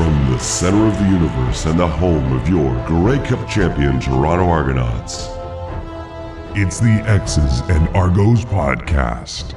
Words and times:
From 0.00 0.30
the 0.30 0.38
center 0.38 0.86
of 0.86 0.98
the 0.98 1.04
universe 1.04 1.66
and 1.66 1.78
the 1.78 1.86
home 1.86 2.32
of 2.32 2.48
your 2.48 2.74
Grey 2.86 3.18
Cup 3.18 3.46
champion 3.46 4.00
Toronto 4.00 4.48
Argonauts, 4.48 5.28
it's 6.58 6.80
the 6.80 7.04
X's 7.06 7.60
and 7.68 7.86
Argos 7.94 8.42
podcast. 8.46 9.52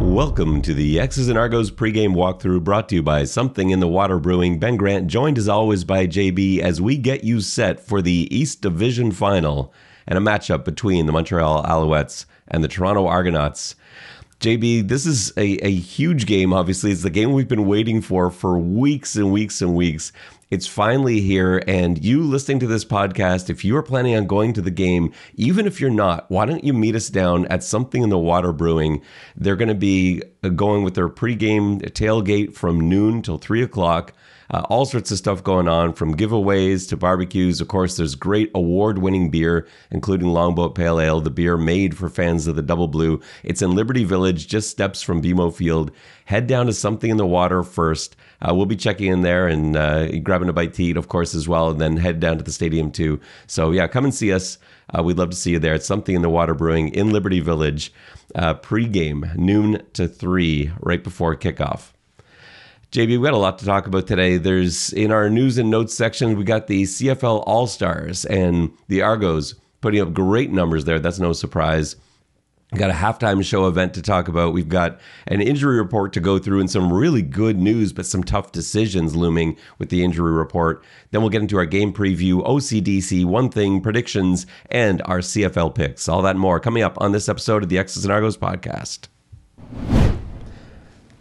Welcome 0.00 0.62
to 0.62 0.72
the 0.72 1.00
X's 1.00 1.28
and 1.28 1.36
Argos 1.36 1.72
pregame 1.72 2.14
walkthrough 2.14 2.62
brought 2.62 2.88
to 2.90 2.94
you 2.94 3.02
by 3.02 3.24
Something 3.24 3.70
in 3.70 3.80
the 3.80 3.88
Water 3.88 4.20
Brewing. 4.20 4.60
Ben 4.60 4.76
Grant, 4.76 5.08
joined 5.08 5.36
as 5.36 5.48
always 5.48 5.82
by 5.82 6.06
JB 6.06 6.60
as 6.60 6.80
we 6.80 6.96
get 6.96 7.24
you 7.24 7.40
set 7.40 7.80
for 7.80 8.00
the 8.00 8.28
East 8.30 8.62
Division 8.62 9.10
final 9.10 9.74
and 10.06 10.16
a 10.16 10.22
matchup 10.22 10.64
between 10.64 11.06
the 11.06 11.12
Montreal 11.12 11.64
Alouettes 11.64 12.24
and 12.46 12.62
the 12.62 12.68
Toronto 12.68 13.08
Argonauts. 13.08 13.74
JB, 14.40 14.86
this 14.86 15.04
is 15.04 15.32
a, 15.36 15.66
a 15.66 15.70
huge 15.72 16.24
game, 16.26 16.52
obviously. 16.52 16.92
It's 16.92 17.02
the 17.02 17.10
game 17.10 17.32
we've 17.32 17.48
been 17.48 17.66
waiting 17.66 18.00
for 18.00 18.30
for 18.30 18.56
weeks 18.56 19.16
and 19.16 19.32
weeks 19.32 19.60
and 19.60 19.74
weeks. 19.74 20.12
It's 20.48 20.68
finally 20.68 21.20
here. 21.20 21.60
And 21.66 22.02
you 22.02 22.22
listening 22.22 22.60
to 22.60 22.68
this 22.68 22.84
podcast, 22.84 23.50
if 23.50 23.64
you 23.64 23.76
are 23.76 23.82
planning 23.82 24.14
on 24.14 24.28
going 24.28 24.52
to 24.52 24.62
the 24.62 24.70
game, 24.70 25.12
even 25.34 25.66
if 25.66 25.80
you're 25.80 25.90
not, 25.90 26.30
why 26.30 26.46
don't 26.46 26.62
you 26.62 26.72
meet 26.72 26.94
us 26.94 27.08
down 27.08 27.46
at 27.48 27.64
something 27.64 28.00
in 28.00 28.10
the 28.10 28.18
water 28.18 28.52
brewing? 28.52 29.02
They're 29.36 29.56
going 29.56 29.70
to 29.70 29.74
be 29.74 30.22
uh, 30.44 30.50
going 30.50 30.84
with 30.84 30.94
their 30.94 31.08
pregame 31.08 31.80
tailgate 31.90 32.54
from 32.54 32.88
noon 32.88 33.22
till 33.22 33.38
three 33.38 33.62
o'clock. 33.62 34.12
Uh, 34.50 34.62
all 34.70 34.86
sorts 34.86 35.10
of 35.10 35.18
stuff 35.18 35.44
going 35.44 35.68
on 35.68 35.92
from 35.92 36.16
giveaways 36.16 36.88
to 36.88 36.96
barbecues. 36.96 37.60
Of 37.60 37.68
course, 37.68 37.96
there's 37.96 38.14
great 38.14 38.50
award 38.54 38.98
winning 38.98 39.30
beer, 39.30 39.66
including 39.90 40.28
Longboat 40.28 40.74
Pale 40.74 41.00
Ale, 41.00 41.20
the 41.20 41.30
beer 41.30 41.56
made 41.56 41.96
for 41.96 42.08
fans 42.08 42.46
of 42.46 42.56
the 42.56 42.62
Double 42.62 42.88
Blue. 42.88 43.20
It's 43.44 43.62
in 43.62 43.74
Liberty 43.74 44.04
Village, 44.04 44.48
just 44.48 44.70
steps 44.70 45.02
from 45.02 45.22
BMO 45.22 45.54
Field. 45.54 45.90
Head 46.24 46.46
down 46.46 46.66
to 46.66 46.72
Something 46.72 47.10
in 47.10 47.16
the 47.16 47.26
Water 47.26 47.62
first. 47.62 48.16
Uh, 48.40 48.54
we'll 48.54 48.66
be 48.66 48.76
checking 48.76 49.12
in 49.12 49.22
there 49.22 49.48
and 49.48 49.76
uh, 49.76 50.18
grabbing 50.20 50.48
a 50.48 50.52
bite 50.52 50.74
to 50.74 50.84
eat, 50.84 50.96
of 50.96 51.08
course, 51.08 51.34
as 51.34 51.48
well, 51.48 51.70
and 51.70 51.80
then 51.80 51.96
head 51.96 52.20
down 52.20 52.38
to 52.38 52.44
the 52.44 52.52
stadium 52.52 52.90
too. 52.90 53.20
So, 53.46 53.70
yeah, 53.70 53.86
come 53.86 54.04
and 54.04 54.14
see 54.14 54.32
us. 54.32 54.58
Uh, 54.96 55.02
we'd 55.02 55.18
love 55.18 55.30
to 55.30 55.36
see 55.36 55.52
you 55.52 55.58
there. 55.58 55.74
It's 55.74 55.86
Something 55.86 56.14
in 56.14 56.22
the 56.22 56.30
Water 56.30 56.54
Brewing 56.54 56.88
in 56.94 57.10
Liberty 57.10 57.40
Village, 57.40 57.92
uh, 58.34 58.54
pregame, 58.54 59.34
noon 59.36 59.82
to 59.94 60.08
3, 60.08 60.72
right 60.80 61.02
before 61.02 61.36
kickoff. 61.36 61.92
JB, 62.90 63.08
we 63.08 63.18
got 63.18 63.34
a 63.34 63.36
lot 63.36 63.58
to 63.58 63.66
talk 63.66 63.86
about 63.86 64.06
today. 64.06 64.38
There's 64.38 64.94
in 64.94 65.12
our 65.12 65.28
news 65.28 65.58
and 65.58 65.68
notes 65.68 65.94
section, 65.94 66.38
we 66.38 66.44
got 66.44 66.68
the 66.68 66.84
CFL 66.84 67.44
All 67.46 67.66
Stars 67.66 68.24
and 68.24 68.72
the 68.88 69.02
Argos 69.02 69.56
putting 69.82 70.00
up 70.00 70.14
great 70.14 70.50
numbers 70.50 70.86
there. 70.86 70.98
That's 70.98 71.18
no 71.18 71.34
surprise. 71.34 71.96
We 72.72 72.78
got 72.78 72.88
a 72.88 72.94
halftime 72.94 73.44
show 73.44 73.66
event 73.66 73.92
to 73.94 74.02
talk 74.02 74.28
about. 74.28 74.54
We've 74.54 74.70
got 74.70 75.00
an 75.26 75.42
injury 75.42 75.76
report 75.76 76.14
to 76.14 76.20
go 76.20 76.38
through 76.38 76.60
and 76.60 76.70
some 76.70 76.90
really 76.90 77.20
good 77.20 77.58
news, 77.58 77.92
but 77.92 78.06
some 78.06 78.24
tough 78.24 78.52
decisions 78.52 79.14
looming 79.14 79.58
with 79.78 79.90
the 79.90 80.02
injury 80.02 80.32
report. 80.32 80.82
Then 81.10 81.20
we'll 81.20 81.30
get 81.30 81.42
into 81.42 81.58
our 81.58 81.66
game 81.66 81.92
preview, 81.92 82.42
OCDC, 82.42 83.26
one 83.26 83.50
thing, 83.50 83.82
predictions, 83.82 84.46
and 84.70 85.02
our 85.04 85.18
CFL 85.18 85.74
picks. 85.74 86.08
All 86.08 86.22
that 86.22 86.36
more 86.36 86.58
coming 86.58 86.82
up 86.82 86.96
on 87.02 87.12
this 87.12 87.28
episode 87.28 87.62
of 87.62 87.68
the 87.68 87.78
X's 87.78 88.04
and 88.04 88.12
Argos 88.12 88.38
podcast. 88.38 89.08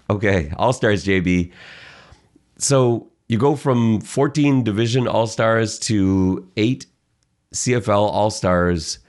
Okay, 0.10 0.52
All 0.58 0.74
Stars, 0.74 1.06
JB. 1.06 1.52
So 2.58 3.12
you 3.28 3.38
go 3.38 3.56
from 3.56 4.02
14 4.02 4.64
Division 4.64 5.08
All 5.08 5.28
Stars 5.28 5.78
to 5.80 6.50
eight 6.56 6.86
CFL 7.54 8.10
All 8.10 8.30
Stars. 8.30 9.00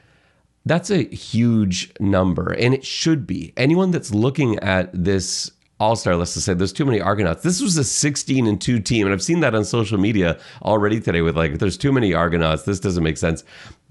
That's 0.64 0.90
a 0.90 1.04
huge 1.04 1.92
number, 2.00 2.52
and 2.52 2.74
it 2.74 2.84
should 2.84 3.26
be. 3.26 3.52
Anyone 3.56 3.90
that's 3.90 4.12
looking 4.12 4.58
at 4.58 4.90
this 4.92 5.50
all 5.80 5.94
star 5.94 6.16
list 6.16 6.34
to 6.34 6.40
say 6.40 6.54
there's 6.54 6.72
too 6.72 6.84
many 6.84 7.00
Argonauts. 7.00 7.42
This 7.42 7.60
was 7.60 7.76
a 7.76 7.84
16 7.84 8.46
and 8.46 8.60
2 8.60 8.80
team, 8.80 9.06
and 9.06 9.12
I've 9.12 9.22
seen 9.22 9.40
that 9.40 9.54
on 9.54 9.64
social 9.64 9.98
media 9.98 10.38
already 10.62 11.00
today 11.00 11.20
with 11.20 11.36
like, 11.36 11.58
there's 11.58 11.76
too 11.76 11.92
many 11.92 12.12
Argonauts. 12.12 12.64
This 12.64 12.80
doesn't 12.80 13.04
make 13.04 13.16
sense. 13.16 13.44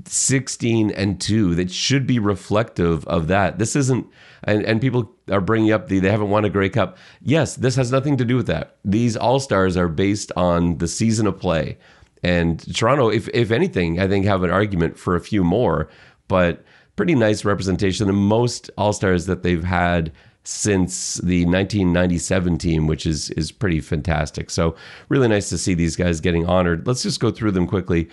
16 0.05 0.91
and 0.91 1.19
2, 1.19 1.55
that 1.55 1.71
should 1.71 2.05
be 2.05 2.19
reflective 2.19 3.07
of 3.07 3.27
that. 3.27 3.57
This 3.57 3.75
isn't, 3.75 4.05
and, 4.43 4.63
and 4.63 4.81
people 4.81 5.15
are 5.31 5.41
bringing 5.41 5.71
up 5.71 5.87
the 5.87 5.99
they 5.99 6.11
haven't 6.11 6.29
won 6.29 6.45
a 6.45 6.49
Grey 6.49 6.69
Cup. 6.69 6.97
Yes, 7.21 7.55
this 7.55 7.75
has 7.77 7.91
nothing 7.91 8.17
to 8.17 8.25
do 8.25 8.35
with 8.35 8.47
that. 8.47 8.77
These 8.83 9.15
All 9.15 9.39
Stars 9.39 9.77
are 9.77 9.87
based 9.87 10.31
on 10.35 10.79
the 10.79 10.87
season 10.87 11.25
of 11.25 11.39
play. 11.39 11.77
And 12.21 12.59
Toronto, 12.75 13.09
if, 13.09 13.29
if 13.29 13.51
anything, 13.51 13.99
I 13.99 14.07
think 14.07 14.25
have 14.25 14.43
an 14.43 14.51
argument 14.51 14.97
for 14.97 15.15
a 15.15 15.21
few 15.21 15.43
more, 15.43 15.89
but 16.27 16.63
pretty 16.97 17.15
nice 17.15 17.45
representation. 17.45 18.07
The 18.07 18.13
most 18.13 18.69
All 18.77 18.91
Stars 18.91 19.27
that 19.27 19.43
they've 19.43 19.63
had 19.63 20.11
since 20.47 21.15
the 21.15 21.43
1997 21.43 22.57
team, 22.57 22.87
which 22.87 23.05
is 23.05 23.29
is 23.31 23.51
pretty 23.51 23.81
fantastic. 23.81 24.49
So 24.49 24.75
really 25.09 25.27
nice 25.27 25.49
to 25.49 25.57
see 25.57 25.73
these 25.73 25.97
guys 25.97 26.21
getting 26.21 26.45
honored. 26.45 26.87
Let's 26.87 27.03
just 27.03 27.19
go 27.19 27.31
through 27.31 27.51
them 27.51 27.67
quickly. 27.67 28.07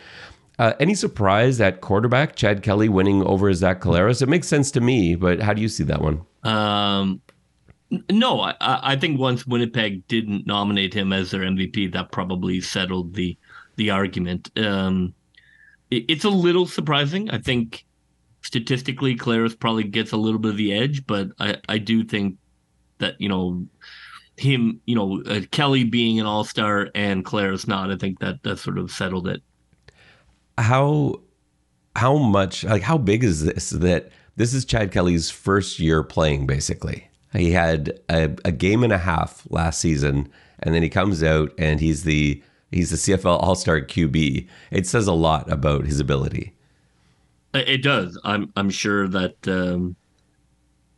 Uh, 0.59 0.73
any 0.81 0.95
surprise 0.95 1.61
at 1.61 1.81
quarterback 1.81 2.35
Chad 2.35 2.63
Kelly 2.63 2.89
winning 2.89 3.23
over 3.23 3.53
Zach 3.55 3.81
Collaros? 3.81 4.21
It 4.21 4.29
makes 4.29 4.49
sense 4.49 4.73
to 4.73 4.81
me, 4.81 5.15
but 5.15 5.41
how 5.41 5.53
do 5.53 5.63
you 5.63 5.69
see 5.69 5.85
that 5.85 6.01
one? 6.01 6.23
Um, 6.43 7.21
no, 8.11 8.41
I, 8.41 8.55
I 8.61 8.97
think 8.97 9.21
once 9.21 9.47
Winnipeg 9.47 10.07
didn't 10.09 10.45
nominate 10.45 10.93
him 10.93 11.13
as 11.13 11.31
their 11.31 11.43
MVP, 11.43 11.93
that 11.93 12.11
probably 12.11 12.61
settled 12.61 13.15
the 13.15 13.39
the 13.77 13.91
argument. 13.91 14.51
Um, 14.57 15.15
it, 15.93 16.05
it's 16.09 16.25
a 16.25 16.31
little 16.31 16.67
surprising. 16.67 17.31
I 17.31 17.39
think 17.39 17.85
statistically, 18.45 19.17
Collaros 19.17 19.59
probably 19.59 19.85
gets 19.85 20.13
a 20.13 20.17
little 20.17 20.39
bit 20.39 20.53
of 20.53 20.57
the 20.57 20.73
edge, 20.73 21.07
but 21.07 21.29
I, 21.41 21.57
I 21.69 21.79
do 21.79 22.05
think 22.05 22.37
that, 22.99 23.21
you 23.21 23.29
know, 23.29 23.67
him, 24.37 24.81
you 24.85 24.95
know, 24.95 25.23
uh, 25.23 25.41
Kelly 25.51 25.85
being 25.85 26.21
an 26.21 26.27
all 26.27 26.45
star 26.45 26.91
and 26.95 27.25
Collaros 27.25 27.67
not, 27.67 27.91
I 27.91 27.97
think 27.97 28.21
that 28.21 28.43
that 28.43 28.59
sort 28.59 28.79
of 28.79 28.91
settled 28.91 29.27
it. 29.27 29.43
How, 30.59 31.21
how 31.97 32.19
much, 32.19 32.65
like, 32.65 32.83
how 32.83 32.99
big 32.99 33.25
is 33.25 33.45
this 33.45 33.71
that 33.71 34.11
this 34.37 34.53
is 34.53 34.65
Chad 34.65 34.93
Kelly's 34.93 35.31
first 35.31 35.79
year 35.81 36.03
playing, 36.03 36.47
basically? 36.47 37.09
He 37.33 37.51
had 37.51 37.99
a, 38.09 38.37
a 38.45 38.53
game 38.53 38.85
and 38.85 38.93
a 38.93 38.99
half 38.99 39.47
last 39.51 39.81
season, 39.81 40.31
and 40.61 40.75
then 40.75 40.83
he 40.83 40.89
comes 40.89 41.23
out 41.23 41.53
and 41.59 41.81
he's 41.81 42.05
the 42.05 42.43
he's 42.71 42.91
the 42.91 42.97
CFL 42.97 43.43
All 43.43 43.55
Star 43.55 43.81
QB. 43.81 44.49
It 44.71 44.87
says 44.87 45.07
a 45.07 45.13
lot 45.13 45.51
about 45.51 45.87
his 45.87 45.99
ability. 45.99 46.54
It 47.55 47.83
does. 47.83 48.19
I'm 48.25 48.53
I'm 48.57 48.69
sure 48.71 49.09
that. 49.09 49.37
Um, 49.49 49.97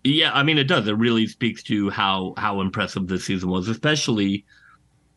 yeah, 0.04 0.32
I 0.32 0.42
mean, 0.42 0.58
it 0.58 0.68
does. 0.68 0.86
It 0.86 0.92
really 0.96 1.26
speaks 1.26 1.62
to 1.64 1.90
how 1.90 2.34
how 2.36 2.60
impressive 2.60 3.08
this 3.08 3.24
season 3.24 3.50
was, 3.50 3.68
especially 3.68 4.44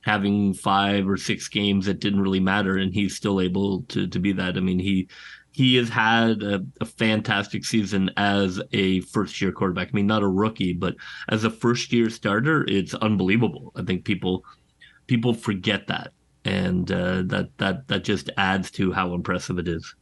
having 0.03 0.53
five 0.53 1.07
or 1.09 1.17
six 1.17 1.47
games 1.49 1.85
that 1.87 1.99
didn't 2.01 2.21
really 2.21 2.39
matter, 2.39 2.77
and 2.77 2.93
he's 2.93 3.15
still 3.15 3.41
able 3.41 3.83
to 3.83 4.07
to 4.07 4.19
be 4.19 4.33
that. 4.33 4.57
I 4.57 4.61
mean, 4.61 4.79
he 4.79 5.09
he 5.53 5.75
has 5.77 5.89
had 5.89 6.43
a, 6.43 6.65
a 6.81 6.85
fantastic 6.85 7.65
season 7.65 8.11
as 8.17 8.61
a 8.73 9.01
first 9.01 9.41
year 9.41 9.51
quarterback. 9.51 9.89
I 9.89 9.93
mean, 9.93 10.07
not 10.07 10.23
a 10.23 10.27
rookie, 10.27 10.73
but 10.73 10.95
as 11.29 11.43
a 11.45 11.51
first 11.51 11.93
year 11.93 12.09
starter, 12.09 12.65
it's 12.67 12.93
unbelievable. 12.95 13.71
I 13.75 13.83
think 13.83 14.05
people 14.05 14.45
people 15.07 15.33
forget 15.33 15.87
that, 15.87 16.13
and 16.45 16.91
uh, 16.91 17.23
that 17.27 17.49
that 17.59 17.87
that 17.89 18.03
just 18.05 18.29
adds 18.37 18.71
to 18.71 18.91
how 18.93 19.13
impressive 19.15 19.59
it 19.59 19.67
is. 19.67 19.95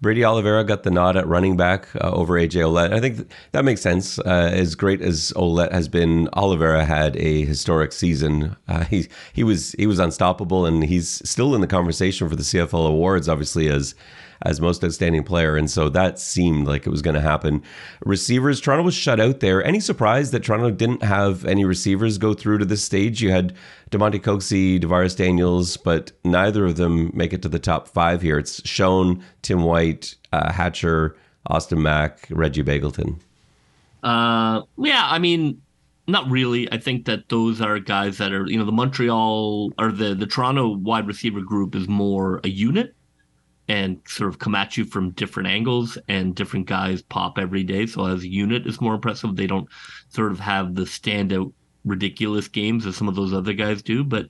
Brady 0.00 0.24
Oliveira 0.24 0.64
got 0.64 0.82
the 0.82 0.90
nod 0.90 1.16
at 1.16 1.26
running 1.26 1.56
back 1.56 1.88
uh, 1.96 2.10
over 2.10 2.34
AJ 2.34 2.62
Ouellette. 2.62 2.92
I 2.92 3.00
think 3.00 3.16
th- 3.16 3.28
that 3.52 3.64
makes 3.64 3.82
sense. 3.82 4.18
Uh, 4.18 4.50
as 4.52 4.74
great 4.74 5.02
as 5.02 5.32
Ouellette 5.36 5.72
has 5.72 5.88
been, 5.88 6.28
Oliveira 6.32 6.86
had 6.86 7.16
a 7.16 7.44
historic 7.44 7.92
season. 7.92 8.56
Uh, 8.66 8.84
he 8.84 9.08
he 9.32 9.44
was 9.44 9.72
he 9.72 9.86
was 9.86 9.98
unstoppable, 9.98 10.64
and 10.64 10.84
he's 10.84 11.20
still 11.28 11.54
in 11.54 11.60
the 11.60 11.66
conversation 11.66 12.28
for 12.28 12.36
the 12.36 12.42
CFL 12.42 12.88
awards. 12.88 13.28
Obviously, 13.28 13.68
as 13.68 13.94
as 14.42 14.60
most 14.60 14.82
outstanding 14.82 15.22
player, 15.22 15.56
and 15.56 15.70
so 15.70 15.88
that 15.88 16.18
seemed 16.18 16.66
like 16.66 16.86
it 16.86 16.90
was 16.90 17.02
going 17.02 17.14
to 17.14 17.20
happen. 17.20 17.62
Receivers, 18.04 18.60
Toronto 18.60 18.84
was 18.84 18.94
shut 18.94 19.20
out 19.20 19.40
there. 19.40 19.62
Any 19.64 19.80
surprise 19.80 20.30
that 20.30 20.44
Toronto 20.44 20.70
didn't 20.70 21.02
have 21.02 21.44
any 21.44 21.64
receivers 21.64 22.18
go 22.18 22.34
through 22.34 22.58
to 22.58 22.64
this 22.64 22.82
stage? 22.82 23.22
You 23.22 23.30
had 23.30 23.54
Damonte 23.90 24.20
Coxie, 24.20 24.80
DaVaris 24.80 25.16
Daniels, 25.16 25.76
but 25.76 26.12
neither 26.24 26.64
of 26.64 26.76
them 26.76 27.10
make 27.14 27.32
it 27.32 27.42
to 27.42 27.48
the 27.48 27.58
top 27.58 27.88
five 27.88 28.22
here. 28.22 28.38
It's 28.38 28.66
Schoen, 28.66 29.22
Tim 29.42 29.62
White, 29.62 30.14
uh, 30.32 30.52
Hatcher, 30.52 31.16
Austin 31.46 31.82
Mack, 31.82 32.26
Reggie 32.30 32.62
Begelton. 32.62 33.20
Uh, 34.02 34.62
yeah, 34.78 35.06
I 35.10 35.18
mean, 35.18 35.60
not 36.06 36.30
really. 36.30 36.70
I 36.72 36.78
think 36.78 37.04
that 37.06 37.28
those 37.28 37.60
are 37.60 37.78
guys 37.78 38.18
that 38.18 38.32
are, 38.32 38.46
you 38.46 38.58
know, 38.58 38.64
the 38.64 38.72
Montreal 38.72 39.72
or 39.78 39.92
the 39.92 40.14
the 40.14 40.26
Toronto 40.26 40.68
wide 40.76 41.06
receiver 41.06 41.40
group 41.40 41.74
is 41.74 41.88
more 41.88 42.40
a 42.44 42.48
unit 42.48 42.94
and 43.70 44.00
sort 44.04 44.28
of 44.28 44.40
come 44.40 44.56
at 44.56 44.76
you 44.76 44.84
from 44.84 45.12
different 45.12 45.48
angles 45.48 45.96
and 46.08 46.34
different 46.34 46.66
guys 46.66 47.02
pop 47.02 47.38
every 47.38 47.62
day. 47.62 47.86
So 47.86 48.04
as 48.04 48.24
a 48.24 48.28
unit 48.28 48.66
is 48.66 48.80
more 48.80 48.94
impressive. 48.94 49.36
They 49.36 49.46
don't 49.46 49.68
sort 50.08 50.32
of 50.32 50.40
have 50.40 50.74
the 50.74 50.82
standout 50.82 51.52
ridiculous 51.84 52.48
games 52.48 52.84
as 52.84 52.96
some 52.96 53.06
of 53.06 53.14
those 53.14 53.32
other 53.32 53.52
guys 53.52 53.80
do. 53.80 54.02
But 54.02 54.26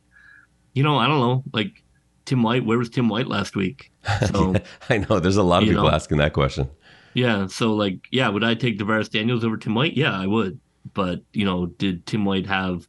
you 0.75 0.82
know, 0.82 0.98
I 0.98 1.06
don't 1.06 1.20
know, 1.20 1.42
like 1.54 1.82
Tim 2.26 2.42
White, 2.42 2.66
where 2.66 2.76
was 2.76 2.90
Tim 2.90 3.08
White 3.08 3.28
last 3.28 3.56
week? 3.56 3.90
So 4.26 4.54
I 4.90 4.98
know 4.98 5.19
there's 5.19 5.38
a 5.38 5.42
lot 5.42 5.62
of 5.62 5.70
people 5.70 5.84
know, 5.84 5.90
asking 5.90 6.19
that 6.19 6.34
question. 6.34 6.69
Yeah. 7.14 7.46
So 7.46 7.72
like, 7.72 8.08
yeah, 8.10 8.28
would 8.28 8.44
I 8.44 8.54
take 8.54 8.78
DaVaris 8.78 9.08
Daniels 9.08 9.42
over 9.42 9.56
Tim 9.56 9.75
White? 9.75 9.96
Yeah, 9.96 10.12
I 10.12 10.26
would. 10.26 10.60
But, 10.92 11.22
you 11.32 11.46
know, 11.46 11.66
did 11.66 12.04
Tim 12.04 12.26
White 12.26 12.46
have 12.46 12.87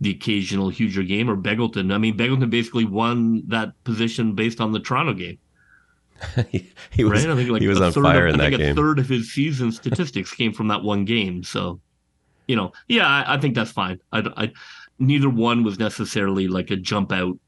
the 0.00 0.10
occasional 0.10 0.70
huger 0.70 1.02
game 1.02 1.30
or 1.30 1.36
Begelton. 1.36 1.92
I 1.94 1.98
mean, 1.98 2.16
Begelton 2.16 2.50
basically 2.50 2.84
won 2.84 3.42
that 3.48 3.72
position 3.84 4.34
based 4.34 4.60
on 4.60 4.72
the 4.72 4.80
Toronto 4.80 5.12
game. 5.12 5.38
he, 6.50 6.72
he, 6.90 7.04
was, 7.04 7.24
right? 7.24 7.32
I 7.32 7.36
think 7.36 7.50
like 7.50 7.62
he 7.62 7.68
was 7.68 7.80
on 7.80 7.92
fire 7.92 8.26
of, 8.26 8.34
in 8.34 8.40
I 8.40 8.44
that 8.44 8.50
think 8.50 8.60
game. 8.60 8.72
a 8.72 8.74
third 8.74 8.98
of 8.98 9.08
his 9.08 9.32
season 9.32 9.72
statistics 9.72 10.32
came 10.32 10.52
from 10.52 10.68
that 10.68 10.82
one 10.82 11.04
game. 11.04 11.42
So, 11.42 11.80
you 12.46 12.56
know, 12.56 12.72
yeah, 12.88 13.06
I, 13.06 13.34
I 13.34 13.38
think 13.38 13.54
that's 13.54 13.70
fine. 13.70 14.00
I, 14.12 14.22
I, 14.36 14.52
neither 14.98 15.28
one 15.28 15.64
was 15.64 15.78
necessarily 15.78 16.48
like 16.48 16.70
a 16.70 16.76
jump 16.76 17.12
out 17.12 17.38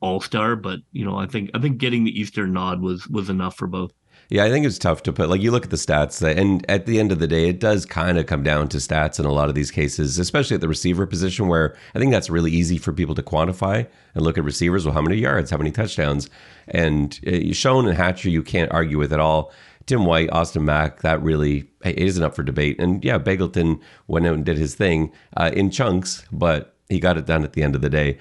all 0.00 0.20
star, 0.20 0.56
but 0.56 0.80
you 0.92 1.04
know, 1.04 1.16
I 1.16 1.26
think 1.26 1.50
I 1.54 1.60
think 1.60 1.78
getting 1.78 2.04
the 2.04 2.18
Eastern 2.18 2.52
nod 2.52 2.80
was 2.80 3.06
was 3.08 3.30
enough 3.30 3.56
for 3.56 3.66
both. 3.66 3.92
Yeah, 4.30 4.44
I 4.44 4.50
think 4.50 4.64
it's 4.64 4.78
tough 4.78 5.02
to 5.02 5.12
put. 5.12 5.28
Like 5.28 5.40
you 5.40 5.50
look 5.50 5.64
at 5.64 5.70
the 5.70 5.76
stats, 5.76 6.22
and 6.22 6.64
at 6.70 6.86
the 6.86 7.00
end 7.00 7.10
of 7.10 7.18
the 7.18 7.26
day, 7.26 7.48
it 7.48 7.58
does 7.58 7.84
kind 7.84 8.16
of 8.16 8.26
come 8.26 8.44
down 8.44 8.68
to 8.68 8.76
stats 8.76 9.18
in 9.18 9.26
a 9.26 9.32
lot 9.32 9.48
of 9.48 9.56
these 9.56 9.72
cases, 9.72 10.20
especially 10.20 10.54
at 10.54 10.60
the 10.60 10.68
receiver 10.68 11.04
position, 11.04 11.48
where 11.48 11.76
I 11.96 11.98
think 11.98 12.12
that's 12.12 12.30
really 12.30 12.52
easy 12.52 12.78
for 12.78 12.92
people 12.92 13.16
to 13.16 13.24
quantify 13.24 13.88
and 14.14 14.24
look 14.24 14.38
at 14.38 14.44
receivers. 14.44 14.86
Well, 14.86 14.94
how 14.94 15.02
many 15.02 15.16
yards, 15.16 15.50
how 15.50 15.56
many 15.56 15.72
touchdowns, 15.72 16.30
and 16.68 17.18
uh, 17.26 17.30
and 17.30 17.96
Hatcher, 17.96 18.30
you 18.30 18.44
can't 18.44 18.70
argue 18.70 18.98
with 18.98 19.12
at 19.12 19.18
all. 19.18 19.52
Tim 19.86 20.04
White, 20.04 20.30
Austin 20.30 20.64
Mack, 20.64 21.00
that 21.00 21.20
really 21.20 21.68
isn't 21.84 22.22
up 22.22 22.36
for 22.36 22.44
debate. 22.44 22.78
And 22.78 23.04
yeah, 23.04 23.18
Begelton 23.18 23.80
went 24.06 24.28
out 24.28 24.34
and 24.34 24.44
did 24.44 24.58
his 24.58 24.76
thing 24.76 25.12
uh, 25.36 25.50
in 25.52 25.72
chunks, 25.72 26.24
but 26.30 26.76
he 26.88 27.00
got 27.00 27.16
it 27.16 27.26
done 27.26 27.42
at 27.42 27.54
the 27.54 27.64
end 27.64 27.74
of 27.74 27.80
the 27.80 27.90
day. 27.90 28.16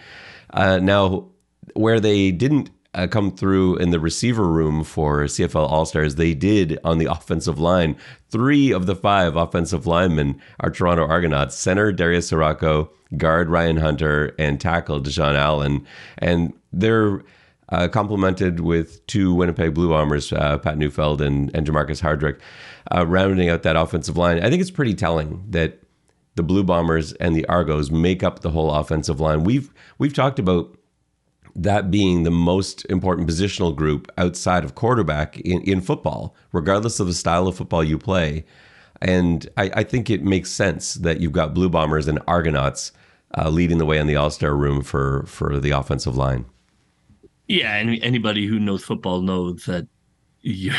Uh, 0.49 0.79
now, 0.79 1.27
where 1.75 1.99
they 1.99 2.31
didn't 2.31 2.71
uh, 2.93 3.07
come 3.07 3.31
through 3.31 3.77
in 3.77 3.91
the 3.91 3.99
receiver 3.99 4.47
room 4.47 4.83
for 4.83 5.23
CFL 5.23 5.69
All 5.69 5.85
Stars, 5.85 6.15
they 6.15 6.33
did 6.33 6.79
on 6.83 6.97
the 6.97 7.05
offensive 7.11 7.59
line. 7.59 7.95
Three 8.29 8.71
of 8.71 8.85
the 8.85 8.95
five 8.95 9.35
offensive 9.35 9.85
linemen 9.85 10.41
are 10.59 10.71
Toronto 10.71 11.05
Argonauts 11.05 11.55
center 11.55 11.91
Darius 11.91 12.31
Ciraco, 12.31 12.89
guard 13.17 13.49
Ryan 13.49 13.77
Hunter, 13.77 14.33
and 14.39 14.59
tackle 14.59 15.01
Dejon 15.01 15.35
Allen. 15.35 15.85
And 16.17 16.53
they're 16.73 17.23
uh, 17.69 17.87
complemented 17.87 18.61
with 18.61 19.05
two 19.07 19.33
Winnipeg 19.33 19.73
Blue 19.73 19.89
Bombers, 19.89 20.33
uh, 20.33 20.57
Pat 20.57 20.77
Neufeld 20.77 21.21
and, 21.21 21.55
and 21.55 21.67
Jermarcus 21.67 22.01
Hardrick, 22.01 22.39
uh, 22.91 23.05
rounding 23.05 23.49
out 23.49 23.63
that 23.63 23.75
offensive 23.75 24.17
line. 24.17 24.43
I 24.43 24.49
think 24.49 24.61
it's 24.61 24.71
pretty 24.71 24.95
telling 24.95 25.45
that 25.49 25.79
the 26.35 26.43
Blue 26.43 26.63
Bombers 26.63 27.13
and 27.13 27.35
the 27.35 27.45
Argos 27.47 27.91
make 27.91 28.23
up 28.23 28.39
the 28.39 28.49
whole 28.49 28.73
offensive 28.73 29.19
line. 29.19 29.43
We've 29.43 29.71
we've 29.97 30.13
talked 30.13 30.39
about 30.39 30.78
that 31.55 31.91
being 31.91 32.23
the 32.23 32.31
most 32.31 32.85
important 32.85 33.27
positional 33.27 33.75
group 33.75 34.11
outside 34.17 34.63
of 34.63 34.75
quarterback 34.75 35.39
in, 35.41 35.61
in 35.61 35.81
football, 35.81 36.35
regardless 36.51 36.99
of 36.99 37.07
the 37.07 37.13
style 37.13 37.47
of 37.47 37.57
football 37.57 37.83
you 37.83 37.97
play. 37.97 38.45
And 39.01 39.47
I, 39.57 39.71
I 39.75 39.83
think 39.83 40.09
it 40.09 40.23
makes 40.23 40.51
sense 40.51 40.95
that 40.95 41.21
you've 41.21 41.31
got 41.31 41.53
Blue 41.53 41.69
Bombers 41.69 42.07
and 42.07 42.19
Argonauts 42.27 42.91
uh, 43.37 43.49
leading 43.49 43.77
the 43.77 43.85
way 43.85 43.97
in 43.97 44.07
the 44.07 44.15
All 44.15 44.29
Star 44.29 44.55
room 44.55 44.81
for 44.81 45.23
for 45.27 45.59
the 45.59 45.71
offensive 45.71 46.15
line. 46.15 46.45
Yeah, 47.47 47.75
and 47.75 48.01
anybody 48.03 48.45
who 48.45 48.59
knows 48.59 48.83
football 48.83 49.21
knows 49.21 49.65
that 49.65 49.87
you, 50.41 50.71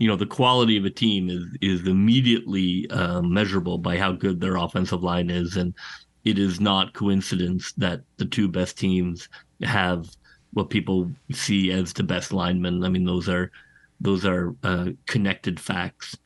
know 0.00 0.16
the 0.16 0.26
quality 0.26 0.76
of 0.76 0.84
a 0.84 0.90
team 0.90 1.28
is 1.28 1.44
is 1.60 1.86
immediately 1.86 2.88
uh, 2.90 3.20
measurable 3.20 3.78
by 3.78 3.96
how 3.96 4.12
good 4.12 4.40
their 4.40 4.56
offensive 4.56 5.02
line 5.02 5.30
is, 5.30 5.56
and 5.56 5.74
it 6.24 6.38
is 6.38 6.60
not 6.60 6.94
coincidence 6.94 7.72
that 7.72 8.00
the 8.16 8.24
two 8.24 8.48
best 8.48 8.78
teams 8.78 9.28
have 9.62 10.08
what 10.52 10.70
people 10.70 11.10
see 11.32 11.70
as 11.70 11.92
the 11.92 12.02
best 12.02 12.32
linemen. 12.32 12.84
I 12.84 12.88
mean, 12.88 13.04
those 13.04 13.28
are 13.28 13.50
those 14.00 14.24
are 14.24 14.54
uh, 14.62 14.90
connected 15.06 15.58
facts. 15.60 16.16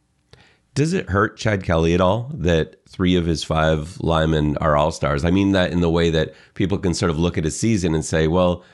Does 0.74 0.94
it 0.94 1.10
hurt 1.10 1.36
Chad 1.36 1.64
Kelly 1.64 1.92
at 1.92 2.00
all 2.00 2.30
that 2.34 2.76
three 2.88 3.14
of 3.16 3.26
his 3.26 3.44
five 3.44 3.98
linemen 4.00 4.56
are 4.58 4.76
all 4.76 4.90
stars? 4.90 5.24
I 5.24 5.30
mean 5.30 5.52
that 5.52 5.70
in 5.70 5.80
the 5.80 5.90
way 5.90 6.08
that 6.10 6.34
people 6.54 6.78
can 6.78 6.94
sort 6.94 7.10
of 7.10 7.18
look 7.18 7.36
at 7.36 7.44
his 7.44 7.58
season 7.58 7.94
and 7.94 8.04
say, 8.04 8.26
well, 8.26 8.64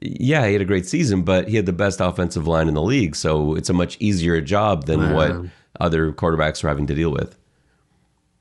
yeah, 0.00 0.44
he 0.46 0.52
had 0.54 0.62
a 0.62 0.66
great 0.66 0.86
season, 0.86 1.22
but 1.22 1.48
he 1.48 1.54
had 1.56 1.66
the 1.66 1.72
best 1.72 2.00
offensive 2.00 2.46
line 2.48 2.66
in 2.68 2.74
the 2.74 2.82
league. 2.82 3.14
So 3.14 3.54
it's 3.54 3.70
a 3.70 3.72
much 3.72 3.96
easier 4.00 4.40
job 4.40 4.86
than 4.86 5.00
Wow. 5.00 5.14
what 5.14 5.50
other 5.80 6.12
quarterbacks 6.12 6.64
are 6.64 6.68
having 6.68 6.86
to 6.88 6.94
deal 6.94 7.10
with. 7.10 7.38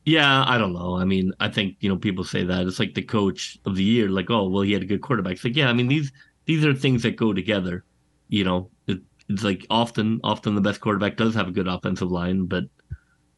Yeah, 0.06 0.46
I 0.48 0.60
don't 0.60 0.74
know. 0.74 0.96
I 0.96 1.04
mean, 1.04 1.34
I 1.40 1.50
think 1.50 1.78
you 1.80 1.90
know 1.90 1.98
people 1.98 2.24
say 2.24 2.44
that 2.44 2.68
it's 2.68 2.80
like 2.80 2.94
the 2.94 3.02
coach 3.02 3.58
of 3.66 3.76
the 3.76 3.84
year, 3.84 4.08
like, 4.08 4.30
oh, 4.30 4.48
well, 4.48 4.62
he 4.62 4.72
had 4.72 4.84
a 4.84 4.86
good 4.86 5.02
quarterback. 5.02 5.34
It's 5.34 5.44
like, 5.44 5.56
yeah, 5.56 5.68
I 5.68 5.74
mean 5.74 5.88
these 5.88 6.12
these 6.46 6.64
are 6.64 6.74
things 6.74 7.02
that 7.04 7.16
go 7.16 7.34
together. 7.34 7.84
You 8.30 8.44
know, 8.44 8.70
it, 8.86 9.00
it's 9.30 9.44
like 9.44 9.66
often 9.70 10.20
often 10.24 10.54
the 10.54 10.62
best 10.62 10.80
quarterback 10.80 11.18
does 11.18 11.34
have 11.34 11.48
a 11.48 11.52
good 11.52 11.68
offensive 11.68 12.12
line, 12.12 12.46
but 12.46 12.66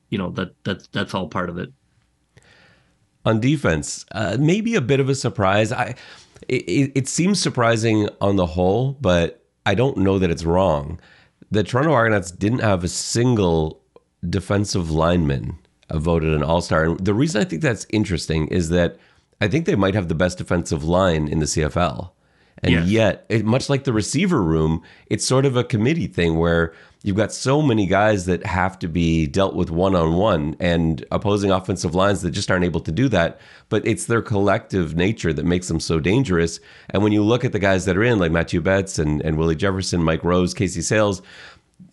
you 0.10 0.18
know 0.18 0.32
that 0.32 0.62
that's 0.66 0.88
that's 0.88 1.14
all 1.14 1.30
part 1.30 1.50
of 1.50 1.58
it. 1.58 1.72
On 3.26 3.40
defense, 3.40 4.06
uh, 4.12 4.38
maybe 4.40 4.76
a 4.76 4.82
bit 4.82 5.00
of 5.00 5.08
a 5.08 5.16
surprise. 5.16 5.72
I 5.72 5.96
it, 6.50 6.92
it 6.96 7.08
seems 7.08 7.42
surprising 7.42 8.10
on 8.20 8.36
the 8.36 8.46
whole, 8.46 8.94
but 9.00 9.46
I 9.66 9.74
don't 9.74 9.98
know 9.98 10.20
that 10.20 10.30
it's 10.30 10.44
wrong. 10.44 11.00
The 11.50 11.64
Toronto 11.64 11.94
Argonauts 11.94 12.32
didn't 12.32 12.60
have 12.60 12.84
a 12.84 12.90
single 12.90 13.82
defensive 14.30 14.92
lineman 14.92 15.58
voted 15.94 16.34
an 16.34 16.44
All 16.44 16.62
Star, 16.62 16.84
and 16.84 17.00
the 17.00 17.14
reason 17.14 17.42
I 17.42 17.46
think 17.46 17.62
that's 17.62 17.86
interesting 17.90 18.48
is 18.48 18.70
that 18.70 18.98
I 19.40 19.48
think 19.48 19.66
they 19.66 19.76
might 19.76 19.94
have 19.94 20.08
the 20.08 20.16
best 20.16 20.38
defensive 20.38 20.84
line 20.84 21.28
in 21.28 21.40
the 21.40 21.46
CFL. 21.46 22.12
And 22.64 22.72
Yes. 22.74 22.88
yet, 22.88 23.26
it, 23.30 23.46
much 23.46 23.70
like 23.70 23.84
the 23.84 23.94
receiver 23.94 24.42
room, 24.42 24.82
it's 25.12 25.24
sort 25.24 25.46
of 25.46 25.56
a 25.56 25.64
committee 25.64 26.08
thing 26.08 26.40
where 26.40 26.74
you've 27.04 27.16
got 27.16 27.32
so 27.32 27.62
many 27.62 27.86
guys 27.86 28.26
that 28.26 28.44
have 28.48 28.80
to 28.80 28.88
be 28.88 29.28
dealt 29.28 29.56
with 29.56 29.70
one 29.70 29.96
on 29.96 30.16
one 30.16 30.56
and 30.60 31.06
opposing 31.12 31.52
offensive 31.52 31.94
lines 31.94 32.24
that 32.24 32.32
just 32.32 32.50
aren't 32.50 32.66
able 32.66 32.80
to 32.80 32.92
do 32.92 33.08
that. 33.10 33.40
But 33.70 33.86
it's 33.86 34.06
their 34.06 34.24
collective 34.24 34.96
nature 34.96 35.32
that 35.34 35.46
makes 35.46 35.68
them 35.68 35.80
so 35.80 36.00
dangerous. 36.00 36.60
And 36.90 37.04
when 37.04 37.12
you 37.12 37.24
look 37.24 37.46
at 37.46 37.52
the 37.52 37.60
guys 37.60 37.86
that 37.86 37.96
are 37.96 38.04
in, 38.04 38.18
like 38.18 38.32
Matthew 38.32 38.60
Betts 38.60 38.98
and, 38.98 39.22
and 39.22 39.38
Willie 39.38 39.56
Jefferson, 39.56 40.02
Mike 40.04 40.24
Rose, 40.24 40.56
Casey 40.56 40.82
Sayles, 40.82 41.22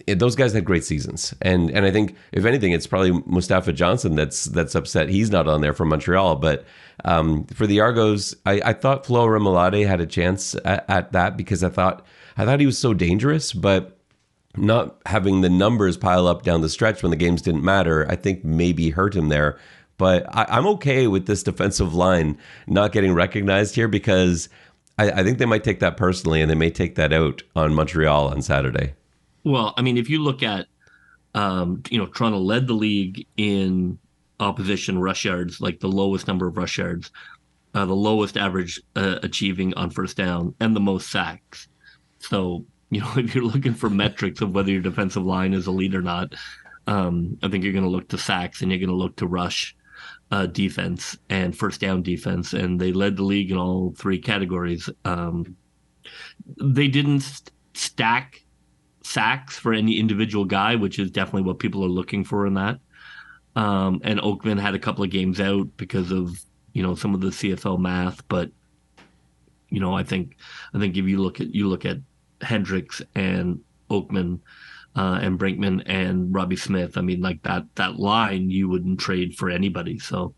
it, 0.06 0.18
those 0.18 0.36
guys 0.36 0.52
had 0.52 0.64
great 0.64 0.84
seasons, 0.84 1.34
and 1.42 1.70
and 1.70 1.86
I 1.86 1.90
think 1.90 2.16
if 2.32 2.44
anything, 2.44 2.72
it's 2.72 2.86
probably 2.86 3.12
Mustafa 3.26 3.72
Johnson 3.72 4.14
that's 4.14 4.44
that's 4.46 4.74
upset 4.74 5.08
he's 5.08 5.30
not 5.30 5.48
on 5.48 5.60
there 5.60 5.72
for 5.72 5.84
Montreal. 5.84 6.36
But 6.36 6.64
um, 7.04 7.44
for 7.46 7.66
the 7.66 7.80
Argos, 7.80 8.34
I, 8.44 8.60
I 8.64 8.72
thought 8.72 9.06
Flo 9.06 9.26
Orimolade 9.26 9.86
had 9.86 10.00
a 10.00 10.06
chance 10.06 10.54
at, 10.64 10.84
at 10.88 11.12
that 11.12 11.36
because 11.36 11.64
I 11.64 11.68
thought 11.68 12.06
I 12.36 12.44
thought 12.44 12.60
he 12.60 12.66
was 12.66 12.78
so 12.78 12.94
dangerous, 12.94 13.52
but 13.52 13.98
not 14.56 14.98
having 15.06 15.40
the 15.40 15.50
numbers 15.50 15.96
pile 15.96 16.26
up 16.26 16.42
down 16.42 16.60
the 16.60 16.68
stretch 16.68 17.02
when 17.02 17.10
the 17.10 17.16
games 17.16 17.42
didn't 17.42 17.64
matter, 17.64 18.06
I 18.08 18.16
think 18.16 18.44
maybe 18.44 18.90
hurt 18.90 19.14
him 19.14 19.28
there. 19.28 19.58
But 19.96 20.26
I, 20.28 20.46
I'm 20.48 20.66
okay 20.68 21.06
with 21.06 21.26
this 21.26 21.42
defensive 21.42 21.94
line 21.94 22.38
not 22.66 22.92
getting 22.92 23.14
recognized 23.14 23.74
here 23.74 23.88
because 23.88 24.48
I, 24.98 25.10
I 25.10 25.24
think 25.24 25.38
they 25.38 25.46
might 25.46 25.64
take 25.64 25.80
that 25.80 25.96
personally 25.96 26.40
and 26.40 26.50
they 26.50 26.56
may 26.56 26.70
take 26.70 26.94
that 26.96 27.12
out 27.12 27.42
on 27.56 27.74
Montreal 27.74 28.28
on 28.28 28.42
Saturday. 28.42 28.94
Well, 29.44 29.74
I 29.76 29.82
mean, 29.82 29.98
if 29.98 30.08
you 30.08 30.22
look 30.22 30.42
at, 30.42 30.66
um, 31.34 31.82
you 31.90 31.98
know, 31.98 32.06
Toronto 32.06 32.38
led 32.38 32.66
the 32.66 32.74
league 32.74 33.26
in 33.36 33.98
opposition 34.40 34.98
rush 34.98 35.24
yards, 35.24 35.60
like 35.60 35.80
the 35.80 35.88
lowest 35.88 36.26
number 36.26 36.46
of 36.46 36.56
rush 36.56 36.78
yards, 36.78 37.10
uh, 37.74 37.84
the 37.84 37.94
lowest 37.94 38.36
average 38.36 38.80
uh, 38.96 39.18
achieving 39.22 39.74
on 39.74 39.90
first 39.90 40.16
down, 40.16 40.54
and 40.60 40.74
the 40.74 40.80
most 40.80 41.10
sacks. 41.10 41.68
So, 42.20 42.64
you 42.90 43.00
know, 43.00 43.12
if 43.16 43.34
you're 43.34 43.44
looking 43.44 43.74
for 43.74 43.90
metrics 43.90 44.40
of 44.40 44.54
whether 44.54 44.70
your 44.70 44.80
defensive 44.80 45.24
line 45.24 45.52
is 45.52 45.66
elite 45.66 45.94
or 45.94 46.02
not, 46.02 46.34
um, 46.86 47.38
I 47.42 47.48
think 47.48 47.64
you're 47.64 47.72
going 47.72 47.84
to 47.84 47.90
look 47.90 48.08
to 48.08 48.18
sacks 48.18 48.62
and 48.62 48.70
you're 48.70 48.80
going 48.80 48.88
to 48.88 48.94
look 48.94 49.16
to 49.16 49.26
rush 49.26 49.76
uh, 50.30 50.46
defense 50.46 51.16
and 51.28 51.56
first 51.56 51.80
down 51.80 52.02
defense. 52.02 52.52
And 52.52 52.80
they 52.80 52.92
led 52.92 53.16
the 53.16 53.22
league 53.22 53.50
in 53.50 53.58
all 53.58 53.94
three 53.96 54.18
categories. 54.18 54.88
Um, 55.04 55.56
they 56.60 56.88
didn't 56.88 57.20
st- 57.20 57.50
stack 57.74 58.43
sacks 59.04 59.58
for 59.58 59.72
any 59.72 59.98
individual 59.98 60.44
guy, 60.44 60.74
which 60.74 60.98
is 60.98 61.10
definitely 61.10 61.42
what 61.42 61.58
people 61.58 61.84
are 61.84 61.88
looking 61.88 62.24
for 62.24 62.46
in 62.46 62.54
that. 62.54 62.80
Um, 63.54 64.00
and 64.02 64.18
Oakman 64.18 64.58
had 64.58 64.74
a 64.74 64.80
couple 64.80 65.04
of 65.04 65.10
games 65.10 65.40
out 65.40 65.68
because 65.76 66.10
of 66.10 66.40
you 66.72 66.82
know 66.82 66.96
some 66.96 67.14
of 67.14 67.20
the 67.20 67.28
CFL 67.28 67.78
math, 67.78 68.26
but 68.28 68.50
you 69.68 69.78
know 69.78 69.94
I 69.94 70.02
think 70.02 70.36
I 70.74 70.80
think 70.80 70.96
if 70.96 71.04
you 71.04 71.18
look 71.18 71.40
at 71.40 71.54
you 71.54 71.68
look 71.68 71.84
at 71.84 71.98
Hendrix 72.40 73.00
and 73.14 73.60
Oakman 73.90 74.40
uh, 74.96 75.18
and 75.22 75.38
Brinkman 75.38 75.82
and 75.86 76.34
Robbie 76.34 76.56
Smith, 76.56 76.98
I 76.98 77.02
mean 77.02 77.20
like 77.20 77.42
that 77.42 77.64
that 77.76 77.96
line 77.96 78.50
you 78.50 78.68
wouldn't 78.68 78.98
trade 78.98 79.36
for 79.36 79.50
anybody. 79.50 79.98
So 80.00 80.34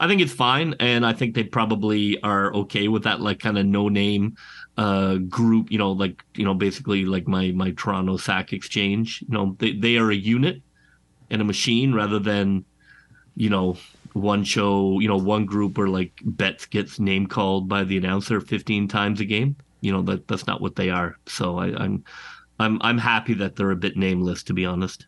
I 0.00 0.06
think 0.06 0.20
it's 0.20 0.32
fine, 0.32 0.74
and 0.78 1.04
I 1.04 1.12
think 1.12 1.34
they 1.34 1.42
probably 1.44 2.20
are 2.22 2.54
okay 2.54 2.88
with 2.88 3.02
that 3.04 3.20
like 3.20 3.40
kind 3.40 3.58
of 3.58 3.66
no 3.66 3.88
name 3.88 4.36
uh 4.76 5.16
group 5.16 5.72
you 5.72 5.78
know 5.78 5.90
like 5.90 6.22
you 6.36 6.44
know 6.44 6.54
basically 6.54 7.04
like 7.04 7.26
my 7.26 7.50
my 7.50 7.72
toronto 7.72 8.16
sac 8.16 8.52
exchange 8.52 9.22
you 9.22 9.34
know 9.34 9.56
they, 9.58 9.72
they 9.72 9.96
are 9.96 10.12
a 10.12 10.14
unit 10.14 10.62
and 11.30 11.42
a 11.42 11.44
machine 11.44 11.92
rather 11.92 12.20
than 12.20 12.64
you 13.34 13.50
know 13.50 13.76
one 14.12 14.44
show 14.44 15.00
you 15.00 15.08
know 15.08 15.16
one 15.16 15.46
group 15.46 15.76
where 15.76 15.88
like 15.88 16.12
Betts 16.24 16.66
gets 16.66 17.00
name 17.00 17.26
called 17.26 17.68
by 17.68 17.82
the 17.82 17.96
announcer 17.96 18.40
15 18.40 18.86
times 18.88 19.20
a 19.20 19.24
game. 19.24 19.56
You 19.80 19.92
know 19.92 20.02
that 20.02 20.28
that's 20.28 20.46
not 20.46 20.60
what 20.60 20.76
they 20.76 20.90
are. 20.90 21.16
So 21.26 21.58
I, 21.58 21.66
i'm 21.76 22.04
i'm 22.60 22.78
i'm 22.82 22.98
happy 22.98 23.34
that 23.34 23.56
they're 23.56 23.70
a 23.70 23.76
bit 23.76 23.96
nameless 23.96 24.42
to 24.44 24.54
be 24.54 24.64
honest 24.64 25.06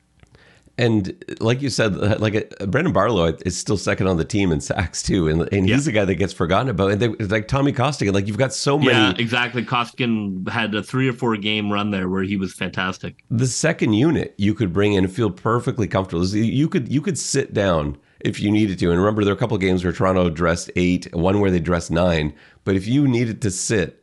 And 0.80 1.22
like 1.40 1.60
you 1.60 1.68
said, 1.68 1.94
like 2.20 2.34
uh, 2.60 2.66
Brandon 2.66 2.92
Barlow 2.92 3.36
is 3.44 3.56
still 3.56 3.76
second 3.76 4.06
on 4.06 4.16
the 4.16 4.24
team 4.24 4.50
in 4.50 4.60
sacks 4.60 5.02
too, 5.02 5.28
and, 5.28 5.42
and 5.52 5.68
he's 5.68 5.86
Yeah. 5.86 5.92
the 5.92 5.92
guy 5.92 6.04
that 6.06 6.14
gets 6.14 6.32
forgotten 6.32 6.68
about. 6.70 6.90
And 6.92 7.00
they, 7.02 7.08
like 7.08 7.48
Tommy 7.48 7.72
Costigan, 7.72 8.14
like 8.14 8.26
you've 8.26 8.38
got 8.38 8.54
so 8.54 8.78
many. 8.78 8.90
Yeah, 8.92 9.12
exactly. 9.18 9.64
Costigan 9.64 10.46
had 10.50 10.74
a 10.74 10.82
three 10.82 11.08
or 11.08 11.12
four 11.12 11.36
game 11.36 11.70
run 11.70 11.90
there 11.90 12.08
where 12.08 12.22
he 12.22 12.36
was 12.36 12.54
fantastic. 12.54 13.22
the 13.30 13.46
second 13.46 13.92
unit 13.92 14.34
you 14.38 14.54
could 14.54 14.72
bring 14.72 14.94
in 14.94 15.04
and 15.04 15.12
feel 15.12 15.30
perfectly 15.30 15.86
comfortable. 15.86 16.24
You 16.26 16.68
could 16.68 16.90
you 16.90 17.02
could 17.02 17.18
sit 17.18 17.52
down 17.52 17.98
if 18.20 18.40
you 18.40 18.50
needed 18.50 18.78
to. 18.78 18.90
And 18.90 18.98
remember, 18.98 19.22
there 19.24 19.32
are 19.32 19.36
a 19.36 19.38
couple 19.38 19.54
of 19.56 19.60
games 19.60 19.84
where 19.84 19.92
Toronto 19.92 20.30
dressed 20.30 20.70
eight, 20.76 21.14
one 21.14 21.40
where 21.40 21.50
they 21.50 21.60
dressed 21.60 21.90
nine. 21.90 22.32
But 22.64 22.76
if 22.76 22.86
you 22.86 23.06
needed 23.06 23.42
to 23.42 23.50
sit, 23.50 23.99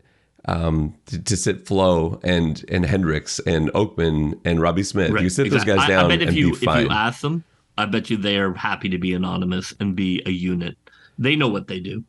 um, 0.47 0.95
to, 1.07 1.21
to 1.21 1.37
sit 1.37 1.67
Flo 1.67 2.19
and 2.23 2.63
and 2.69 2.85
Hendrix 2.85 3.39
and 3.39 3.71
Oakman 3.73 4.39
and 4.45 4.61
Robbie 4.61 4.83
Smith, 4.83 5.11
you 5.21 5.29
sit 5.29 5.49
those 5.51 5.63
guys 5.63 5.87
down 5.87 6.05
I, 6.05 6.07
bet 6.07 6.21
if 6.21 6.29
and 6.29 6.37
you 6.37 6.53
if 6.53 6.59
fine. 6.61 6.85
you 6.85 6.91
ask 6.91 7.21
them, 7.21 7.43
I 7.77 7.85
bet 7.85 8.09
you 8.09 8.17
they 8.17 8.37
are 8.37 8.53
happy 8.53 8.89
to 8.89 8.97
be 8.97 9.13
anonymous 9.13 9.73
and 9.79 9.95
be 9.95 10.21
a 10.25 10.31
unit. 10.31 10.77
They 11.19 11.35
know 11.35 11.49
what 11.49 11.67
they 11.67 11.79
do. 11.79 12.03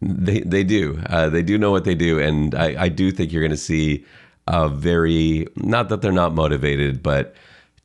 They 0.00 0.40
they 0.40 0.64
do. 0.64 1.00
Uh, 1.06 1.28
they 1.28 1.42
do 1.42 1.58
know 1.58 1.70
what 1.70 1.84
they 1.84 1.94
do, 1.94 2.18
and 2.18 2.54
I, 2.54 2.84
I 2.84 2.88
do 2.88 3.10
think 3.10 3.32
you're 3.32 3.42
going 3.42 3.50
to 3.50 3.56
see 3.56 4.04
a 4.46 4.68
very 4.68 5.46
not 5.56 5.88
that 5.90 6.02
they're 6.02 6.12
not 6.12 6.34
motivated, 6.34 7.02
but 7.02 7.34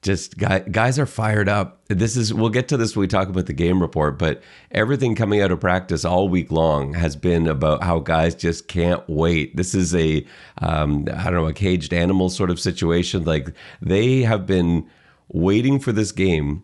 just 0.01 0.38
guy, 0.38 0.60
guys 0.60 0.98
are 0.98 1.06
fired 1.06 1.50
up. 1.50 1.82
This 1.88 2.15
is 2.15 2.34
we'll 2.34 2.50
get 2.50 2.70
to 2.70 2.77
this 2.77 2.96
when 2.96 3.01
we 3.01 3.08
talk 3.08 3.27
about 3.27 3.48
the 3.48 3.53
game 3.53 3.82
report, 3.82 4.18
but 4.18 4.41
everything 4.72 5.15
coming 5.15 5.41
out 5.41 5.51
of 5.51 5.60
practice 5.60 6.06
all 6.06 6.29
week 6.29 6.51
long 6.51 6.94
has 6.94 7.15
been 7.15 7.48
about 7.48 7.84
how 7.84 8.00
guys 8.00 8.34
just 8.34 8.68
can't 8.68 9.03
wait. 9.10 9.58
This 9.58 9.75
is 9.75 9.94
a 9.94 10.25
um, 10.60 11.06
I 11.13 11.25
don't 11.25 11.34
know 11.34 11.48
a 11.48 11.53
caged 11.53 11.94
animal 11.94 12.29
sort 12.29 12.50
of 12.50 12.60
situation. 12.60 13.25
Like 13.25 13.53
they 13.82 14.22
have 14.22 14.46
been 14.46 14.88
waiting 15.27 15.79
for 15.79 15.91
this 15.91 16.12
game 16.12 16.63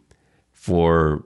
for 0.53 1.25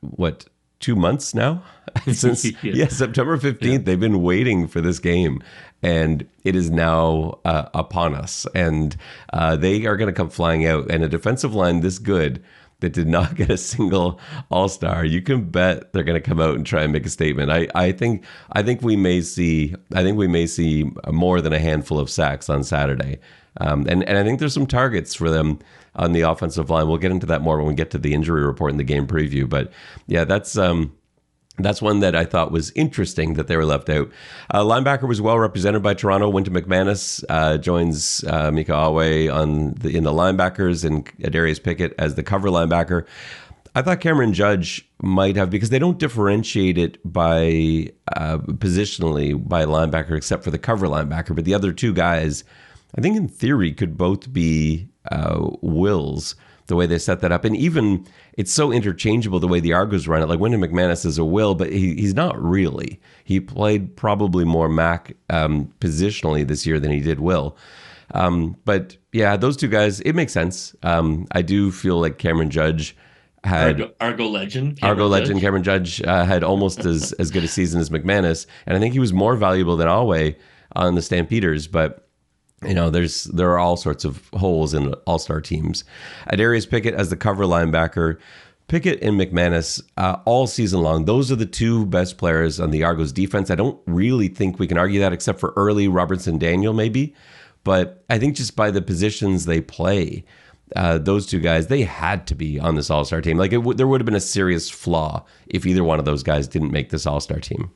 what 0.00 0.46
two 0.80 0.96
months 0.96 1.34
now 1.34 1.62
since 2.12 2.44
Yeah. 2.62 2.72
yeah. 2.74 2.88
September 2.88 3.36
15th 3.36 3.84
they've 3.84 4.00
been 4.00 4.22
waiting 4.22 4.66
for 4.66 4.80
this 4.80 4.98
game 4.98 5.42
and 5.82 6.28
it 6.44 6.56
is 6.56 6.70
now 6.70 7.38
uh, 7.44 7.68
upon 7.74 8.14
us. 8.14 8.46
And 8.54 8.96
uh, 9.32 9.56
they 9.56 9.86
are 9.86 9.96
going 9.96 10.12
to 10.12 10.16
come 10.16 10.30
flying 10.30 10.66
out 10.66 10.90
and 10.90 11.02
a 11.02 11.08
defensive 11.08 11.54
line 11.54 11.80
this 11.80 11.98
good 11.98 12.42
that 12.80 12.92
did 12.92 13.08
not 13.08 13.34
get 13.36 13.50
a 13.50 13.56
single 13.56 14.20
all-star. 14.50 15.04
You 15.04 15.22
can 15.22 15.50
bet 15.50 15.92
they're 15.92 16.02
going 16.04 16.20
to 16.20 16.28
come 16.28 16.40
out 16.40 16.56
and 16.56 16.66
try 16.66 16.82
and 16.82 16.92
make 16.92 17.06
a 17.06 17.10
statement. 17.10 17.50
I, 17.50 17.68
I 17.74 17.92
think 17.92 18.24
i 18.52 18.62
think 18.62 18.82
we 18.82 18.96
may 18.96 19.20
see 19.20 19.74
i 19.94 20.02
think 20.02 20.18
we 20.18 20.28
may 20.28 20.46
see 20.46 20.90
more 21.10 21.40
than 21.40 21.52
a 21.52 21.58
handful 21.58 21.98
of 21.98 22.10
sacks 22.10 22.48
on 22.48 22.64
saturday. 22.64 23.18
Um, 23.60 23.86
and, 23.88 24.02
and 24.04 24.18
i 24.18 24.24
think 24.24 24.40
there's 24.40 24.54
some 24.54 24.66
targets 24.66 25.14
for 25.14 25.30
them 25.30 25.58
on 25.96 26.12
the 26.12 26.20
offensive 26.20 26.70
line. 26.70 26.86
We'll 26.86 26.98
get 26.98 27.10
into 27.10 27.26
that 27.26 27.42
more 27.42 27.58
when 27.58 27.66
we 27.66 27.74
get 27.74 27.90
to 27.90 27.98
the 27.98 28.14
injury 28.14 28.44
report 28.44 28.70
in 28.70 28.78
the 28.78 28.84
game 28.84 29.06
preview. 29.06 29.48
But 29.48 29.72
yeah 30.06 30.24
that's 30.24 30.56
um 30.56 30.92
that's 31.64 31.82
one 31.82 32.00
that 32.00 32.14
I 32.14 32.24
thought 32.24 32.52
was 32.52 32.70
interesting 32.72 33.34
that 33.34 33.46
they 33.46 33.56
were 33.56 33.64
left 33.64 33.88
out. 33.88 34.10
Uh, 34.50 34.62
linebacker 34.62 35.08
was 35.08 35.20
well 35.20 35.38
represented 35.38 35.82
by 35.82 35.94
Toronto. 35.94 36.28
Wynton 36.28 36.54
McManus 36.54 37.24
uh, 37.28 37.58
joins 37.58 38.24
uh, 38.24 38.50
Micah 38.50 38.74
Awe 38.74 39.28
on 39.30 39.74
the, 39.74 39.96
in 39.96 40.04
the 40.04 40.12
linebackers 40.12 40.84
and 40.84 41.10
Darius 41.32 41.58
Pickett 41.58 41.94
as 41.98 42.14
the 42.14 42.22
cover 42.22 42.48
linebacker. 42.48 43.06
I 43.74 43.82
thought 43.82 44.00
Cameron 44.00 44.32
Judge 44.32 44.88
might 45.00 45.36
have 45.36 45.50
because 45.50 45.70
they 45.70 45.78
don't 45.78 45.98
differentiate 45.98 46.76
it 46.76 46.98
by 47.04 47.90
uh, 48.16 48.38
positionally 48.38 49.48
by 49.48 49.64
linebacker 49.64 50.16
except 50.16 50.42
for 50.42 50.50
the 50.50 50.58
cover 50.58 50.86
linebacker, 50.86 51.36
but 51.36 51.44
the 51.44 51.54
other 51.54 51.72
two 51.72 51.94
guys, 51.94 52.42
I 52.96 53.00
think 53.00 53.16
in 53.16 53.28
theory, 53.28 53.72
could 53.72 53.96
both 53.96 54.32
be 54.32 54.88
uh, 55.10 55.50
wills 55.60 56.34
the 56.70 56.76
way 56.76 56.86
they 56.86 56.98
set 56.98 57.20
that 57.20 57.30
up. 57.30 57.44
And 57.44 57.54
even 57.54 58.06
it's 58.32 58.50
so 58.50 58.72
interchangeable 58.72 59.38
the 59.38 59.46
way 59.46 59.60
the 59.60 59.74
Argos 59.74 60.08
run 60.08 60.22
it. 60.22 60.26
Like 60.26 60.40
Wynton 60.40 60.62
McManus 60.62 61.04
is 61.04 61.18
a 61.18 61.24
will, 61.24 61.54
but 61.54 61.70
he, 61.70 61.94
he's 61.96 62.14
not 62.14 62.42
really. 62.42 62.98
He 63.24 63.38
played 63.40 63.94
probably 63.94 64.46
more 64.46 64.70
Mac 64.70 65.14
um, 65.28 65.70
positionally 65.80 66.46
this 66.46 66.64
year 66.64 66.80
than 66.80 66.90
he 66.90 67.00
did 67.00 67.20
Will. 67.20 67.58
Um, 68.14 68.56
but 68.64 68.96
yeah, 69.12 69.36
those 69.36 69.56
two 69.56 69.68
guys, 69.68 70.00
it 70.00 70.14
makes 70.14 70.32
sense. 70.32 70.74
Um, 70.82 71.26
I 71.32 71.42
do 71.42 71.70
feel 71.70 72.00
like 72.00 72.16
Cameron 72.16 72.50
Judge 72.50 72.96
had 73.44 73.80
Argo, 73.80 73.94
Argo 74.00 74.26
legend. 74.26 74.78
Argo 74.82 74.94
Cameron 74.94 75.10
legend 75.10 75.34
Judge. 75.34 75.42
Cameron 75.42 75.62
Judge 75.62 76.02
uh, 76.02 76.24
had 76.24 76.42
almost 76.42 76.84
as, 76.84 77.12
as 77.14 77.30
good 77.30 77.44
a 77.44 77.48
season 77.48 77.80
as 77.80 77.90
McManus, 77.90 78.46
and 78.66 78.76
I 78.76 78.80
think 78.80 78.94
he 78.94 78.98
was 78.98 79.12
more 79.12 79.36
valuable 79.36 79.76
than 79.76 79.88
Alway 79.88 80.36
on 80.72 80.94
the 80.94 81.02
Stampeders. 81.02 81.66
But 81.66 82.06
you 82.66 82.74
know, 82.74 82.90
there's 82.90 83.24
there 83.24 83.50
are 83.50 83.58
all 83.58 83.76
sorts 83.76 84.04
of 84.04 84.28
holes 84.34 84.74
in 84.74 84.92
all 85.06 85.18
star 85.18 85.40
teams. 85.40 85.84
Adarius 86.32 86.68
Pickett 86.68 86.94
as 86.94 87.10
the 87.10 87.16
cover 87.16 87.44
linebacker. 87.44 88.18
Pickett 88.68 89.02
and 89.02 89.18
McManus 89.18 89.82
uh, 89.96 90.18
all 90.24 90.46
season 90.46 90.82
long. 90.82 91.04
Those 91.04 91.32
are 91.32 91.36
the 91.36 91.44
two 91.46 91.86
best 91.86 92.18
players 92.18 92.60
on 92.60 92.70
the 92.70 92.84
Argos 92.84 93.10
defense. 93.10 93.50
I 93.50 93.56
don't 93.56 93.80
really 93.86 94.28
think 94.28 94.60
we 94.60 94.68
can 94.68 94.78
argue 94.78 95.00
that, 95.00 95.12
except 95.12 95.40
for 95.40 95.52
early 95.56 95.88
Robertson 95.88 96.38
Daniel, 96.38 96.72
maybe. 96.72 97.12
But 97.64 98.04
I 98.08 98.18
think 98.20 98.36
just 98.36 98.54
by 98.54 98.70
the 98.70 98.80
positions 98.80 99.44
they 99.44 99.60
play, 99.60 100.24
uh, 100.76 100.98
those 100.98 101.26
two 101.26 101.40
guys, 101.40 101.66
they 101.66 101.82
had 101.82 102.28
to 102.28 102.36
be 102.36 102.60
on 102.60 102.76
this 102.76 102.90
All 102.90 103.04
Star 103.04 103.20
team. 103.20 103.38
Like 103.38 103.50
w- 103.50 103.74
there 103.74 103.88
would 103.88 104.00
have 104.00 104.06
been 104.06 104.14
a 104.14 104.20
serious 104.20 104.70
flaw 104.70 105.24
if 105.48 105.66
either 105.66 105.82
one 105.82 105.98
of 105.98 106.04
those 106.04 106.22
guys 106.22 106.46
didn't 106.46 106.70
make 106.70 106.90
this 106.90 107.06
All 107.06 107.20
Star 107.20 107.40
team. 107.40 107.72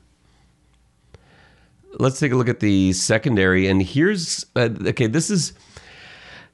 Let's 1.99 2.19
take 2.19 2.31
a 2.31 2.35
look 2.35 2.49
at 2.49 2.59
the 2.59 2.93
secondary, 2.93 3.67
and 3.67 3.81
here's 3.81 4.45
uh, 4.55 4.69
okay. 4.87 5.07
This 5.07 5.29
is 5.29 5.53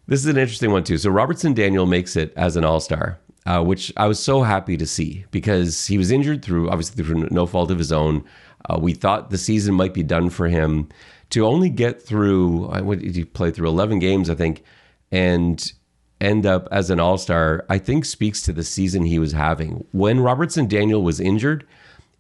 this 0.08 0.20
is 0.20 0.26
an 0.28 0.38
interesting 0.38 0.72
one 0.72 0.84
too. 0.84 0.98
So 0.98 1.10
Robertson 1.10 1.54
Daniel 1.54 1.86
makes 1.86 2.16
it 2.16 2.34
as 2.36 2.56
an 2.56 2.64
All 2.64 2.80
Star, 2.80 3.20
uh, 3.46 3.64
which 3.64 3.92
I 3.98 4.08
was 4.08 4.20
so 4.20 4.44
happy 4.44 4.78
to 4.78 4.86
see 4.86 5.26
because 5.32 5.88
he 5.88 5.98
was 5.98 6.12
injured 6.12 6.44
through 6.44 6.70
obviously 6.70 7.04
through 7.04 7.28
no 7.32 7.46
fault 7.46 7.72
of 7.72 7.78
his 7.78 7.92
own. 7.92 8.24
Uh, 8.70 8.78
we 8.80 8.94
thought 8.94 9.30
the 9.30 9.38
season 9.38 9.74
might 9.74 9.94
be 9.94 10.04
done 10.04 10.30
for 10.30 10.48
him. 10.48 10.90
To 11.32 11.46
only 11.46 11.70
get 11.70 12.02
through, 12.02 12.66
uh, 12.66 12.82
what 12.82 13.00
did 13.00 13.16
he 13.16 13.24
play 13.24 13.52
through? 13.52 13.70
Eleven 13.70 14.00
games, 14.00 14.30
I 14.30 14.36
think, 14.36 14.64
and 15.12 15.72
end 16.20 16.46
up 16.46 16.68
as 16.72 16.90
an 16.90 17.00
All 17.00 17.18
Star. 17.18 17.66
I 17.70 17.78
think 17.78 18.06
speaks 18.06 18.42
to 18.44 18.54
the 18.54 18.64
season 18.64 19.06
he 19.06 19.18
was 19.18 19.32
having. 19.32 19.86
When 19.92 20.20
Robertson 20.20 20.68
Daniel 20.68 21.02
was 21.02 21.20
injured, 21.20 21.66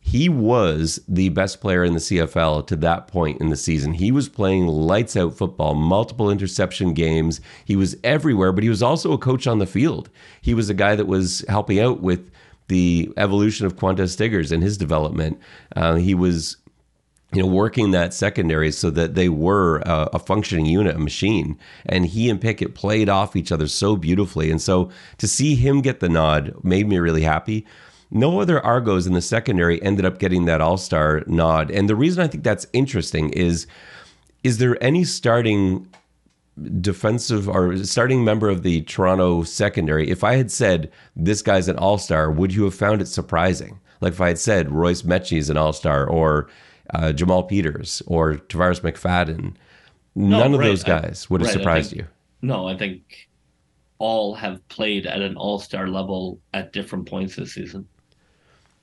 he 0.03 0.27
was 0.27 0.99
the 1.07 1.29
best 1.29 1.61
player 1.61 1.83
in 1.83 1.93
the 1.93 1.99
CFL 1.99 2.67
to 2.67 2.75
that 2.77 3.07
point 3.07 3.39
in 3.39 3.49
the 3.49 3.55
season. 3.55 3.93
He 3.93 4.11
was 4.11 4.27
playing 4.27 4.67
lights 4.67 5.15
out 5.15 5.37
football, 5.37 5.75
multiple 5.75 6.29
interception 6.29 6.93
games. 6.93 7.39
He 7.63 7.75
was 7.75 7.95
everywhere, 8.03 8.51
but 8.51 8.63
he 8.63 8.69
was 8.69 8.83
also 8.83 9.13
a 9.13 9.17
coach 9.17 9.47
on 9.47 9.59
the 9.59 9.65
field. 9.65 10.09
He 10.41 10.53
was 10.53 10.69
a 10.69 10.73
guy 10.73 10.95
that 10.95 11.05
was 11.05 11.45
helping 11.47 11.79
out 11.79 12.01
with 12.01 12.29
the 12.67 13.13
evolution 13.15 13.65
of 13.65 13.75
Qwan'tez 13.75 14.15
Stiggers 14.15 14.51
and 14.51 14.63
his 14.63 14.77
development. 14.77 15.39
Uh, 15.75 15.95
he 15.95 16.15
was 16.15 16.57
you 17.33 17.41
know, 17.41 17.47
working 17.47 17.91
that 17.91 18.13
secondary 18.13 18.71
so 18.71 18.89
that 18.89 19.15
they 19.15 19.29
were 19.29 19.77
a, 19.85 20.09
a, 20.13 20.19
functioning 20.19 20.65
unit, 20.65 20.95
a 20.95 20.99
machine. 20.99 21.57
And 21.85 22.05
he 22.05 22.29
and 22.29 22.41
Pickett 22.41 22.75
played 22.75 23.07
off 23.07 23.35
each 23.35 23.51
other 23.51 23.67
so 23.67 23.95
beautifully. 23.95 24.51
And 24.51 24.61
so 24.61 24.89
to 25.17 25.27
see 25.27 25.55
him 25.55 25.81
get 25.81 26.01
the 26.01 26.09
nod 26.09 26.53
made 26.63 26.87
me 26.89 26.99
really 26.99 27.23
happy. 27.23 27.65
No 28.11 28.41
other 28.41 28.63
Argos 28.63 29.07
in 29.07 29.13
the 29.13 29.21
secondary 29.21 29.81
ended 29.81 30.05
up 30.05 30.19
getting 30.19 30.45
that 30.45 30.59
All 30.61 30.77
Star 30.77 31.23
nod. 31.27 31.71
And 31.71 31.89
the 31.89 31.95
reason 31.95 32.21
I 32.21 32.27
think 32.27 32.43
that's 32.43 32.67
interesting 32.73 33.29
is 33.31 33.67
is 34.43 34.57
there 34.57 34.81
any 34.83 35.03
starting 35.03 35.87
defensive 36.81 37.47
or 37.47 37.77
starting 37.83 38.23
member 38.23 38.49
of 38.49 38.63
the 38.63 38.81
Toronto 38.81 39.43
secondary? 39.43 40.09
If 40.09 40.23
I 40.23 40.35
had 40.35 40.51
said 40.51 40.91
this 41.15 41.41
guy's 41.41 41.69
an 41.69 41.77
All 41.77 41.97
Star, 41.97 42.29
would 42.29 42.53
you 42.53 42.65
have 42.65 42.75
found 42.75 43.01
it 43.01 43.07
surprising? 43.07 43.79
Like 44.01 44.13
if 44.13 44.21
I 44.21 44.29
had 44.29 44.39
said 44.39 44.71
Royce 44.71 45.03
Metchie 45.03 45.37
is 45.37 45.49
an 45.49 45.57
All 45.57 45.73
Star 45.73 46.05
or 46.05 46.49
uh, 46.93 47.13
Jamal 47.13 47.43
Peters 47.43 48.01
or 48.07 48.35
Tarvarus 48.35 48.81
McFadden, 48.81 49.53
No, 50.15 50.39
none 50.39 50.53
of 50.53 50.59
those 50.59 50.83
guys 50.83 51.29
would 51.29 51.41
have 51.41 51.47
right, 51.47 51.57
surprised 51.57 51.91
think- 51.91 52.01
you. 52.01 52.07
No, 52.41 52.67
I 52.67 52.75
think 52.75 53.29
all 53.99 54.33
have 54.33 54.67
played 54.67 55.05
at 55.05 55.21
an 55.21 55.37
all 55.37 55.59
star 55.59 55.87
level 55.87 56.39
at 56.55 56.73
different 56.73 57.07
points 57.07 57.35
this 57.35 57.53
season. 57.53 57.87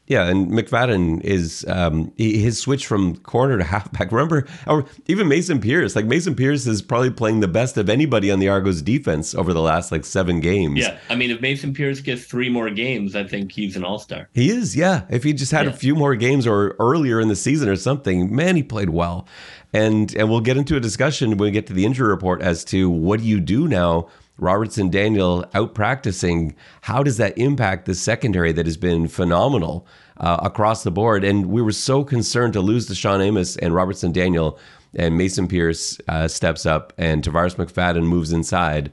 Yeah, 0.09 0.27
and 0.27 0.51
McFadden 0.51 1.23
is 1.23 1.65
um, 1.69 2.13
he- 2.17 2.43
his 2.43 2.59
switch 2.59 2.87
from 2.87 3.17
corner 3.19 3.59
to 3.59 3.65
halfback. 3.75 4.11
Remember, 4.11 4.47
or 4.67 4.87
even 5.07 5.29
Mason 5.29 5.61
Pierce. 5.61 5.95
Like 5.95 6.07
Mason 6.07 6.35
Pierce 6.35 6.67
is 6.67 6.83
probably 6.83 7.11
playing 7.11 7.41
the 7.41 7.49
best 7.49 7.77
of 7.77 7.89
anybody 7.89 8.31
on 8.31 8.39
the 8.39 8.49
Argos 8.49 8.83
defense 8.83 9.35
over 9.35 9.53
the 9.53 9.61
last 9.61 9.93
like 9.93 10.05
seven 10.05 10.41
games. 10.41 10.79
Yeah, 10.81 10.99
I 11.11 11.15
mean, 11.15 11.31
if 11.31 11.41
Mason 11.41 11.73
Pierce 11.75 12.01
gets 12.01 12.25
three 12.25 12.49
more 12.49 12.71
games, 12.71 13.15
I 13.15 13.25
think 13.25 13.53
he's 13.53 13.77
an 13.77 13.85
all 13.85 13.99
star. 13.99 14.29
He 14.33 14.51
is, 14.51 14.75
yeah. 14.75 15.03
If 15.11 15.25
he 15.25 15.33
just 15.33 15.53
had 15.53 15.67
a 15.67 15.73
few 15.73 15.95
more 15.95 16.17
games 16.17 16.47
or 16.47 16.75
earlier 16.81 17.21
in 17.21 17.29
the 17.29 17.37
season 17.37 17.69
or 17.69 17.77
something, 17.77 18.35
man, 18.35 18.57
he 18.57 18.63
played 18.63 18.91
well. 18.91 19.29
And 19.73 20.15
and 20.17 20.31
we'll 20.31 20.41
get 20.41 20.57
into 20.57 20.77
a 20.77 20.81
discussion 20.81 21.29
when 21.31 21.39
we 21.39 21.51
get 21.51 21.67
to 21.67 21.75
the 21.75 21.85
injury 21.85 22.09
report 22.09 22.41
as 22.41 22.65
to 22.67 22.89
what 22.89 23.21
do 23.21 23.27
you 23.27 23.39
do 23.41 23.69
now, 23.69 24.09
Robertson 24.39 24.89
Daniel 24.89 25.45
out 25.55 25.75
practicing. 25.75 26.55
How 26.83 27.03
does 27.03 27.17
that 27.19 27.37
impact 27.37 27.87
the 27.87 27.95
secondary 27.95 28.53
that 28.53 28.67
has 28.67 28.77
been 28.77 29.09
phenomenal 29.09 29.87
uh, 30.19 30.39
across 30.43 30.85
the 30.85 30.91
board? 30.91 31.25
And 31.25 31.47
we 31.47 31.61
were 31.61 31.73
so 31.73 32.05
concerned 32.05 32.55
to 32.55 32.61
lose 32.61 32.87
to 32.87 32.95
Sean 32.95 33.21
Amos 33.21 33.57
and 33.57 33.75
Robertson 33.75 34.13
Daniel, 34.13 34.59
and 34.95 35.19
Mason 35.19 35.49
Pierce 35.49 35.99
uh, 36.09 36.29
steps 36.29 36.65
up, 36.65 36.93
and 36.97 37.23
Tarvarus 37.23 37.57
McFadden 37.57 38.05
moves 38.05 38.33
inside 38.33 38.91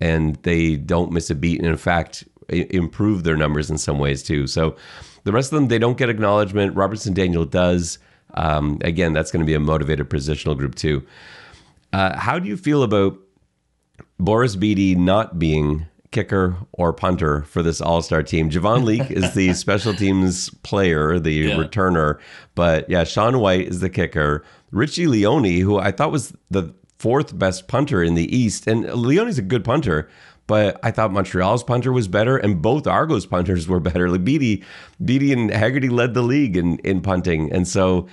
and 0.00 0.36
they 0.42 0.76
don't 0.76 1.12
miss 1.12 1.30
a 1.30 1.34
beat. 1.34 1.60
And 1.60 1.68
in 1.68 1.76
fact, 1.76 2.24
improve 2.48 3.24
their 3.24 3.36
numbers 3.36 3.70
in 3.70 3.78
some 3.78 3.98
ways 3.98 4.22
too. 4.22 4.46
So 4.46 4.76
the 5.24 5.32
rest 5.32 5.52
of 5.52 5.58
them 5.58 5.68
they 5.68 5.78
don't 5.78 5.98
get 5.98 6.08
acknowledgement. 6.08 6.76
Robertson 6.76 7.14
Daniel 7.14 7.44
does. 7.44 7.98
Um, 8.34 8.78
again, 8.82 9.12
that's 9.12 9.30
going 9.30 9.40
to 9.40 9.46
be 9.46 9.54
a 9.54 9.60
motivated 9.60 10.10
positional 10.10 10.56
group 10.56 10.74
too. 10.74 11.04
Uh, 11.92 12.16
how 12.16 12.38
do 12.38 12.48
you 12.48 12.56
feel 12.56 12.82
about 12.82 13.18
Boris 14.18 14.56
Bede 14.56 14.98
not 14.98 15.38
being 15.38 15.86
kicker 16.16 16.56
or 16.72 16.92
punter 16.92 17.42
for 17.42 17.62
this 17.62 17.80
All 17.80 18.00
Star 18.02 18.22
team. 18.22 18.50
Javon 18.50 18.84
Leake 18.84 19.10
is 19.10 19.34
the 19.34 19.52
special 19.52 19.94
teams 19.94 20.50
player, 20.62 21.18
the 21.18 21.32
yeah. 21.32 21.54
returner. 21.56 22.18
But 22.54 22.88
yeah, 22.88 23.04
Sean 23.04 23.38
Whyte 23.38 23.68
is 23.68 23.80
the 23.80 23.90
kicker. 23.90 24.44
Richie 24.70 25.06
Leone, 25.06 25.60
who 25.60 25.78
I 25.78 25.92
thought 25.92 26.12
was 26.12 26.32
the 26.50 26.74
fourth 26.98 27.38
best 27.38 27.68
punter 27.68 28.02
in 28.02 28.14
the 28.14 28.34
East, 28.34 28.66
and 28.66 28.84
Leone's 28.94 29.38
a 29.38 29.42
good 29.42 29.64
punter. 29.64 30.08
But 30.46 30.78
I 30.82 30.92
thought 30.92 31.12
Montreal's 31.12 31.64
punter 31.64 31.92
was 31.92 32.06
better, 32.06 32.36
and 32.36 32.62
both 32.62 32.86
Argos 32.86 33.26
punters 33.26 33.66
were 33.66 33.80
better. 33.80 34.08
Like 34.08 34.24
Bede, 34.24 34.64
Bede 35.04 35.36
and 35.36 35.50
Haggerty 35.50 35.88
led 35.88 36.14
the 36.14 36.22
league 36.22 36.56
in 36.56 36.78
in 36.78 37.00
punting, 37.00 37.52
and 37.52 37.66
so 37.66 38.06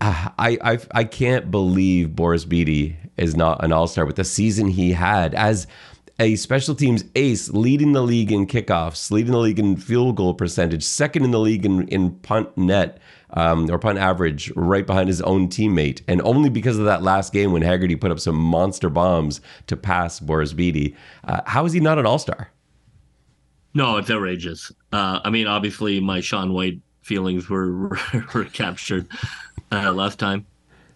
uh, 0.00 0.30
I 0.38 0.58
I, 0.62 0.78
I 0.92 1.04
can't 1.04 1.50
believe 1.50 2.16
Boris 2.16 2.44
Bede 2.44 2.96
is 3.20 3.36
not 3.36 3.62
an 3.64 3.72
All 3.72 3.86
Star 3.86 4.06
with 4.06 4.16
the 4.16 4.24
season 4.24 4.68
he 4.68 4.92
had 4.92 5.34
as 5.34 5.66
a 6.20 6.36
special 6.36 6.74
teams 6.74 7.04
ace, 7.14 7.48
leading 7.48 7.92
the 7.92 8.02
league 8.02 8.30
in 8.30 8.46
kickoffs, 8.46 9.10
leading 9.10 9.32
the 9.32 9.38
league 9.38 9.58
in 9.58 9.76
field 9.76 10.16
goal 10.16 10.34
percentage, 10.34 10.82
second 10.82 11.24
in 11.24 11.30
the 11.30 11.40
league 11.40 11.64
in, 11.64 11.88
in 11.88 12.10
punt 12.10 12.56
net 12.58 12.98
um, 13.30 13.70
or 13.70 13.78
punt 13.78 13.98
average, 13.98 14.52
right 14.54 14.86
behind 14.86 15.08
his 15.08 15.22
own 15.22 15.48
teammate. 15.48 16.02
And 16.06 16.20
only 16.22 16.50
because 16.50 16.78
of 16.78 16.84
that 16.84 17.02
last 17.02 17.32
game 17.32 17.52
when 17.52 17.62
Haggerty 17.62 17.96
put 17.96 18.10
up 18.10 18.20
some 18.20 18.36
monster 18.36 18.90
bombs 18.90 19.40
to 19.66 19.76
pass 19.76 20.20
Boris 20.20 20.52
Bede. 20.52 20.94
Uh, 21.24 21.40
how 21.46 21.64
is 21.64 21.72
he 21.72 21.80
not 21.80 21.98
an 21.98 22.04
all 22.04 22.18
star? 22.18 22.50
No, 23.72 23.96
it's 23.96 24.10
outrageous. 24.10 24.70
Uh, 24.92 25.20
I 25.24 25.30
mean, 25.30 25.46
obviously, 25.46 26.00
my 26.00 26.20
Sean 26.20 26.52
Whyte 26.52 26.80
feelings 27.00 27.48
were, 27.48 27.88
were 28.34 28.44
captured 28.44 29.06
uh, 29.72 29.90
last 29.92 30.18
time 30.18 30.44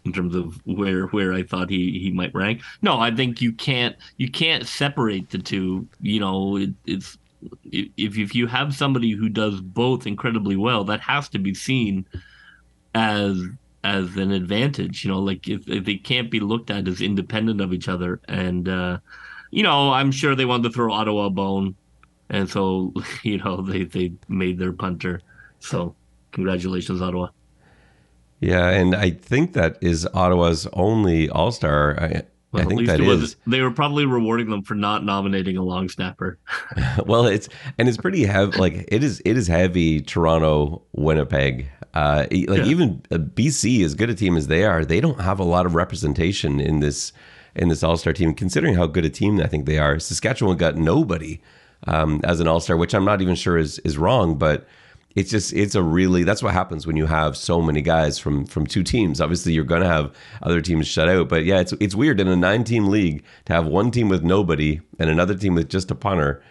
in 0.05 0.13
terms 0.13 0.35
of 0.35 0.61
where 0.67 1.07
where 1.07 1.33
I 1.33 1.43
thought 1.43 1.71
he 1.71 1.99
he 1.99 2.11
might 2.11 2.35
rank. 2.35 2.63
No, 2.83 2.99
I 3.01 3.15
think 3.15 3.41
you 3.41 3.53
can't 3.53 3.97
you 4.17 4.31
can't 4.31 4.67
separate 4.67 5.31
the 5.31 5.39
two. 5.39 5.89
You 6.01 6.21
know, 6.21 6.57
it, 6.57 6.71
it's 6.87 7.19
if 7.65 8.19
if 8.19 8.35
you 8.35 8.47
have 8.47 8.75
somebody 8.75 9.13
who 9.13 9.29
does 9.29 9.61
both 9.61 10.07
incredibly 10.07 10.57
well, 10.57 10.85
that 10.85 11.01
has 11.01 11.29
to 11.31 11.39
be 11.39 11.55
seen 11.55 12.07
as 12.95 13.41
as 13.83 14.17
an 14.17 14.33
advantage. 14.33 15.05
You 15.05 15.13
know, 15.13 15.21
like 15.21 15.49
if, 15.49 15.69
if 15.69 15.85
they 15.85 15.97
can't 15.97 16.31
be 16.31 16.41
looked 16.41 16.71
at 16.71 16.89
as 16.89 17.01
independent 17.01 17.61
of 17.61 17.73
each 17.73 17.89
other. 17.89 18.21
And 18.29 18.69
uh, 18.69 18.99
you 19.51 19.63
know, 19.63 19.93
I'm 19.93 20.11
sure 20.11 20.35
they 20.35 20.47
wanted 20.47 20.65
to 20.65 20.75
throw 20.75 20.93
Ottawa 20.93 21.27
a 21.27 21.31
bone, 21.31 21.77
and 22.29 22.49
so 22.49 22.93
you 23.23 23.39
know 23.39 23.63
they 23.63 23.85
they 23.85 24.13
made 24.29 24.59
their 24.59 24.73
punter. 24.73 25.21
So 25.61 25.95
congratulations, 26.33 27.01
Ottawa. 27.01 27.29
Yeah, 28.45 28.69
and 28.69 28.95
I 28.95 29.11
think 29.11 29.55
that 29.55 29.79
is 29.81 30.07
Ottawa's 30.13 30.67
only 30.75 31.31
All 31.31 31.51
Star. 31.51 31.99
I, 31.99 32.23
well, 32.53 32.63
I 32.63 32.67
think 32.67 32.87
that 32.87 33.01
is. 33.01 33.37
They 33.47 33.63
were 33.63 33.71
probably 33.71 34.05
rewarding 34.05 34.51
them 34.51 34.63
for 34.63 34.75
not 34.75 35.03
nominating 35.03 35.57
a 35.57 35.63
long 35.63 35.89
snapper. 35.89 36.39
well, 37.07 37.27
it's 37.27 37.49
and 37.79 37.89
it's 37.89 37.97
pretty 37.97 38.25
heavy. 38.25 38.59
Like 38.59 38.85
it 38.89 39.03
is, 39.03 39.23
it 39.25 39.39
is 39.39 39.47
heavy. 39.47 40.03
Toronto, 40.03 40.83
Winnipeg, 40.93 41.71
uh, 41.95 42.27
like 42.31 42.33
yeah. 42.33 42.65
even 42.67 43.03
uh, 43.11 43.17
BC, 43.17 43.83
as 43.83 43.95
good 43.95 44.11
a 44.11 44.15
team 44.15 44.37
as 44.37 44.49
they 44.49 44.65
are, 44.65 44.85
they 44.85 45.01
don't 45.01 45.21
have 45.21 45.41
a 45.41 45.45
lot 45.45 45.65
of 45.65 45.75
representation 45.75 46.61
in 46.61 46.81
this 46.81 47.15
in 47.57 47.71
this 47.71 47.83
All 47.83 47.97
Star 47.97 48.13
team. 48.13 48.35
Considering 48.35 48.75
how 48.75 48.87
good 48.87 49.07
a 49.07 49.11
team 49.11 49.41
I 49.41 49.47
think 49.47 49.65
they 49.65 49.79
are, 49.79 49.99
Saskatchewan 49.99 50.59
got 50.59 50.77
nobody 50.77 51.41
um, 51.87 52.21
as 52.25 52.41
an 52.41 52.47
All 52.47 52.61
Star, 52.61 52.77
which 52.77 52.95
I'm 52.95 53.07
not 53.07 53.23
even 53.23 53.37
sure 53.37 53.57
is 53.57 53.79
is 53.81 53.97
wrong, 53.97 54.37
but 54.37 54.69
it's 55.15 55.31
just 55.31 55.53
it's 55.53 55.75
a 55.75 55.83
really 55.83 56.25
that's 56.25 56.43
what 56.43 56.53
happens 56.53 56.87
when 56.87 56.97
you 56.97 57.07
have 57.07 57.37
so 57.37 57.61
many 57.63 57.83
guys 57.83 58.19
from 58.19 58.47
from 58.47 58.67
two 58.67 58.83
teams. 58.83 59.21
Obviously, 59.21 59.53
you're 59.53 59.65
going 59.65 59.83
to 59.83 59.89
have 59.89 60.15
other 60.43 60.61
teams 60.61 60.89
shut 60.89 61.09
out, 61.09 61.29
but 61.29 61.45
yeah, 61.45 61.61
it's 61.61 61.73
it's 61.75 61.95
weird 61.95 62.21
in 62.21 62.29
a 62.29 62.37
nine 62.37 62.65
team 62.65 62.89
league 62.89 63.23
to 63.47 63.53
have 63.53 63.67
one 63.67 63.91
team 63.91 64.09
with 64.09 64.25
nobody 64.25 64.81
and 64.99 65.09
another 65.09 65.35
team 65.35 65.55
with 65.55 65.69
just 65.69 65.91
a 65.91 65.95
punter. 65.95 66.43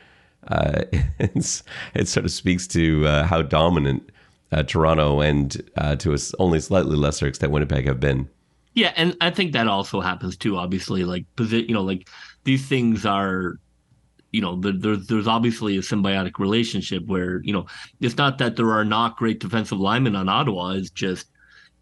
Uh, 0.47 0.84
it 1.19 2.08
sort 2.08 2.26
of 2.26 2.32
speaks 2.32 2.67
to 2.67 3.06
uh, 3.06 3.26
how 3.26 3.41
dominant 3.41 4.10
uh, 4.52 4.63
Toronto 4.63 5.19
and 5.19 5.62
uh, 5.78 5.95
to 5.97 6.13
a 6.13 6.17
only 6.39 6.60
slightly 6.60 6.95
lesser 6.95 7.28
extent 7.28 7.52
Winnipeg 7.52 7.86
have 7.88 7.99
been. 7.99 8.30
Yeah, 8.76 8.93
and 8.95 9.15
I 9.21 9.30
think 9.30 9.54
that 9.54 9.67
also 9.67 10.02
happens 10.02 10.38
too. 10.38 10.58
Obviously, 10.58 11.04
like 11.04 11.26
you 11.38 11.73
know, 11.73 11.84
like 11.84 12.08
these 12.45 12.65
things 12.65 13.06
are 13.06 13.60
you 14.34 14.41
know, 14.41 14.60
there's 14.60 15.06
there's 15.06 15.28
obviously 15.28 15.78
a 15.78 15.82
symbiotic 15.82 16.39
relationship 16.39 17.06
where 17.06 17.41
you 17.43 17.54
know 17.54 17.67
it's 18.02 18.17
not 18.17 18.39
that 18.39 18.56
there 18.56 18.72
are 18.72 18.84
not 18.84 19.15
great 19.15 19.39
defensive 19.39 19.80
linemen 19.80 20.15
on 20.15 20.28
Ottawa. 20.28 20.72
It's 20.72 20.89
just 20.89 21.28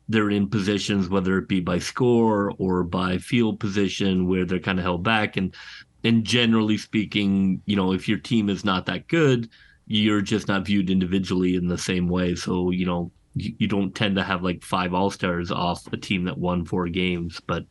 they're 0.10 0.30
in 0.30 0.50
positions, 0.50 1.08
whether 1.08 1.38
it 1.38 1.48
be 1.48 1.62
by 1.62 1.80
score 1.80 2.54
or 2.60 2.84
by 2.84 3.18
field 3.18 3.62
position, 3.62 4.28
where 4.28 4.44
they're 4.46 4.60
kind 4.60 4.78
of 4.78 4.84
held 4.84 5.02
back. 5.02 5.38
And 5.38 5.56
and 6.04 6.26
generally 6.26 6.78
speaking, 6.78 7.62
you 7.66 7.78
know, 7.78 7.94
if 7.94 8.10
your 8.10 8.20
team 8.20 8.50
is 8.50 8.66
not 8.66 8.86
that 8.88 9.08
good, 9.08 9.50
you're 9.88 10.22
just 10.22 10.50
not 10.50 10.66
viewed 10.66 10.90
individually 10.90 11.56
in 11.56 11.70
the 11.70 11.78
same 11.78 12.10
way. 12.10 12.36
So 12.36 12.72
you 12.72 12.86
know, 12.86 13.14
you, 13.34 13.54
you 13.60 13.68
don't 13.68 13.96
tend 13.96 14.18
to 14.18 14.24
have 14.24 14.44
like 14.44 14.62
five 14.62 14.94
all 14.94 15.10
stars 15.10 15.52
off 15.52 15.88
a 15.94 15.98
team 15.98 16.26
that 16.26 16.38
won 16.38 16.66
four 16.66 16.90
games, 16.90 17.40
but 17.48 17.66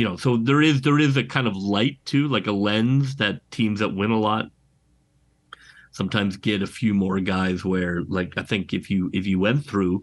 you 0.00 0.08
know, 0.08 0.16
so 0.16 0.38
there 0.38 0.62
is 0.62 0.80
there 0.80 0.98
is 0.98 1.18
a 1.18 1.22
kind 1.22 1.46
of 1.46 1.54
light 1.54 1.98
to 2.06 2.26
like 2.28 2.46
a 2.46 2.52
lens 2.52 3.16
that 3.16 3.42
teams 3.50 3.80
that 3.80 3.94
win 3.94 4.10
a 4.10 4.18
lot 4.18 4.46
sometimes 5.90 6.38
get 6.38 6.62
a 6.62 6.66
few 6.66 6.94
more 6.94 7.20
guys 7.20 7.66
where 7.66 8.00
like 8.08 8.32
I 8.38 8.42
think 8.42 8.72
if 8.72 8.88
you 8.88 9.10
if 9.12 9.26
you 9.26 9.38
went 9.38 9.66
through 9.66 10.02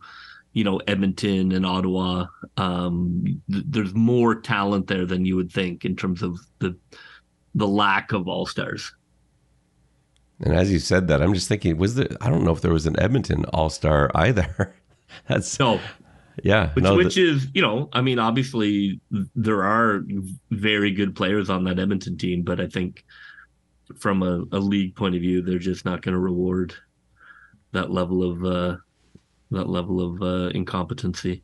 you 0.54 0.64
know 0.64 0.80
Edmonton 0.88 1.52
and 1.52 1.66
Ottawa 1.66 2.28
um 2.58 3.42
th- 3.52 3.66
there's 3.68 3.96
more 3.96 4.40
talent 4.40 4.86
there 4.86 5.08
than 5.08 5.26
you 5.26 5.36
would 5.36 5.52
think 5.52 5.84
in 5.84 5.96
terms 5.96 6.22
of 6.22 6.38
the 6.60 6.78
the 7.56 7.68
lack 7.68 8.12
of 8.12 8.28
all-stars. 8.28 8.94
And 10.42 10.54
as 10.54 10.72
you 10.72 10.78
said 10.78 11.08
that 11.08 11.24
I'm 11.24 11.34
just 11.34 11.48
thinking 11.48 11.76
was 11.76 11.96
there 11.96 12.10
I 12.22 12.30
don't 12.30 12.44
know 12.44 12.52
if 12.52 12.62
there 12.62 12.72
was 12.72 12.86
an 12.86 13.00
Edmonton 13.00 13.46
all-star 13.46 14.12
either. 14.14 14.76
That's 15.28 15.60
no 15.60 15.80
yeah, 16.44 16.74
which, 16.74 16.84
no, 16.84 16.96
which 16.96 17.16
the, 17.16 17.36
is 17.36 17.48
you 17.54 17.62
know, 17.62 17.90
I 17.94 18.02
mean, 18.02 18.20
obviously 18.20 19.00
there 19.36 19.64
are 19.64 20.04
very 20.52 20.92
good 20.92 21.16
players 21.16 21.50
on 21.50 21.64
that 21.66 21.80
Edmonton 21.80 22.18
team, 22.18 22.44
but 22.44 22.60
I 22.60 22.68
think 22.68 23.06
from 23.98 24.24
a, 24.24 24.44
a 24.52 24.60
league 24.60 24.96
point 24.96 25.16
of 25.16 25.22
view, 25.22 25.42
they're 25.42 25.60
just 25.60 25.86
not 25.86 26.02
going 26.02 26.14
to 26.14 26.20
reward 26.20 26.74
that 27.72 27.92
level 27.92 28.24
of 28.24 28.44
uh, 28.44 28.78
that 29.52 29.70
level 29.70 30.02
of 30.02 30.22
uh, 30.22 30.50
incompetency, 30.50 31.44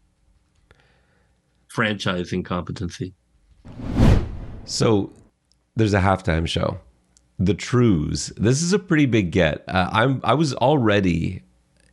franchise 1.67 2.34
incompetency. 2.34 3.13
So 4.65 5.12
there's 5.75 5.93
a 5.93 5.99
halftime 5.99 6.47
show. 6.47 6.79
The 7.39 7.53
Trews. 7.53 8.32
This 8.38 8.62
is 8.62 8.73
a 8.73 8.79
pretty 8.79 9.06
big 9.06 9.32
get. 9.32 9.63
Uh, 9.67 9.89
I'm 9.91 10.21
I 10.23 10.34
was 10.34 10.53
already 10.56 11.43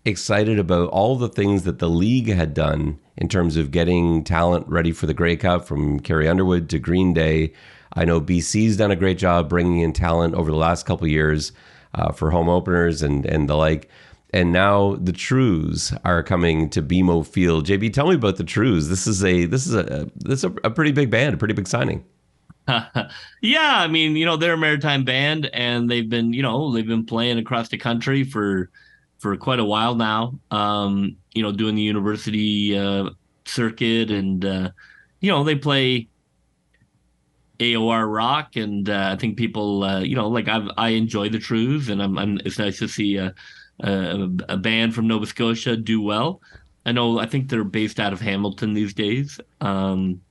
excited 0.05 0.59
about 0.59 0.89
all 0.91 1.17
the 1.17 1.29
things 1.29 1.65
that 1.65 1.79
the 1.79 1.89
league 1.89 2.29
had 2.29 2.55
done 2.55 2.99
in 3.17 3.29
terms 3.29 3.57
of 3.57 3.71
getting 3.71 4.25
talent 4.25 4.67
ready 4.69 4.93
for 4.93 5.07
the 5.07 5.15
Grey 5.15 5.37
Cup 5.37 5.67
from 5.67 6.01
Carrie 6.01 6.29
Underwood 6.29 6.69
to 6.71 6.79
Green 6.79 7.13
Day. 7.13 7.53
I 7.93 8.05
know 8.05 8.21
BC's 8.21 8.77
done 8.77 8.91
a 8.91 8.97
great 8.97 9.19
job 9.19 9.49
bringing 9.49 9.81
in 9.81 9.93
talent 9.93 10.35
over 10.35 10.51
the 10.51 10.57
last 10.57 10.87
couple 10.87 11.07
years 11.07 11.53
uh, 11.95 12.13
for 12.13 12.31
home 12.31 12.49
openers 12.49 13.03
and, 13.03 13.27
and 13.27 13.49
the 13.49 13.57
like. 13.57 13.89
And 14.33 14.53
now 14.53 14.95
the 14.95 15.13
Trews 15.13 15.97
are 16.05 16.23
coming 16.23 16.71
to 16.71 16.83
BMO 16.83 17.27
Field. 17.27 17.67
JB, 17.67 17.93
tell 17.93 18.09
me 18.09 18.15
about 18.15 18.37
the 18.37 18.45
Trews. 18.45 18.89
This 18.89 19.09
is 19.09 19.25
a 19.25 19.45
this 19.47 19.67
is 19.67 19.75
a 19.75 20.09
this 20.15 20.39
is 20.39 20.45
a, 20.45 20.55
a 20.63 20.71
pretty 20.71 20.93
big 20.93 21.11
band, 21.11 21.35
a 21.35 21.37
pretty 21.37 21.55
big 21.55 21.67
signing. 21.67 22.05
yeah, 23.43 23.79
I 23.79 23.89
mean, 23.89 24.15
you 24.15 24.25
know, 24.25 24.37
they're 24.37 24.53
a 24.53 24.59
maritime 24.59 25.05
band, 25.05 25.51
and 25.53 25.91
they've 25.91 26.09
been, 26.09 26.33
you 26.33 26.43
know, 26.43 26.73
they've 26.73 26.87
been 26.87 27.05
playing 27.05 27.39
across 27.39 27.69
the 27.71 27.79
country 27.79 28.23
for 28.23 28.71
for 29.21 29.37
quite 29.37 29.61
a 29.61 29.65
while 29.65 29.95
now. 29.95 30.39
Um, 30.51 31.17
you 31.35 31.43
know, 31.43 31.53
doing 31.53 31.77
the 31.77 31.83
university 31.83 32.77
uh, 32.77 33.11
circuit, 33.45 34.11
and 34.11 34.45
uh, 34.45 34.71
you 35.21 35.31
know 35.31 35.45
they 35.45 35.55
play 35.55 36.09
AOR 37.61 38.13
rock, 38.13 38.57
and 38.57 38.89
uh, 38.89 39.11
I 39.13 39.17
think 39.17 39.37
people, 39.37 39.85
uh, 39.85 40.01
you 40.01 40.17
know, 40.17 40.29
like 40.29 40.49
I 40.49 40.67
I 40.77 40.89
enjoy 40.91 41.29
the 41.29 41.39
Trews, 41.39 41.89
and 41.89 42.03
I'm, 42.03 42.19
I'm, 42.19 42.39
it's 42.45 42.59
nice 42.59 42.79
to 42.81 42.89
see 42.89 43.17
a, 43.17 43.35
a, 43.81 44.29
a 44.49 44.57
band 44.57 44.95
from 44.95 45.07
Nova 45.07 45.27
Scotia 45.27 45.77
do 45.77 46.01
well. 46.01 46.41
I 46.87 46.93
know 46.93 47.19
I 47.21 47.27
think 47.27 47.49
they're 47.49 47.63
based 47.63 48.01
out 48.01 48.13
of 48.13 48.21
Hamilton 48.21 48.73
these 48.73 48.95
days. 48.95 49.39
Um, 49.61 50.23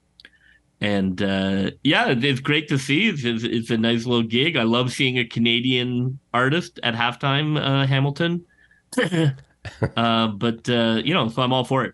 and 0.82 1.22
uh, 1.22 1.72
yeah, 1.84 2.14
it's 2.18 2.40
great 2.40 2.70
to 2.70 2.78
see. 2.78 3.10
It's, 3.10 3.24
it's, 3.24 3.70
a 3.70 3.78
nice 3.78 4.06
little 4.06 4.24
gig. 4.24 4.56
I 4.56 4.64
love 4.64 4.92
seeing 4.92 5.18
a 5.18 5.26
Canadian 5.26 6.20
artist 6.34 6.80
at 6.84 6.96
halftime. 6.96 7.60
Uh, 7.60 7.86
Hamilton, 7.86 8.46
uh, 9.98 10.28
but 10.28 10.70
uh, 10.70 11.02
you 11.04 11.14
know, 11.14 11.30
so 11.30 11.42
I'm 11.42 11.54
all 11.54 11.64
for 11.66 11.84
it. 11.86 11.94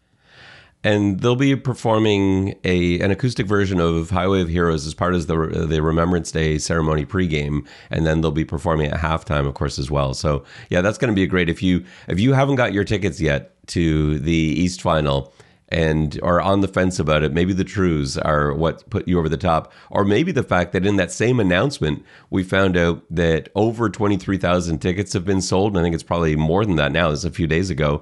and 0.84 1.19
they'll 1.21 1.36
be 1.36 1.55
performing 1.55 2.55
a 2.63 2.99
an 2.99 3.10
acoustic 3.12 3.47
version 3.47 3.79
of 3.79 4.12
Highway 4.12 4.41
of 4.41 4.49
Heroes 4.49 4.86
as 4.86 4.93
part 4.93 5.15
of 5.15 5.27
the 5.27 5.65
the 5.67 5.81
Remembrance 5.81 6.31
Day 6.31 6.58
ceremony 6.60 7.05
pregame, 7.05 7.65
and 7.89 8.05
then 8.05 8.21
they'll 8.21 8.31
be 8.31 8.45
performing 8.45 8.91
at 8.91 8.99
halftime, 8.99 9.47
of 9.47 9.55
course, 9.55 9.79
as 9.79 9.89
well. 9.89 10.13
So 10.13 10.43
yeah, 10.69 10.81
that's 10.81 10.97
going 10.97 11.12
to 11.12 11.15
be 11.15 11.25
great. 11.27 11.49
If 11.49 11.63
you 11.63 11.84
if 12.08 12.19
you 12.19 12.34
haven't 12.34 12.55
got 12.55 12.73
your 12.73 12.84
tickets 12.84 13.19
yet 13.19 13.51
to 13.67 14.19
the 14.19 14.34
East 14.34 14.81
Final 14.81 15.34
and 15.75 16.19
are 16.23 16.39
on 16.39 16.61
the 16.61 16.67
fence 16.67 16.99
about 16.99 17.21
it, 17.21 17.33
maybe 17.33 17.51
the 17.51 17.65
Trews 17.65 18.17
are 18.17 18.53
what 18.53 18.89
put 18.89 19.07
you 19.07 19.19
over 19.19 19.27
the 19.27 19.38
top, 19.38 19.73
or 19.91 20.05
maybe 20.05 20.31
the 20.31 20.43
fact 20.43 20.71
that 20.71 20.85
in 20.85 20.95
that 20.95 21.11
same 21.11 21.39
announcement 21.39 22.03
we 22.29 22.43
found 22.43 22.77
out 22.77 23.03
that 23.09 23.49
over 23.55 23.89
twenty 23.89 24.15
three 24.17 24.38
thousand 24.38 24.79
tickets 24.79 25.13
have 25.13 25.25
been 25.25 25.41
sold. 25.41 25.73
And 25.73 25.79
I 25.79 25.83
think 25.83 25.93
it's 25.93 26.03
probably 26.03 26.35
more 26.35 26.65
than 26.65 26.77
that 26.77 26.91
now. 26.91 27.11
It's 27.11 27.25
a 27.25 27.31
few 27.31 27.47
days 27.47 27.69
ago 27.69 28.01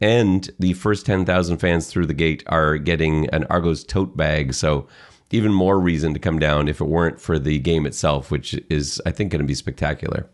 and 0.00 0.50
the 0.58 0.72
first 0.74 1.06
10,000 1.06 1.58
fans 1.58 1.86
through 1.86 2.06
the 2.06 2.14
gate 2.14 2.42
are 2.46 2.78
getting 2.78 3.28
an 3.30 3.44
Argos 3.44 3.84
tote 3.84 4.16
bag. 4.16 4.52
So, 4.52 4.88
even 5.30 5.52
more 5.52 5.80
reason 5.80 6.12
to 6.14 6.20
come 6.20 6.38
down 6.38 6.68
if 6.68 6.80
it 6.80 6.84
weren't 6.84 7.20
for 7.20 7.38
the 7.38 7.58
game 7.58 7.86
itself, 7.86 8.30
which 8.30 8.54
is, 8.70 9.00
I 9.06 9.10
think, 9.10 9.32
going 9.32 9.40
to 9.40 9.46
be 9.46 9.54
spectacular. 9.54 10.28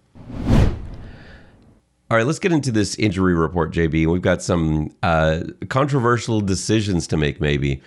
All 2.10 2.16
right, 2.16 2.26
let's 2.26 2.40
get 2.40 2.50
into 2.50 2.72
this 2.72 2.96
injury 2.96 3.34
report, 3.34 3.72
JB. 3.72 4.08
We've 4.08 4.20
got 4.20 4.42
some 4.42 4.92
uh, 5.00 5.42
controversial 5.68 6.40
decisions 6.40 7.06
to 7.06 7.16
make, 7.16 7.40
maybe. 7.40 7.82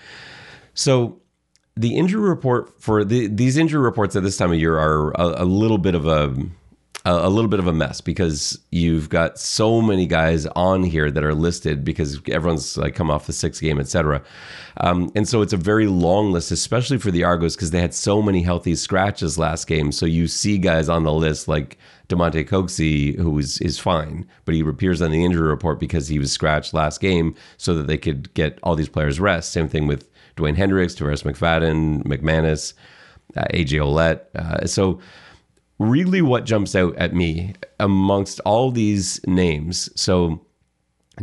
So, 0.74 1.20
the 1.76 1.98
injury 1.98 2.30
report 2.30 2.82
for 2.82 3.04
the, 3.04 3.28
these 3.28 3.58
injury 3.58 3.82
reports 3.82 4.16
at 4.16 4.24
this 4.24 4.38
time 4.38 4.54
of 4.54 4.60
year 4.60 4.78
are 4.78 5.12
a, 5.20 5.44
a 5.44 5.46
little 5.46 5.78
bit 5.78 5.94
of 5.94 6.08
a 6.08 6.34
a, 7.06 7.30
little 7.30 7.50
bit 7.50 7.60
of 7.60 7.68
a 7.68 7.74
mess 7.74 8.00
because 8.00 8.58
you've 8.72 9.10
got 9.10 9.38
so 9.38 9.82
many 9.82 10.06
guys 10.06 10.46
on 10.56 10.84
here 10.84 11.12
that 11.12 11.24
are 11.24 11.34
listed 11.34 11.84
because 11.84 12.22
everyone's 12.30 12.78
like 12.78 12.96
come 12.96 13.12
off 13.12 13.28
the 13.28 13.34
sixth 13.34 13.62
game, 13.62 13.80
etc. 13.80 14.24
Um, 14.78 15.12
and 15.16 15.28
so 15.28 15.42
it's 15.42 15.54
a 15.54 15.58
very 15.58 15.88
long 15.88 16.32
list, 16.32 16.52
especially 16.52 16.98
for 16.98 17.12
the 17.12 17.24
Argos 17.24 17.56
because 17.56 17.72
they 17.72 17.82
had 17.82 17.94
so 17.94 18.22
many 18.22 18.42
healthy 18.42 18.76
scratches 18.76 19.38
last 19.38 19.68
game. 19.68 19.92
So 19.92 20.06
you 20.06 20.28
see 20.28 20.58
guys 20.58 20.88
on 20.88 21.04
the 21.04 21.12
list 21.12 21.48
like 21.48 21.78
Damonte 22.10 22.48
Coxie, 22.48 23.18
who 23.18 23.38
is 23.40 23.60
is 23.60 23.80
fine, 23.80 24.28
but 24.46 24.56
he 24.56 24.62
appears 24.62 25.02
on 25.02 25.12
the 25.12 25.24
injury 25.24 25.48
report 25.48 25.80
because 25.80 26.08
he 26.08 26.20
was 26.20 26.32
scratched 26.32 26.74
last 26.74 27.00
game, 27.00 27.36
so 27.58 27.74
that 27.76 27.88
they 27.88 27.98
could 27.98 28.34
get 28.34 28.60
all 28.64 28.76
these 28.76 28.90
players 28.90 29.20
rest. 29.20 29.52
Same 29.52 29.70
thing 29.70 29.88
with 29.88 30.10
Dewayne 30.36 30.56
Hendrix, 30.56 30.96
Tarvarus 30.96 31.24
McFadden, 31.24 32.04
McManus, 32.04 32.74
uh, 33.38 33.46
AJ 33.54 33.80
Ouellette. 33.80 34.22
Uh, 34.36 34.66
so 34.66 35.00
really 35.80 36.22
what 36.22 36.46
jumps 36.46 36.76
out 36.76 36.96
at 36.98 37.14
me 37.14 37.54
amongst 37.80 38.40
all 38.42 38.72
these 38.72 39.20
names. 39.26 39.90
So 40.00 40.42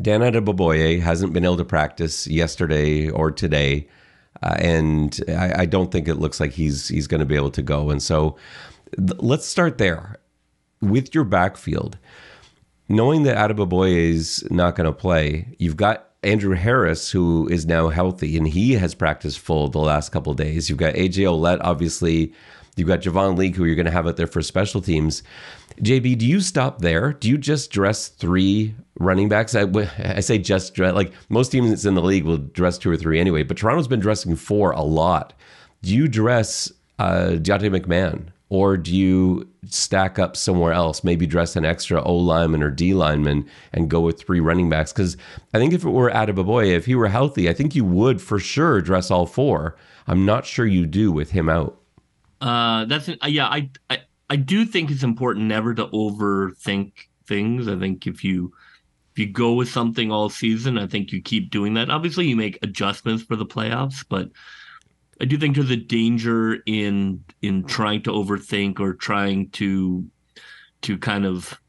Dan 0.01 0.21
Adeboboye 0.21 1.01
hasn't 1.01 1.33
been 1.33 1.45
able 1.45 1.57
to 1.57 1.64
practice 1.64 2.27
yesterday 2.27 3.09
or 3.11 3.31
today. 3.31 3.88
Uh, 4.43 4.57
and 4.59 5.21
I, 5.29 5.62
I, 5.62 5.66
don't 5.66 5.90
think 5.90 6.09
it 6.09 6.14
looks 6.14 6.40
like 6.40 6.53
he's 6.53 6.88
he's 6.88 7.07
going 7.07 7.19
to 7.19 7.27
be 7.27 7.37
able 7.37 7.51
to 7.51 7.62
go. 7.62 7.90
And 7.90 8.03
so 8.03 8.37
th- 8.97 9.19
let's 9.19 9.45
start 9.45 9.77
there 9.77 10.19
with 10.81 11.14
your 11.14 11.25
backfield. 11.25 11.99
Knowing 12.88 13.23
that 13.23 13.37
Adeboboye 13.37 14.11
is 14.11 14.47
not 14.51 14.75
going 14.75 14.87
to 14.87 14.93
play, 14.93 15.55
you've 15.59 15.77
got 15.77 16.09
Andrew 16.23 16.55
Harris, 16.55 17.11
who 17.11 17.49
is 17.49 17.66
now 17.66 17.88
healthy, 17.88 18.37
and 18.37 18.49
he 18.49 18.73
has 18.73 18.95
practiced 18.95 19.38
full 19.38 19.69
the 19.69 19.79
last 19.79 20.11
couple 20.11 20.35
days. 20.35 20.69
You've 20.69 20.79
got 20.79 20.95
AJ 20.95 21.25
Ouellette, 21.25 21.61
obviously 21.62 22.35
You've 22.81 22.88
got 22.88 23.01
Javon 23.01 23.37
Leake, 23.37 23.57
who 23.57 23.64
you're 23.64 23.77
going 23.77 23.87
to 23.87 23.93
have 23.93 24.07
out 24.07 24.16
there 24.16 24.27
for 24.27 24.43
special 24.43 24.81
teams. 24.81 25.23
JB, 25.83 26.19
do 26.19 26.27
you 26.27 26.40
stop 26.40 26.81
there? 26.81 27.12
Do 27.12 27.29
you 27.29 27.37
just 27.38 27.71
dress 27.71 28.09
three 28.09 28.75
running 28.99 29.29
backs? 29.29 29.55
I, 29.55 29.66
I 29.99 30.21
say 30.21 30.38
just 30.38 30.75
dress, 30.75 30.95
like 30.95 31.12
most 31.29 31.51
teams 31.51 31.71
that's 31.71 31.85
in 31.85 31.95
the 31.95 32.03
league 32.03 32.25
will 32.25 32.38
dress 32.38 32.79
two 32.79 32.90
or 32.90 32.97
three 32.97 33.21
anyway, 33.21 33.43
but 33.43 33.57
Toronto's 33.57 33.88
been 33.88 34.01
dressing 34.01 34.37
four 34.37 34.73
a 34.73 34.83
lot. 34.83 35.33
Do 35.83 35.95
you 35.95 36.09
dress 36.09 36.73
uh, 36.99 37.33
Deonta 37.35 37.79
McMahon 37.79 38.29
or 38.51 38.77
do 38.77 38.95
you 38.95 39.49
stack 39.67 40.19
up 40.19 40.37
somewhere 40.37 40.73
else? 40.73 41.03
Maybe 41.03 41.27
dress 41.27 41.57
an 41.57 41.65
extra 41.65 42.03
O 42.03 42.15
lineman 42.15 42.63
or 42.63 42.71
D 42.71 42.93
lineman 42.93 43.49
and 43.73 43.89
go 43.89 44.01
with 44.01 44.21
three 44.21 44.41
running 44.41 44.69
backs? 44.69 44.93
Because 44.93 45.17
I 45.55 45.59
think 45.59 45.73
if 45.73 45.85
it 45.85 45.91
were 45.91 46.11
Adeboboye, 46.11 46.73
if 46.73 46.85
he 46.85 46.97
were 46.97 47.09
healthy, 47.09 47.49
I 47.49 47.55
think 47.55 47.75
you 47.75 47.85
would 47.85 48.21
for 48.21 48.39
sure 48.39 48.83
dress 48.83 49.11
all 49.11 49.27
four. 49.27 49.77
I'm 50.07 50.27
not 50.27 50.45
sure 50.45 50.67
you 50.67 50.85
do 50.87 51.13
with 51.13 51.31
him 51.31 51.49
out. 51.49 51.81
Uh, 52.41 52.85
that's 52.87 53.09
uh, 53.09 53.15
yeah. 53.27 53.47
I, 53.47 53.71
I 53.89 54.01
I 54.29 54.37
do 54.37 54.65
think 54.65 54.91
it's 54.91 55.03
important 55.03 55.47
never 55.47 55.75
to 55.75 55.87
overthink 55.87 56.93
things. 57.27 57.69
I 57.69 57.79
think 57.79 58.07
if 58.07 58.25
you 58.25 58.53
if 59.13 59.19
you 59.19 59.27
go 59.27 59.53
with 59.53 59.69
something 59.69 60.11
all 60.11 60.29
season, 60.29 60.79
I 60.79 60.87
think 60.87 61.13
you 61.13 61.23
keep 61.23 61.51
doing 61.51 61.75
that. 61.75 61.91
Obviously, 61.91 62.27
you 62.27 62.37
make 62.37 62.59
adjustments 62.63 63.23
for 63.23 63.37
the 63.37 63.47
playoffs, 63.47 64.05
but 64.09 64.31
I 65.20 65.26
do 65.26 65.37
think 65.37 65.54
there's 65.54 65.70
a 65.70 65.76
danger 65.76 66.59
in 66.66 67.24
in 67.42 67.64
trying 67.64 68.02
to 68.02 68.11
overthink 68.11 68.80
or 68.80 68.94
trying 68.94 69.50
to 69.50 70.04
to 70.83 70.98
kind 70.98 71.26
of 71.26 71.61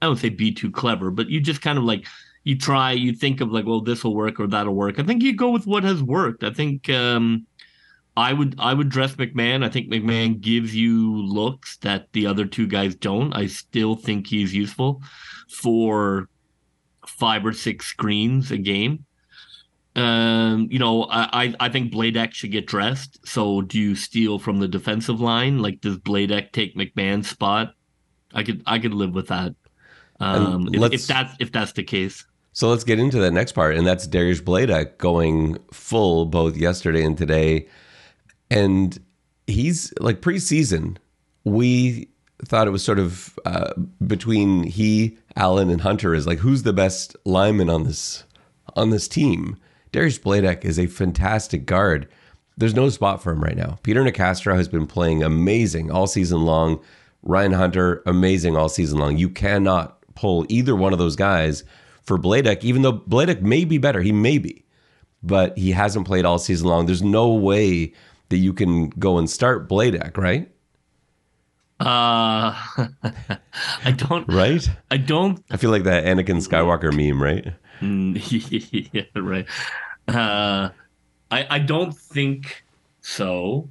I 0.00 0.06
don't 0.06 0.16
say 0.16 0.30
be 0.30 0.52
too 0.52 0.70
clever, 0.70 1.10
but 1.10 1.28
you 1.28 1.40
just 1.40 1.62
kind 1.62 1.78
of 1.78 1.84
like 1.84 2.06
you 2.44 2.58
try, 2.58 2.90
you 2.90 3.12
think 3.12 3.40
of 3.40 3.52
like, 3.52 3.66
well, 3.66 3.80
this 3.80 4.02
will 4.02 4.16
work 4.16 4.40
or 4.40 4.48
that'll 4.48 4.74
work. 4.74 4.98
I 4.98 5.04
think 5.04 5.22
you 5.22 5.36
go 5.36 5.50
with 5.50 5.66
what 5.66 5.84
has 5.84 6.02
worked. 6.02 6.42
I 6.42 6.50
think 6.50 6.88
um 6.90 7.46
I 8.16 8.32
would 8.32 8.56
I 8.58 8.74
would 8.74 8.88
dress 8.88 9.14
McMahon. 9.14 9.64
I 9.64 9.68
think 9.68 9.88
McMahon 9.88 10.40
gives 10.40 10.74
you 10.74 11.22
looks 11.22 11.76
that 11.78 12.12
the 12.12 12.26
other 12.26 12.44
two 12.44 12.66
guys 12.66 12.94
don't. 12.94 13.32
I 13.32 13.46
still 13.46 13.94
think 13.94 14.26
he's 14.26 14.52
useful 14.52 15.00
for 15.48 16.28
five 17.06 17.46
or 17.46 17.52
six 17.52 17.86
screens 17.86 18.50
a 18.50 18.58
game. 18.58 19.04
Um, 19.94 20.68
you 20.70 20.78
know, 20.78 21.06
I 21.10 21.54
I 21.60 21.68
think 21.68 21.92
Bladek 21.92 22.32
should 22.32 22.52
get 22.52 22.66
dressed. 22.66 23.26
So 23.26 23.60
do 23.60 23.78
you 23.78 23.94
steal 23.94 24.38
from 24.38 24.60
the 24.60 24.68
defensive 24.68 25.20
line? 25.20 25.58
Like 25.58 25.80
does 25.80 25.98
Bladek 25.98 26.52
take 26.52 26.76
McMahon's 26.76 27.28
spot? 27.28 27.74
I 28.32 28.42
could 28.42 28.62
I 28.66 28.78
could 28.78 28.94
live 28.94 29.14
with 29.14 29.28
that. 29.28 29.54
Um, 30.20 30.68
if, 30.72 30.92
if 30.92 31.06
that's 31.06 31.34
if 31.40 31.52
that's 31.52 31.72
the 31.72 31.82
case. 31.82 32.24
So 32.54 32.68
let's 32.68 32.84
get 32.84 32.98
into 32.98 33.18
that 33.20 33.32
next 33.32 33.52
part, 33.52 33.76
and 33.76 33.86
that's 33.86 34.06
Darius 34.06 34.40
Bladek 34.40 34.98
going 34.98 35.58
full 35.72 36.26
both 36.26 36.56
yesterday 36.56 37.02
and 37.04 37.16
today 37.16 37.66
and 38.52 39.00
he's 39.46 39.92
like 39.98 40.20
preseason. 40.20 40.98
We 41.44 42.08
thought 42.44 42.66
it 42.66 42.70
was 42.70 42.84
sort 42.84 42.98
of 42.98 43.38
uh, 43.46 43.72
between 44.06 44.64
he, 44.64 45.16
Allen, 45.36 45.70
and 45.70 45.80
Hunter 45.80 46.14
is 46.14 46.26
like 46.26 46.38
who's 46.38 46.62
the 46.62 46.72
best 46.72 47.16
lineman 47.24 47.70
on 47.70 47.84
this 47.84 48.24
on 48.76 48.90
this 48.90 49.08
team. 49.08 49.56
Darius 49.92 50.18
Bladek 50.18 50.64
is 50.64 50.78
a 50.78 50.86
fantastic 50.86 51.66
guard. 51.66 52.08
There's 52.56 52.74
no 52.74 52.88
spot 52.88 53.22
for 53.22 53.32
him 53.32 53.42
right 53.42 53.56
now. 53.56 53.78
Peter 53.82 54.02
Nicastro 54.02 54.56
has 54.56 54.68
been 54.68 54.86
playing 54.86 55.22
amazing 55.22 55.90
all 55.90 56.06
season 56.06 56.42
long. 56.42 56.80
Ryan 57.22 57.52
Hunter, 57.52 58.02
amazing 58.06 58.56
all 58.56 58.68
season 58.68 58.98
long. 58.98 59.16
You 59.16 59.28
cannot 59.28 59.98
pull 60.14 60.46
either 60.48 60.74
one 60.74 60.92
of 60.92 60.98
those 60.98 61.16
guys 61.16 61.62
for 62.02 62.18
Bladek, 62.18 62.64
even 62.64 62.82
though 62.82 62.98
Bladek 62.98 63.42
may 63.42 63.64
be 63.64 63.78
better. 63.78 64.00
He 64.00 64.12
may 64.12 64.38
be, 64.38 64.64
but 65.22 65.56
he 65.56 65.72
hasn't 65.72 66.06
played 66.06 66.24
all 66.24 66.38
season 66.38 66.68
long. 66.68 66.86
There's 66.86 67.02
no 67.02 67.32
way 67.32 67.92
that 68.30 68.38
you 68.38 68.52
can 68.52 68.88
go 68.90 69.18
and 69.18 69.28
start 69.28 69.68
Bladek, 69.68 70.16
right? 70.16 70.50
Uh, 71.78 72.54
I 73.84 73.90
don't. 73.96 74.26
Right? 74.28 74.68
I 74.90 74.96
don't. 74.96 75.44
I 75.50 75.56
feel 75.56 75.70
like 75.70 75.84
that 75.84 76.04
Anakin 76.04 76.46
Skywalker 76.46 76.94
meme, 76.94 77.22
right? 77.22 77.54
yeah, 78.92 79.02
right. 79.14 79.46
Uh, 80.08 80.70
I 81.30 81.46
I 81.50 81.58
don't 81.58 81.96
think 81.96 82.64
so. 83.00 83.68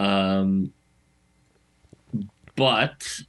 Um, 0.00 0.72
but 2.56 3.20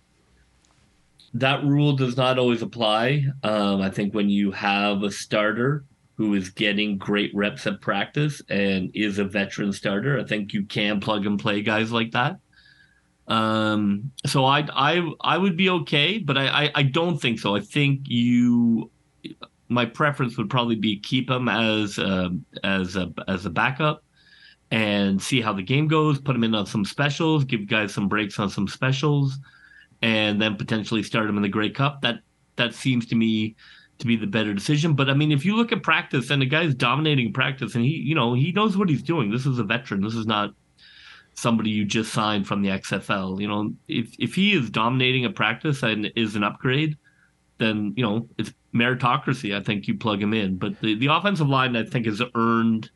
that 1.36 1.63
rule 1.63 1.93
does 1.93 2.17
not 2.17 2.38
always 2.38 2.62
apply. 2.62 3.25
Um, 3.43 3.82
I 3.82 3.89
think 3.89 4.13
when 4.13 4.29
you 4.29 4.51
have 4.51 5.03
a 5.03 5.12
starter 5.12 5.84
who 6.15 6.34
is 6.36 6.49
getting 6.49 6.97
great 6.97 7.34
reps 7.34 7.65
at 7.65 7.82
practice 7.82 8.41
and 8.49 8.91
is 8.93 9.17
a 9.19 9.23
veteran 9.23 9.73
starter. 9.73 10.19
I 10.19 10.23
think 10.23 10.53
you 10.53 10.63
can 10.63 10.99
plug 10.99 11.25
and 11.25 11.39
play 11.39 11.62
guys 11.62 11.91
like 11.91 12.12
that. 12.12 12.38
Um, 13.27 14.12
so 14.25 14.45
I 14.45 14.67
I 14.73 15.12
I 15.21 15.38
would 15.38 15.58
be 15.58 15.69
okay, 15.69 16.19
but 16.19 16.38
I, 16.38 16.65
I, 16.65 16.71
I 16.75 16.84
don't 16.84 17.17
think 17.17 17.39
so. 17.39 17.56
I 17.56 17.62
think 17.62 18.01
you 18.06 18.91
my 19.73 19.86
preference 19.86 20.38
would 20.38 20.49
probably 20.49 20.75
be 20.75 20.99
keep 20.99 21.29
him 21.29 21.49
as 21.49 21.97
a, 21.97 22.29
as 22.63 22.95
a 22.95 23.12
as 23.27 23.45
a 23.45 23.49
backup 23.49 24.03
and 24.71 25.21
see 25.21 25.39
how 25.41 25.53
the 25.53 25.62
game 25.62 25.88
goes. 25.88 26.19
Put 26.19 26.36
him 26.36 26.43
in 26.43 26.55
on 26.55 26.65
some 26.65 26.86
specials, 26.86 27.43
give 27.43 27.67
guys 27.67 27.93
some 27.93 28.07
breaks 28.07 28.39
on 28.39 28.49
some 28.49 28.67
specials, 28.67 29.38
and 30.01 30.41
then 30.41 30.55
potentially 30.55 31.03
start 31.03 31.29
him 31.29 31.38
in 31.38 31.43
the 31.43 31.49
Grey 31.49 31.69
Cup. 31.69 32.01
That 32.01 32.19
that 32.55 32.73
seems 32.73 33.05
to 33.07 33.15
me 33.15 33.55
to 33.99 34.07
be 34.07 34.15
the 34.15 34.27
better 34.27 34.53
decision. 34.53 34.93
But 34.93 35.09
I 35.09 35.13
mean, 35.13 35.31
if 35.31 35.45
you 35.45 35.55
look 35.55 35.71
at 35.71 35.83
practice 35.83 36.29
and 36.29 36.41
the 36.41 36.45
guy's 36.45 36.73
dominating 36.75 37.33
practice 37.33 37.75
and 37.75 37.83
he, 37.83 37.91
you 37.91 38.15
know, 38.15 38.33
he 38.33 38.51
knows 38.51 38.75
what 38.75 38.89
he's 38.89 39.03
doing. 39.03 39.31
This 39.31 39.45
is 39.45 39.59
a 39.59 39.63
veteran. 39.63 40.01
This 40.01 40.15
is 40.15 40.25
not 40.25 40.53
somebody 41.36 41.69
you 41.69 41.86
just 41.86 42.13
signed 42.13 42.47
from 42.47 42.62
the 42.62 42.69
XFL. 42.69 43.39
You 43.39 43.47
know, 43.47 43.73
if 43.88 44.15
if 44.19 44.36
he 44.36 44.53
is 44.53 44.69
dominating 44.69 45.25
a 45.25 45.29
practice 45.29 45.83
and 45.83 46.12
is 46.15 46.36
an 46.36 46.43
upgrade, 46.43 46.97
then 47.57 47.93
you 47.95 48.03
know 48.03 48.27
it's 48.37 48.53
meritocracy. 48.73 49.55
I 49.55 49.61
think 49.61 49.87
you 49.87 49.97
plug 49.97 50.21
him 50.21 50.33
in, 50.33 50.57
but 50.57 50.79
the, 50.81 50.95
the 50.95 51.07
offensive 51.07 51.47
line 51.47 51.75
I 51.75 51.83
think 51.83 52.05
has 52.05 52.21
earned 52.35 52.89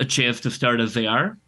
a 0.00 0.04
chance 0.04 0.40
to 0.40 0.50
start 0.50 0.80
as 0.80 0.94
they 0.94 1.06
are. 1.06 1.38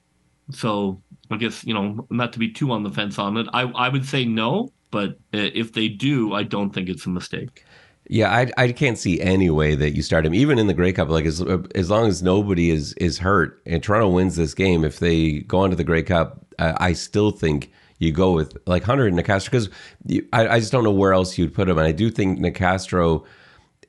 So 0.51 1.03
I 1.31 1.37
guess 1.37 1.65
you 1.65 1.75
know 1.75 2.07
not 2.11 2.33
to 2.35 2.39
be 2.39 2.51
too 2.51 2.71
on 2.71 2.83
the 2.83 2.91
fence 2.91 3.19
on 3.19 3.37
it. 3.37 3.47
I 3.53 3.63
I 3.63 3.89
would 3.89 4.07
say 4.07 4.25
no, 4.25 4.73
but 4.91 5.11
uh, 5.35 5.51
if 5.55 5.73
they 5.73 5.89
do, 5.89 6.35
I 6.35 6.43
don't 6.43 6.71
think 6.71 6.89
it's 6.89 7.07
a 7.07 7.11
mistake. 7.11 7.65
Yeah, 8.09 8.31
I, 8.31 8.47
I 8.57 8.73
can't 8.73 8.97
see 8.97 9.21
any 9.21 9.51
way 9.51 9.75
that 9.75 9.97
you 9.97 10.03
start 10.03 10.25
him, 10.25 10.35
even 10.35 10.61
in 10.61 10.69
the 10.69 10.75
Grey 10.75 10.93
Cup. 10.93 11.09
Like 11.09 11.25
as 11.25 11.43
as 11.75 11.91
long 11.91 12.07
as 12.07 12.23
nobody 12.23 12.71
is 12.71 12.93
is 12.95 13.19
hurt 13.19 13.61
and 13.67 13.83
Toronto 13.83 14.09
wins 14.09 14.37
this 14.37 14.55
game, 14.55 14.85
if 14.85 15.01
they 15.01 15.41
go 15.41 15.59
on 15.59 15.71
to 15.71 15.77
the 15.77 15.85
Grey 15.85 16.05
Cup, 16.05 16.47
I, 16.59 16.89
I 16.89 16.93
still 16.93 17.33
think 17.33 17.73
you 17.99 18.13
go 18.13 18.33
with 18.33 18.57
like 18.67 18.83
Hunter 18.83 19.07
and 19.07 19.19
Nicastro 19.19 19.47
because 19.47 19.71
I, 20.33 20.49
I 20.49 20.61
just 20.61 20.73
don't 20.73 20.85
know 20.85 20.91
where 20.91 21.13
else 21.13 21.39
you'd 21.39 21.55
put 21.55 21.69
him. 21.69 21.79
And 21.79 21.87
I 21.87 21.93
do 21.93 22.11
think 22.11 22.39
Nicastro 22.39 23.25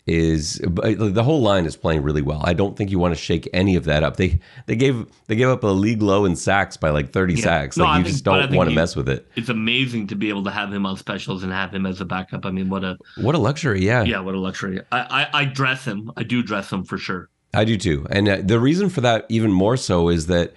is 0.07 0.61
the 0.63 1.21
whole 1.23 1.41
line 1.41 1.65
is 1.65 1.75
playing 1.75 2.01
really 2.01 2.21
well. 2.21 2.41
I 2.45 2.53
don't 2.53 2.77
think 2.77 2.91
you 2.91 2.97
want 2.97 3.13
to 3.13 3.21
shake 3.21 3.49
any 3.51 3.75
of 3.75 3.83
that 3.83 4.03
up. 4.03 4.15
They 4.15 4.39
they 4.65 4.77
gave 4.77 5.05
they 5.27 5.35
gave 5.35 5.49
up 5.49 5.63
a 5.63 5.67
league 5.67 6.01
low 6.01 6.23
in 6.23 6.37
sacks 6.37 6.77
by 6.77 6.91
like 6.91 7.11
30 7.11 7.33
yeah. 7.33 7.43
sacks. 7.43 7.77
Like 7.77 7.87
no, 7.87 7.97
you 7.97 8.03
think, 8.03 8.13
just 8.13 8.23
don't 8.23 8.53
want 8.53 8.69
to 8.69 8.75
mess 8.75 8.95
with 8.95 9.09
it. 9.09 9.27
It's 9.35 9.49
amazing 9.49 10.07
to 10.07 10.15
be 10.15 10.29
able 10.29 10.45
to 10.45 10.51
have 10.51 10.71
him 10.71 10.85
on 10.85 10.95
specials 10.95 11.43
and 11.43 11.51
have 11.51 11.73
him 11.73 11.85
as 11.85 11.99
a 11.99 12.05
backup. 12.05 12.45
I 12.45 12.51
mean, 12.51 12.69
what 12.69 12.85
a 12.85 12.97
what 13.17 13.35
a 13.35 13.37
luxury. 13.37 13.85
Yeah, 13.85 14.03
yeah, 14.03 14.21
what 14.21 14.33
a 14.33 14.39
luxury. 14.39 14.79
I 14.93 15.27
I, 15.33 15.41
I 15.41 15.45
dress 15.45 15.83
him. 15.83 16.11
I 16.15 16.23
do 16.23 16.41
dress 16.41 16.71
him 16.71 16.85
for 16.85 16.97
sure. 16.97 17.29
I 17.53 17.65
do 17.65 17.75
too. 17.77 18.07
And 18.09 18.29
uh, 18.29 18.37
the 18.41 18.59
reason 18.59 18.87
for 18.87 19.01
that 19.01 19.25
even 19.27 19.51
more 19.51 19.75
so 19.75 20.07
is 20.07 20.27
that 20.27 20.53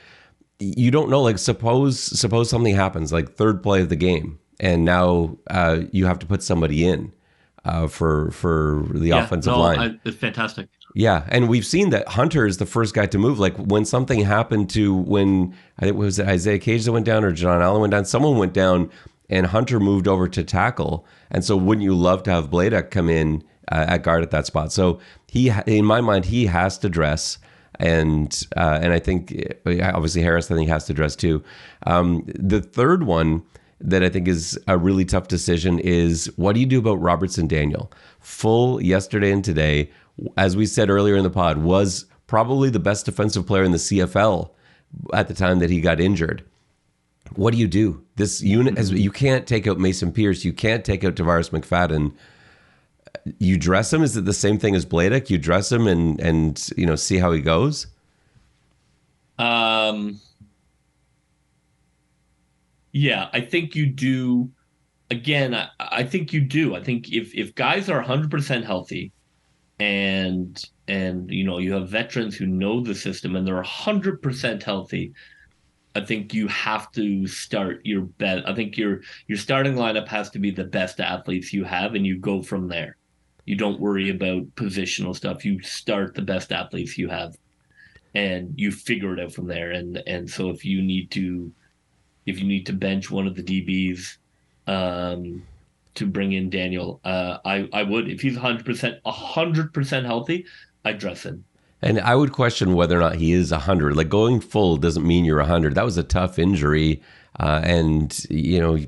you 0.60 0.90
don't 0.90 1.10
know. 1.10 1.22
Like 1.22 1.38
suppose 1.38 1.98
suppose 2.00 2.48
something 2.48 2.74
happens, 2.74 3.12
like 3.12 3.32
third 3.32 3.62
play 3.62 3.80
of 3.80 3.88
the 3.88 3.96
game, 3.96 4.38
and 4.60 4.84
now 4.84 5.38
uh, 5.48 5.80
you 5.90 6.06
have 6.06 6.18
to 6.20 6.26
put 6.26 6.42
somebody 6.42 6.86
in 6.86 7.12
uh, 7.64 7.86
for 7.88 8.30
for 8.30 8.86
the 8.92 9.08
yeah, 9.08 9.24
offensive 9.24 9.52
no, 9.52 9.60
line. 9.60 9.78
I, 9.78 10.08
it's 10.08 10.16
fantastic. 10.16 10.68
Yeah, 10.94 11.24
and 11.28 11.48
we've 11.48 11.66
seen 11.66 11.90
that 11.90 12.08
Hunter 12.08 12.46
is 12.46 12.58
the 12.58 12.66
first 12.66 12.94
guy 12.94 13.06
to 13.06 13.18
move. 13.18 13.38
Like 13.38 13.56
when 13.56 13.84
something 13.84 14.20
happened 14.20 14.70
to 14.70 14.94
when 14.94 15.54
I 15.78 15.86
think 15.86 15.96
was 15.96 16.18
it 16.18 16.26
Isaiah 16.26 16.58
Cage 16.58 16.84
that 16.84 16.92
went 16.92 17.06
down 17.06 17.24
or 17.24 17.32
John 17.32 17.62
Allen 17.62 17.80
went 17.80 17.92
down. 17.92 18.04
Someone 18.04 18.38
went 18.38 18.52
down, 18.52 18.90
and 19.28 19.46
Hunter 19.46 19.80
moved 19.80 20.08
over 20.08 20.28
to 20.28 20.44
tackle. 20.44 21.06
And 21.30 21.44
so, 21.44 21.56
wouldn't 21.56 21.84
you 21.84 21.94
love 21.94 22.22
to 22.24 22.30
have 22.30 22.50
Bladek 22.50 22.90
come 22.90 23.08
in 23.08 23.44
uh, 23.70 23.86
at 23.88 24.02
guard 24.02 24.22
at 24.22 24.30
that 24.32 24.46
spot? 24.46 24.72
So 24.72 24.98
he, 25.28 25.50
in 25.66 25.84
my 25.84 26.00
mind, 26.00 26.26
he 26.26 26.46
has 26.46 26.76
to 26.78 26.88
dress. 26.88 27.38
And 27.80 28.46
uh, 28.56 28.78
and 28.82 28.92
I 28.92 28.98
think 28.98 29.42
obviously 29.66 30.22
Harris 30.22 30.50
I 30.50 30.54
think 30.54 30.68
has 30.68 30.84
to 30.86 30.94
dress 30.94 31.16
too. 31.16 31.42
Um, 31.86 32.24
the 32.26 32.60
third 32.60 33.04
one 33.04 33.42
that 33.80 34.02
I 34.02 34.08
think 34.08 34.28
is 34.28 34.58
a 34.68 34.76
really 34.76 35.04
tough 35.04 35.28
decision 35.28 35.78
is 35.78 36.30
what 36.36 36.54
do 36.54 36.60
you 36.60 36.66
do 36.66 36.78
about 36.78 37.00
Robertson 37.00 37.46
Daniel? 37.46 37.90
Full 38.20 38.82
yesterday 38.82 39.32
and 39.32 39.44
today, 39.44 39.90
as 40.36 40.56
we 40.56 40.66
said 40.66 40.90
earlier 40.90 41.16
in 41.16 41.22
the 41.22 41.30
pod, 41.30 41.58
was 41.58 42.04
probably 42.26 42.68
the 42.70 42.78
best 42.78 43.06
defensive 43.06 43.46
player 43.46 43.64
in 43.64 43.72
the 43.72 43.78
CFL 43.78 44.50
at 45.14 45.28
the 45.28 45.34
time 45.34 45.58
that 45.60 45.70
he 45.70 45.80
got 45.80 46.00
injured. 46.00 46.44
What 47.36 47.52
do 47.52 47.58
you 47.58 47.68
do? 47.68 48.04
This 48.16 48.42
unit, 48.42 48.76
as 48.76 48.90
you 48.90 49.10
can't 49.10 49.46
take 49.46 49.66
out 49.66 49.78
Mason 49.78 50.12
Pierce, 50.12 50.44
you 50.44 50.52
can't 50.52 50.84
take 50.84 51.04
out 51.04 51.14
Tarvarus 51.14 51.50
McFadden. 51.50 52.12
You 53.38 53.58
dress 53.58 53.92
him. 53.92 54.02
Is 54.02 54.16
it 54.16 54.24
the 54.24 54.32
same 54.32 54.58
thing 54.58 54.74
as 54.74 54.86
Bladek? 54.86 55.30
You 55.30 55.38
dress 55.38 55.70
him 55.70 55.86
and 55.86 56.20
and 56.20 56.68
you 56.76 56.86
know 56.86 56.96
see 56.96 57.18
how 57.18 57.32
he 57.32 57.40
goes. 57.40 57.86
Um 59.38 60.20
yeah, 62.92 63.28
I 63.32 63.40
think 63.40 63.74
you 63.74 63.86
do. 63.86 64.50
Again, 65.10 65.54
I, 65.54 65.68
I 65.78 66.02
think 66.04 66.32
you 66.32 66.40
do. 66.40 66.74
I 66.74 66.82
think 66.82 67.12
if 67.12 67.34
if 67.34 67.54
guys 67.54 67.88
are 67.88 68.02
100% 68.02 68.64
healthy, 68.64 69.12
and 69.78 70.62
and 70.88 71.30
you 71.30 71.44
know 71.44 71.58
you 71.58 71.72
have 71.72 71.88
veterans 71.88 72.36
who 72.36 72.46
know 72.46 72.80
the 72.80 72.94
system 72.94 73.36
and 73.36 73.46
they're 73.46 73.62
100% 73.62 74.62
healthy, 74.62 75.12
I 75.94 76.00
think 76.00 76.34
you 76.34 76.46
have 76.48 76.90
to 76.92 77.26
start 77.26 77.80
your 77.84 78.02
bet. 78.02 78.48
I 78.48 78.54
think 78.54 78.76
your 78.76 79.00
your 79.26 79.38
starting 79.38 79.74
lineup 79.74 80.08
has 80.08 80.30
to 80.30 80.38
be 80.38 80.50
the 80.50 80.64
best 80.64 81.00
athletes 81.00 81.52
you 81.52 81.64
have, 81.64 81.94
and 81.94 82.06
you 82.06 82.18
go 82.18 82.42
from 82.42 82.68
there. 82.68 82.96
You 83.50 83.56
don't 83.56 83.80
worry 83.80 84.10
about 84.10 84.54
positional 84.54 85.16
stuff. 85.16 85.44
You 85.44 85.60
start 85.60 86.14
the 86.14 86.22
best 86.22 86.52
athletes 86.52 86.96
you 86.96 87.08
have, 87.08 87.36
and 88.14 88.54
you 88.56 88.70
figure 88.70 89.12
it 89.12 89.18
out 89.18 89.32
from 89.32 89.48
there. 89.48 89.72
And 89.72 90.00
and 90.06 90.30
so 90.30 90.50
if 90.50 90.64
you 90.64 90.80
need 90.80 91.10
to 91.10 91.50
if 92.26 92.38
you 92.38 92.46
need 92.46 92.64
to 92.66 92.72
bench 92.72 93.10
one 93.10 93.26
of 93.26 93.34
the 93.34 93.42
DBs 93.42 94.18
um, 94.68 95.42
to 95.96 96.06
bring 96.06 96.30
in 96.30 96.48
Daniel, 96.48 97.00
uh, 97.04 97.38
I 97.44 97.68
I 97.72 97.82
would 97.82 98.08
if 98.08 98.20
he's 98.20 98.34
100 98.34 98.64
percent 98.64 99.00
100 99.02 99.74
percent 99.74 100.06
healthy, 100.06 100.46
I 100.84 100.92
dress 100.92 101.24
him. 101.24 101.44
And 101.82 101.98
I 101.98 102.14
would 102.14 102.30
question 102.30 102.74
whether 102.74 102.96
or 102.98 103.00
not 103.00 103.16
he 103.16 103.32
is 103.32 103.50
100. 103.50 103.96
Like 103.96 104.08
going 104.08 104.38
full 104.38 104.76
doesn't 104.76 105.04
mean 105.04 105.24
you're 105.24 105.38
100. 105.38 105.74
That 105.74 105.84
was 105.84 105.98
a 105.98 106.04
tough 106.04 106.38
injury, 106.38 107.02
uh, 107.40 107.62
and 107.64 108.16
you 108.30 108.60
know. 108.60 108.78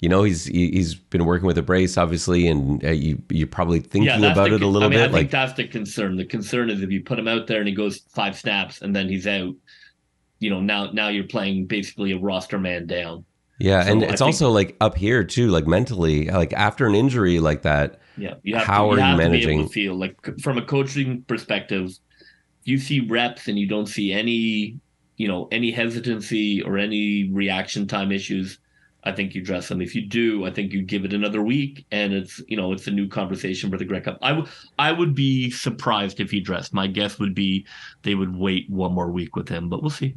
You 0.00 0.10
know 0.10 0.24
he's 0.24 0.44
he's 0.44 0.94
been 0.94 1.24
working 1.24 1.46
with 1.46 1.56
a 1.56 1.62
brace, 1.62 1.96
obviously, 1.96 2.46
and 2.48 2.84
uh, 2.84 2.90
you 2.90 3.22
you're 3.30 3.46
probably 3.46 3.80
thinking 3.80 4.04
yeah, 4.04 4.32
about 4.32 4.50
the, 4.50 4.56
it 4.56 4.62
a 4.62 4.66
little 4.66 4.88
I 4.88 4.90
mean, 4.90 4.98
bit. 4.98 5.10
I 5.10 5.12
think 5.12 5.30
that's 5.30 5.54
the 5.54 5.66
concern. 5.66 6.16
The 6.16 6.26
concern 6.26 6.68
is 6.68 6.82
if 6.82 6.90
you 6.90 7.02
put 7.02 7.18
him 7.18 7.26
out 7.26 7.46
there 7.46 7.60
and 7.60 7.68
he 7.68 7.74
goes 7.74 8.00
five 8.10 8.36
snaps 8.36 8.82
and 8.82 8.94
then 8.94 9.08
he's 9.08 9.26
out, 9.26 9.54
you 10.38 10.50
know 10.50 10.60
now 10.60 10.90
now 10.92 11.08
you're 11.08 11.24
playing 11.24 11.66
basically 11.66 12.12
a 12.12 12.18
roster 12.18 12.58
man 12.58 12.86
down. 12.86 13.24
Yeah, 13.58 13.82
so 13.84 13.92
and 13.92 14.02
it's 14.02 14.12
think, 14.12 14.20
also 14.20 14.50
like 14.50 14.76
up 14.82 14.96
here 14.96 15.24
too, 15.24 15.48
like 15.48 15.66
mentally, 15.66 16.28
like 16.28 16.52
after 16.52 16.86
an 16.86 16.94
injury 16.94 17.40
like 17.40 17.62
that. 17.62 18.00
Yeah, 18.18 18.34
you 18.42 18.54
have 18.56 18.66
how 18.66 18.90
to, 18.90 18.96
you 18.96 19.02
are 19.02 19.10
you 19.12 19.16
managing? 19.16 19.68
Feel 19.68 19.94
like 19.94 20.40
from 20.40 20.58
a 20.58 20.62
coaching 20.62 21.22
perspective, 21.22 21.90
you 22.64 22.76
see 22.76 23.00
reps 23.00 23.48
and 23.48 23.58
you 23.58 23.66
don't 23.66 23.86
see 23.86 24.12
any, 24.12 24.78
you 25.16 25.26
know, 25.26 25.48
any 25.50 25.70
hesitancy 25.70 26.60
or 26.60 26.76
any 26.76 27.30
reaction 27.32 27.86
time 27.86 28.12
issues. 28.12 28.58
I 29.06 29.12
think 29.12 29.34
you 29.34 29.42
dress 29.42 29.68
them. 29.68 29.80
If 29.80 29.94
you 29.94 30.02
do, 30.02 30.44
I 30.44 30.50
think 30.50 30.72
you 30.72 30.82
give 30.82 31.04
it 31.04 31.12
another 31.12 31.40
week, 31.40 31.86
and 31.92 32.12
it's 32.12 32.42
you 32.48 32.56
know 32.56 32.72
it's 32.72 32.88
a 32.88 32.90
new 32.90 33.08
conversation 33.08 33.70
for 33.70 33.78
the 33.78 33.84
Grey 33.84 34.00
Cup. 34.00 34.18
I 34.20 34.32
would 34.32 34.48
I 34.78 34.92
would 34.92 35.14
be 35.14 35.50
surprised 35.50 36.18
if 36.18 36.30
he 36.30 36.40
dressed. 36.40 36.74
My 36.74 36.88
guess 36.88 37.18
would 37.18 37.34
be 37.34 37.66
they 38.02 38.16
would 38.16 38.36
wait 38.36 38.68
one 38.68 38.92
more 38.92 39.10
week 39.10 39.36
with 39.36 39.48
him, 39.48 39.68
but 39.68 39.80
we'll 39.80 39.90
see. 39.90 40.16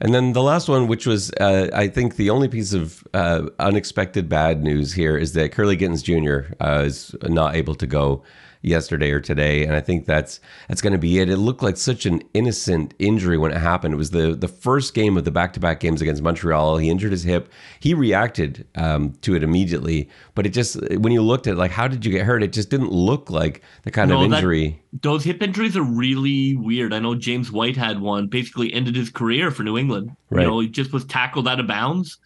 And 0.00 0.14
then 0.14 0.32
the 0.32 0.42
last 0.42 0.68
one, 0.68 0.86
which 0.86 1.06
was, 1.06 1.32
uh, 1.40 1.70
I 1.74 1.88
think, 1.88 2.14
the 2.14 2.30
only 2.30 2.46
piece 2.46 2.72
of 2.72 3.04
uh, 3.14 3.48
unexpected 3.58 4.28
bad 4.28 4.62
news 4.62 4.92
here 4.92 5.16
is 5.16 5.32
that 5.32 5.50
Kurleigh 5.50 5.76
Gittens 5.76 6.04
Jr. 6.04 6.54
Uh, 6.60 6.84
is 6.86 7.16
not 7.24 7.56
able 7.56 7.74
to 7.74 7.86
go 7.86 8.22
yesterday 8.62 9.10
or 9.10 9.20
today, 9.20 9.64
and 9.64 9.74
I 9.74 9.80
think 9.80 10.06
that's 10.06 10.40
that's 10.68 10.80
going 10.80 10.92
to 10.92 10.98
be 10.98 11.18
it. 11.18 11.28
It 11.28 11.36
looked 11.36 11.62
like 11.62 11.76
such 11.76 12.06
an 12.06 12.22
innocent 12.34 12.94
injury 12.98 13.38
when 13.38 13.52
it 13.52 13.58
happened. 13.58 13.94
It 13.94 13.98
was 13.98 14.10
the 14.10 14.34
the 14.34 14.48
first 14.48 14.94
game 14.94 15.16
of 15.16 15.24
the 15.24 15.30
back 15.30 15.52
to 15.54 15.60
back 15.60 15.80
games 15.80 16.02
against 16.02 16.22
Montreal. 16.22 16.78
He 16.78 16.90
injured 16.90 17.12
his 17.12 17.24
hip. 17.24 17.50
He 17.80 17.94
reacted 17.94 18.66
um, 18.74 19.12
to 19.22 19.34
it 19.34 19.42
immediately, 19.42 20.08
but 20.34 20.46
it 20.46 20.50
just 20.50 20.80
when 20.98 21.12
you 21.12 21.22
looked 21.22 21.46
at 21.46 21.56
like 21.56 21.70
how 21.70 21.88
did 21.88 22.04
you 22.04 22.12
get 22.12 22.24
hurt, 22.24 22.42
it 22.42 22.52
just 22.52 22.70
didn't 22.70 22.92
look 22.92 23.30
like 23.30 23.62
the 23.82 23.90
kind 23.90 24.10
no, 24.10 24.18
of 24.24 24.32
injury. 24.32 24.82
That, 24.92 25.02
those 25.02 25.24
hip 25.24 25.42
injuries 25.42 25.76
are 25.76 25.82
really 25.82 26.56
weird. 26.56 26.92
I 26.92 26.98
know 26.98 27.14
James 27.14 27.52
White 27.52 27.76
had 27.76 28.00
one, 28.00 28.26
basically 28.28 28.72
ended 28.72 28.96
his 28.96 29.10
career 29.10 29.50
for 29.50 29.62
New 29.62 29.78
England. 29.78 30.10
Right. 30.30 30.42
You 30.42 30.48
know, 30.48 30.60
he 30.60 30.68
just 30.68 30.92
was 30.92 31.04
tackled 31.04 31.46
out 31.46 31.60
of 31.60 31.66
bounds 31.66 32.18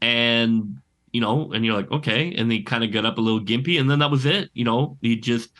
and 0.00 0.80
you 1.12 1.20
know, 1.20 1.52
and 1.52 1.64
you're 1.64 1.74
like, 1.74 1.90
okay. 1.90 2.34
And 2.36 2.50
he 2.50 2.62
kind 2.62 2.84
of 2.84 2.92
got 2.92 3.04
up 3.04 3.18
a 3.18 3.20
little 3.20 3.40
gimpy, 3.40 3.80
and 3.80 3.90
then 3.90 3.98
that 3.98 4.10
was 4.10 4.26
it. 4.26 4.50
You 4.54 4.64
know, 4.64 4.96
he 5.00 5.16
just 5.16 5.50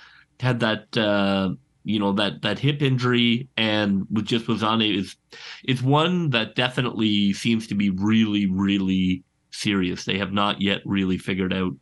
had 0.40 0.60
that 0.60 0.96
uh, 0.96 1.50
you 1.84 1.98
know 1.98 2.12
that 2.12 2.42
that 2.42 2.58
hip 2.58 2.82
injury 2.82 3.48
and 3.56 4.06
was 4.10 4.24
just 4.24 4.48
was 4.48 4.62
on 4.62 4.82
it 4.82 4.94
is 4.94 5.16
it's 5.64 5.82
one 5.82 6.30
that 6.30 6.54
definitely 6.54 7.32
seems 7.32 7.66
to 7.68 7.74
be 7.74 7.90
really 7.90 8.46
really 8.46 9.24
serious. 9.50 10.04
They 10.04 10.18
have 10.18 10.32
not 10.32 10.60
yet 10.60 10.80
really 10.84 11.18
figured 11.18 11.52
out 11.52 11.72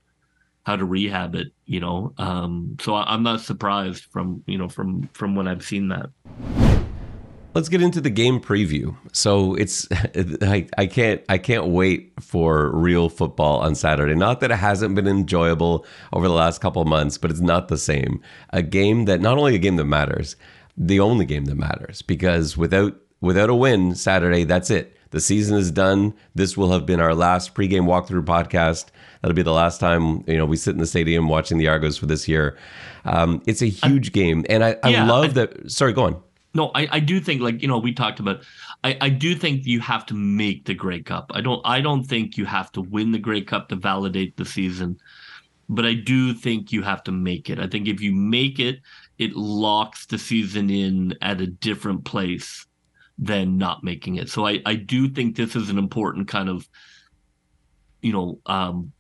how 0.64 0.76
to 0.76 0.84
rehab 0.84 1.34
it. 1.34 1.48
You 1.66 1.80
know, 1.80 2.12
um, 2.18 2.76
so 2.80 2.94
I, 2.94 3.12
I'm 3.12 3.22
not 3.22 3.40
surprised 3.40 4.04
from 4.10 4.42
you 4.46 4.58
know 4.58 4.68
from 4.68 5.08
from 5.12 5.34
when 5.34 5.48
I've 5.48 5.64
seen 5.64 5.88
that. 5.88 6.77
Let's 7.58 7.68
get 7.68 7.82
into 7.82 8.00
the 8.00 8.08
game 8.08 8.38
preview. 8.38 8.94
So 9.10 9.56
it's 9.56 9.88
I, 9.92 10.68
I 10.78 10.86
can't 10.86 11.24
I 11.28 11.38
can't 11.38 11.66
wait 11.66 12.12
for 12.20 12.70
real 12.70 13.08
football 13.08 13.58
on 13.58 13.74
Saturday. 13.74 14.14
Not 14.14 14.38
that 14.38 14.52
it 14.52 14.58
hasn't 14.58 14.94
been 14.94 15.08
enjoyable 15.08 15.84
over 16.12 16.28
the 16.28 16.34
last 16.34 16.60
couple 16.60 16.84
months, 16.84 17.18
but 17.18 17.32
it's 17.32 17.40
not 17.40 17.66
the 17.66 17.76
same. 17.76 18.22
A 18.50 18.62
game 18.62 19.06
that 19.06 19.20
not 19.20 19.38
only 19.38 19.56
a 19.56 19.58
game 19.58 19.74
that 19.74 19.86
matters, 19.86 20.36
the 20.76 21.00
only 21.00 21.24
game 21.24 21.46
that 21.46 21.56
matters 21.56 22.00
because 22.00 22.56
without 22.56 22.94
without 23.20 23.50
a 23.50 23.56
win 23.56 23.96
Saturday, 23.96 24.44
that's 24.44 24.70
it. 24.70 24.96
The 25.10 25.20
season 25.20 25.58
is 25.58 25.72
done. 25.72 26.14
This 26.36 26.56
will 26.56 26.70
have 26.70 26.86
been 26.86 27.00
our 27.00 27.12
last 27.12 27.56
pregame 27.56 27.86
walkthrough 27.86 28.24
podcast. 28.24 28.90
That'll 29.20 29.34
be 29.34 29.42
the 29.42 29.50
last 29.50 29.80
time 29.80 30.22
you 30.28 30.36
know 30.36 30.46
we 30.46 30.56
sit 30.56 30.74
in 30.74 30.78
the 30.78 30.86
stadium 30.86 31.28
watching 31.28 31.58
the 31.58 31.66
Argos 31.66 31.98
for 31.98 32.06
this 32.06 32.28
year. 32.28 32.56
Um, 33.04 33.42
it's 33.46 33.62
a 33.62 33.68
huge 33.68 34.10
I, 34.10 34.12
game, 34.12 34.46
and 34.48 34.62
I, 34.62 34.76
I 34.84 34.90
yeah, 34.90 35.08
love 35.08 35.30
I, 35.30 35.46
that. 35.46 35.72
Sorry, 35.72 35.92
go 35.92 36.04
on. 36.04 36.22
No, 36.58 36.72
I, 36.74 36.88
I 36.92 37.00
do 37.00 37.20
think 37.20 37.40
like 37.40 37.62
you 37.62 37.68
know 37.68 37.78
we 37.78 37.92
talked 37.94 38.20
about. 38.20 38.44
I, 38.84 38.98
I 39.00 39.08
do 39.10 39.34
think 39.34 39.64
you 39.64 39.80
have 39.80 40.04
to 40.06 40.14
make 40.14 40.66
the 40.66 40.74
Grey 40.74 41.02
Cup. 41.02 41.30
I 41.34 41.40
don't 41.40 41.62
I 41.64 41.80
don't 41.80 42.04
think 42.04 42.36
you 42.36 42.44
have 42.46 42.72
to 42.72 42.82
win 42.82 43.12
the 43.12 43.18
Grey 43.18 43.42
Cup 43.42 43.68
to 43.68 43.76
validate 43.76 44.36
the 44.36 44.44
season. 44.44 44.98
but 45.68 45.84
I 45.84 45.94
do 45.94 46.34
think 46.34 46.72
you 46.72 46.82
have 46.82 47.02
to 47.04 47.12
make 47.12 47.50
it. 47.50 47.58
I 47.58 47.66
think 47.66 47.88
if 47.88 48.00
you 48.00 48.12
make 48.14 48.58
it, 48.58 48.80
it 49.18 49.34
locks 49.36 50.06
the 50.06 50.18
season 50.18 50.70
in 50.70 51.14
at 51.20 51.40
a 51.40 51.46
different 51.46 52.04
place 52.04 52.66
than 53.18 53.58
not 53.58 53.84
making 53.84 54.16
it. 54.16 54.30
So 54.30 54.46
I, 54.46 54.60
I 54.64 54.76
do 54.76 55.08
think 55.08 55.36
this 55.36 55.56
is 55.56 55.68
an 55.70 55.78
important 55.78 56.28
kind 56.28 56.48
of, 56.48 56.68
you 58.00 58.12
know, 58.12 58.40
um, 58.46 58.92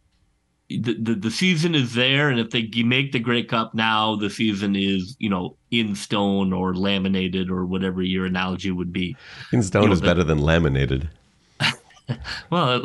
the, 0.70 0.94
the, 1.00 1.14
the 1.14 1.30
season 1.30 1.74
is 1.74 1.94
there, 1.94 2.28
and 2.28 2.38
if 2.38 2.50
they 2.50 2.68
make 2.82 3.12
the 3.12 3.18
Grey 3.18 3.42
Cup 3.42 3.74
now, 3.74 4.16
the 4.16 4.28
season 4.28 4.76
is 4.76 5.16
you 5.18 5.30
know 5.30 5.56
in 5.70 5.94
stone 5.94 6.52
or 6.52 6.74
laminated 6.74 7.50
or 7.50 7.64
whatever 7.64 8.02
your 8.02 8.26
analogy 8.26 8.70
would 8.70 8.92
be. 8.92 9.16
In 9.52 9.62
stone 9.62 9.82
you 9.82 9.88
know, 9.88 9.94
is 9.94 10.00
the, 10.00 10.06
better 10.06 10.24
than 10.24 10.38
laminated. 10.38 11.08
well, 12.50 12.84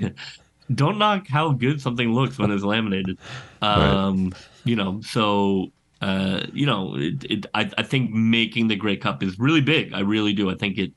don't 0.74 0.98
knock 0.98 1.26
how 1.28 1.52
good 1.52 1.80
something 1.80 2.12
looks 2.12 2.38
when 2.38 2.50
it's 2.50 2.64
laminated. 2.64 3.18
Um, 3.60 4.28
right. 4.28 4.42
You 4.64 4.76
know, 4.76 5.00
so 5.00 5.72
uh, 6.00 6.46
you 6.52 6.64
know, 6.64 6.94
it, 6.96 7.24
it, 7.24 7.46
I, 7.54 7.68
I 7.76 7.82
think 7.82 8.12
making 8.12 8.68
the 8.68 8.76
Grey 8.76 8.96
Cup 8.96 9.20
is 9.20 9.36
really 9.36 9.60
big. 9.60 9.92
I 9.92 10.00
really 10.00 10.32
do. 10.32 10.48
I 10.48 10.54
think 10.54 10.78
it 10.78 10.92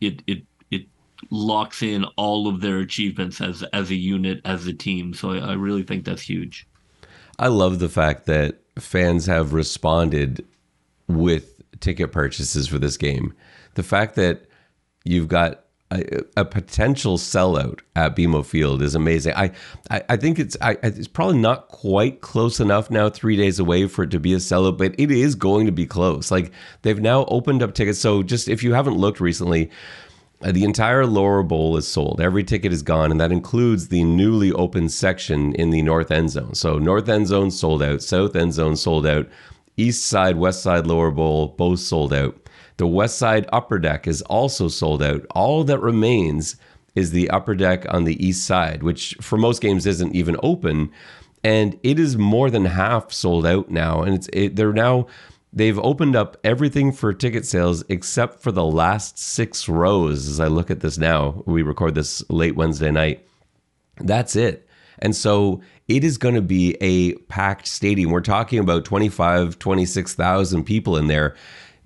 it 0.00 0.22
it 0.28 0.44
locks 1.30 1.82
in 1.82 2.04
all 2.16 2.48
of 2.48 2.60
their 2.60 2.78
achievements 2.78 3.40
as 3.40 3.62
as 3.72 3.90
a 3.90 3.94
unit, 3.94 4.40
as 4.44 4.66
a 4.66 4.72
team. 4.72 5.14
So 5.14 5.30
I, 5.30 5.38
I 5.38 5.52
really 5.54 5.82
think 5.82 6.04
that's 6.04 6.22
huge. 6.22 6.66
I 7.38 7.48
love 7.48 7.78
the 7.78 7.88
fact 7.88 8.26
that 8.26 8.60
fans 8.78 9.26
have 9.26 9.52
responded 9.52 10.44
with 11.08 11.60
ticket 11.80 12.12
purchases 12.12 12.68
for 12.68 12.78
this 12.78 12.96
game. 12.96 13.34
The 13.74 13.82
fact 13.82 14.14
that 14.16 14.46
you've 15.04 15.28
got 15.28 15.64
a, 15.90 16.22
a, 16.36 16.44
potential 16.44 17.18
sellout 17.18 17.80
at 17.94 18.16
BMO 18.16 18.44
Field 18.44 18.82
is 18.82 18.94
amazing. 18.94 19.34
I, 19.34 19.52
I, 19.90 20.02
I 20.08 20.16
think 20.16 20.38
it's 20.38 20.56
I, 20.60 20.76
it's 20.82 21.06
probably 21.08 21.38
not 21.38 21.68
quite 21.68 22.20
close 22.20 22.58
enough 22.58 22.90
now, 22.90 23.10
three 23.10 23.36
days 23.36 23.58
away 23.58 23.86
for 23.86 24.04
it 24.04 24.10
to 24.10 24.20
be 24.20 24.32
a 24.32 24.38
sellout, 24.38 24.78
but 24.78 24.94
it 24.98 25.10
is 25.10 25.34
going 25.34 25.66
to 25.66 25.72
be 25.72 25.86
close. 25.86 26.30
Like 26.30 26.52
they've 26.82 27.00
now 27.00 27.26
opened 27.26 27.62
up 27.62 27.74
tickets. 27.74 27.98
So 27.98 28.22
just 28.22 28.48
if 28.48 28.62
you 28.62 28.72
haven't 28.72 28.96
looked 28.96 29.20
recently, 29.20 29.70
Uh, 30.42 30.52
the 30.52 30.64
entire 30.64 31.06
lower 31.06 31.42
bowl 31.42 31.76
is 31.76 31.88
sold. 31.88 32.20
Every 32.20 32.44
ticket 32.44 32.72
is 32.72 32.82
gone, 32.82 33.10
and 33.10 33.20
that 33.20 33.32
includes 33.32 33.88
the 33.88 34.04
newly 34.04 34.52
opened 34.52 34.92
section 34.92 35.54
in 35.54 35.70
the 35.70 35.82
north 35.82 36.10
end 36.10 36.30
zone. 36.30 36.54
So 36.54 36.78
north 36.78 37.08
end 37.08 37.28
zone 37.28 37.50
sold 37.50 37.82
out, 37.82 38.02
south 38.02 38.36
end 38.36 38.52
zone 38.52 38.76
sold 38.76 39.06
out, 39.06 39.26
east 39.76 40.06
side, 40.06 40.36
west 40.36 40.62
side, 40.62 40.86
lower 40.86 41.10
bowl 41.10 41.48
both 41.48 41.80
sold 41.80 42.12
out. 42.12 42.36
The 42.76 42.86
West 42.86 43.18
Side 43.18 43.48
Upper 43.52 43.78
Deck 43.78 44.08
is 44.08 44.22
also 44.22 44.68
sold 44.68 45.02
out. 45.02 45.24
All 45.30 45.62
that 45.64 45.78
remains 45.78 46.56
is 46.94 47.10
the 47.10 47.30
upper 47.30 47.54
deck 47.54 47.86
on 47.92 48.04
the 48.04 48.24
east 48.24 48.44
side, 48.44 48.82
which 48.82 49.16
for 49.20 49.36
most 49.36 49.60
games 49.60 49.86
isn't 49.86 50.14
even 50.14 50.36
open, 50.42 50.90
and 51.42 51.78
it 51.82 51.98
is 51.98 52.16
more 52.16 52.50
than 52.50 52.64
half 52.64 53.12
sold 53.12 53.46
out 53.46 53.70
now. 53.70 54.02
And 54.02 54.14
it's 54.14 54.28
it, 54.32 54.56
they're 54.56 54.72
now 54.72 55.06
they've 55.54 55.78
opened 55.78 56.16
up 56.16 56.36
everything 56.42 56.92
for 56.92 57.12
ticket 57.14 57.46
sales 57.46 57.84
except 57.88 58.42
for 58.42 58.50
the 58.50 58.64
last 58.64 59.18
six 59.18 59.68
rows. 59.68 60.28
As 60.28 60.40
I 60.40 60.48
look 60.48 60.70
at 60.70 60.80
this 60.80 60.98
now, 60.98 61.42
we 61.46 61.62
record 61.62 61.94
this 61.94 62.28
late 62.28 62.56
Wednesday 62.56 62.90
night. 62.90 63.26
That's 63.98 64.34
it. 64.34 64.68
And 64.98 65.14
so 65.14 65.62
it 65.88 66.02
is 66.02 66.18
going 66.18 66.34
to 66.34 66.42
be 66.42 66.76
a 66.80 67.14
packed 67.28 67.68
stadium. 67.68 68.10
We're 68.10 68.20
talking 68.20 68.58
about 68.58 68.84
25, 68.84 69.58
26,000 69.58 70.64
people 70.64 70.96
in 70.96 71.06
there. 71.06 71.36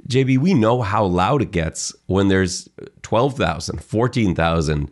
JB, 0.09 0.39
we 0.39 0.55
know 0.55 0.81
how 0.83 1.05
loud 1.05 1.43
it 1.43 1.51
gets 1.51 1.95
when 2.07 2.29
there's 2.29 2.69
12,000, 3.03 3.83
14,000. 3.83 4.91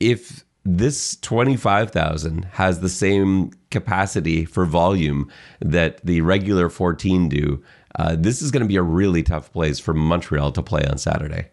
If 0.00 0.44
this 0.64 1.16
25,000 1.16 2.44
has 2.52 2.80
the 2.80 2.88
same 2.88 3.50
capacity 3.70 4.44
for 4.44 4.64
volume 4.64 5.30
that 5.60 6.04
the 6.04 6.20
regular 6.22 6.68
14 6.68 7.28
do, 7.28 7.62
uh, 7.96 8.16
this 8.18 8.42
is 8.42 8.50
going 8.50 8.62
to 8.62 8.68
be 8.68 8.76
a 8.76 8.82
really 8.82 9.22
tough 9.22 9.52
place 9.52 9.78
for 9.78 9.94
Montreal 9.94 10.52
to 10.52 10.62
play 10.62 10.84
on 10.84 10.98
Saturday. 10.98 11.48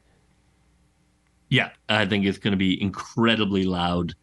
Yeah, 1.50 1.70
I 1.90 2.06
think 2.06 2.26
it's 2.26 2.38
going 2.38 2.52
to 2.52 2.58
be 2.58 2.82
incredibly 2.82 3.64
loud. 3.64 4.14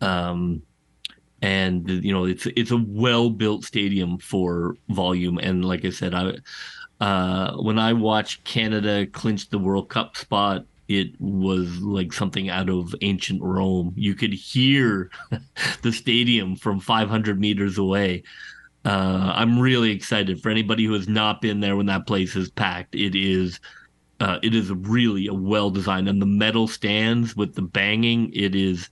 Um, 0.00 0.62
and 1.42 1.90
you 1.90 2.10
know 2.10 2.24
it's 2.24 2.46
it's 2.56 2.70
a 2.70 2.82
well 2.88 3.28
built 3.28 3.64
stadium 3.64 4.16
for 4.16 4.76
volume 4.88 5.36
and 5.36 5.62
like 5.62 5.84
i 5.84 5.90
said 5.90 6.14
i 6.14 6.32
uh, 7.00 7.56
when 7.56 7.78
I 7.78 7.92
watched 7.92 8.44
Canada 8.44 9.06
clinch 9.06 9.48
the 9.48 9.58
World 9.58 9.88
Cup 9.88 10.16
spot, 10.16 10.64
it 10.88 11.18
was 11.18 11.78
like 11.80 12.12
something 12.12 12.50
out 12.50 12.68
of 12.68 12.94
ancient 13.00 13.42
Rome. 13.42 13.92
You 13.96 14.14
could 14.14 14.32
hear 14.32 15.10
the 15.82 15.92
stadium 15.92 16.56
from 16.56 16.80
500 16.80 17.40
meters 17.40 17.78
away. 17.78 18.22
Uh, 18.84 19.32
I'm 19.34 19.58
really 19.58 19.90
excited 19.90 20.42
for 20.42 20.50
anybody 20.50 20.84
who 20.84 20.92
has 20.92 21.08
not 21.08 21.40
been 21.40 21.60
there 21.60 21.76
when 21.76 21.86
that 21.86 22.06
place 22.06 22.36
is 22.36 22.50
packed. 22.50 22.94
It 22.94 23.14
is, 23.14 23.60
uh, 24.20 24.38
it 24.42 24.54
is 24.54 24.70
really 24.70 25.26
a 25.26 25.34
well 25.34 25.70
designed, 25.70 26.08
and 26.08 26.20
the 26.20 26.26
metal 26.26 26.68
stands 26.68 27.34
with 27.34 27.54
the 27.54 27.62
banging. 27.62 28.30
It 28.34 28.54
is, 28.54 28.90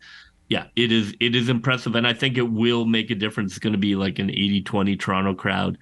yeah, 0.48 0.66
it 0.76 0.92
is, 0.92 1.14
it 1.20 1.36
is 1.36 1.48
impressive, 1.48 1.94
and 1.94 2.06
I 2.06 2.14
think 2.14 2.38
it 2.38 2.50
will 2.50 2.86
make 2.86 3.10
a 3.10 3.14
difference. 3.14 3.52
It's 3.52 3.58
going 3.58 3.74
to 3.74 3.78
be 3.78 3.94
like 3.94 4.18
an 4.18 4.28
80-20 4.28 4.98
Toronto 4.98 5.34
crowd 5.34 5.76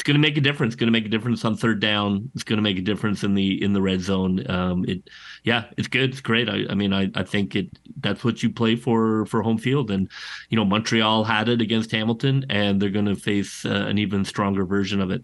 it's 0.00 0.06
going 0.06 0.14
to 0.14 0.20
make 0.20 0.38
a 0.38 0.40
difference. 0.40 0.72
It's 0.72 0.80
going 0.80 0.86
to 0.86 0.98
make 0.98 1.04
a 1.04 1.10
difference 1.10 1.44
on 1.44 1.56
third 1.56 1.78
down. 1.78 2.30
It's 2.34 2.42
going 2.42 2.56
to 2.56 2.62
make 2.62 2.78
a 2.78 2.80
difference 2.80 3.22
in 3.22 3.34
the 3.34 3.62
in 3.62 3.74
the 3.74 3.82
red 3.82 4.00
zone. 4.00 4.50
Um, 4.50 4.82
it, 4.88 5.10
yeah, 5.44 5.64
it's 5.76 5.88
good. 5.88 6.12
It's 6.12 6.22
great. 6.22 6.48
I, 6.48 6.64
I 6.70 6.74
mean, 6.74 6.94
I, 6.94 7.10
I 7.14 7.22
think 7.22 7.54
it 7.54 7.68
that's 7.98 8.24
what 8.24 8.42
you 8.42 8.48
play 8.48 8.76
for 8.76 9.26
for 9.26 9.42
home 9.42 9.58
field. 9.58 9.90
And 9.90 10.10
you 10.48 10.56
know, 10.56 10.64
Montreal 10.64 11.24
had 11.24 11.50
it 11.50 11.60
against 11.60 11.90
Hamilton, 11.90 12.46
and 12.48 12.80
they're 12.80 12.88
going 12.88 13.04
to 13.04 13.14
face 13.14 13.66
uh, 13.66 13.68
an 13.88 13.98
even 13.98 14.24
stronger 14.24 14.64
version 14.64 15.02
of 15.02 15.10
it. 15.10 15.22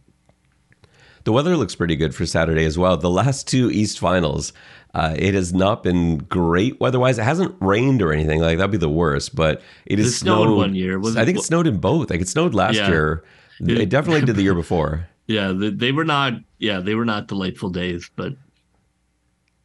The 1.24 1.32
weather 1.32 1.56
looks 1.56 1.74
pretty 1.74 1.96
good 1.96 2.14
for 2.14 2.26
Saturday 2.26 2.66
as 2.66 2.76
well. 2.76 2.98
The 2.98 3.08
last 3.08 3.48
two 3.48 3.70
East 3.70 3.98
finals, 3.98 4.52
uh, 4.94 5.14
it 5.18 5.32
has 5.32 5.54
not 5.54 5.84
been 5.84 6.18
great 6.18 6.78
weather-wise. 6.80 7.18
It 7.18 7.24
hasn't 7.24 7.56
rained 7.60 8.02
or 8.02 8.12
anything 8.12 8.42
like 8.42 8.58
that'd 8.58 8.70
be 8.70 8.76
the 8.76 8.90
worst, 8.90 9.34
but 9.34 9.62
it 9.86 9.98
is 9.98 10.18
snowed, 10.18 10.48
snowed, 10.48 10.58
one 10.58 10.74
year. 10.74 11.00
I 11.00 11.24
think 11.24 11.38
it 11.38 11.44
snowed 11.44 11.66
in 11.66 11.78
both. 11.78 12.10
Like 12.10 12.20
it 12.20 12.28
snowed 12.28 12.52
last 12.52 12.76
yeah. 12.76 12.88
year 12.88 13.24
they 13.60 13.86
definitely 13.86 14.24
did 14.24 14.36
the 14.36 14.42
year 14.42 14.54
before. 14.54 15.08
Yeah, 15.28 15.52
they 15.56 15.90
were 15.90 16.04
not. 16.04 16.34
Yeah, 16.60 16.78
they 16.78 16.94
were 16.94 17.04
not 17.04 17.26
delightful 17.26 17.68
days, 17.68 18.08
but 18.14 18.34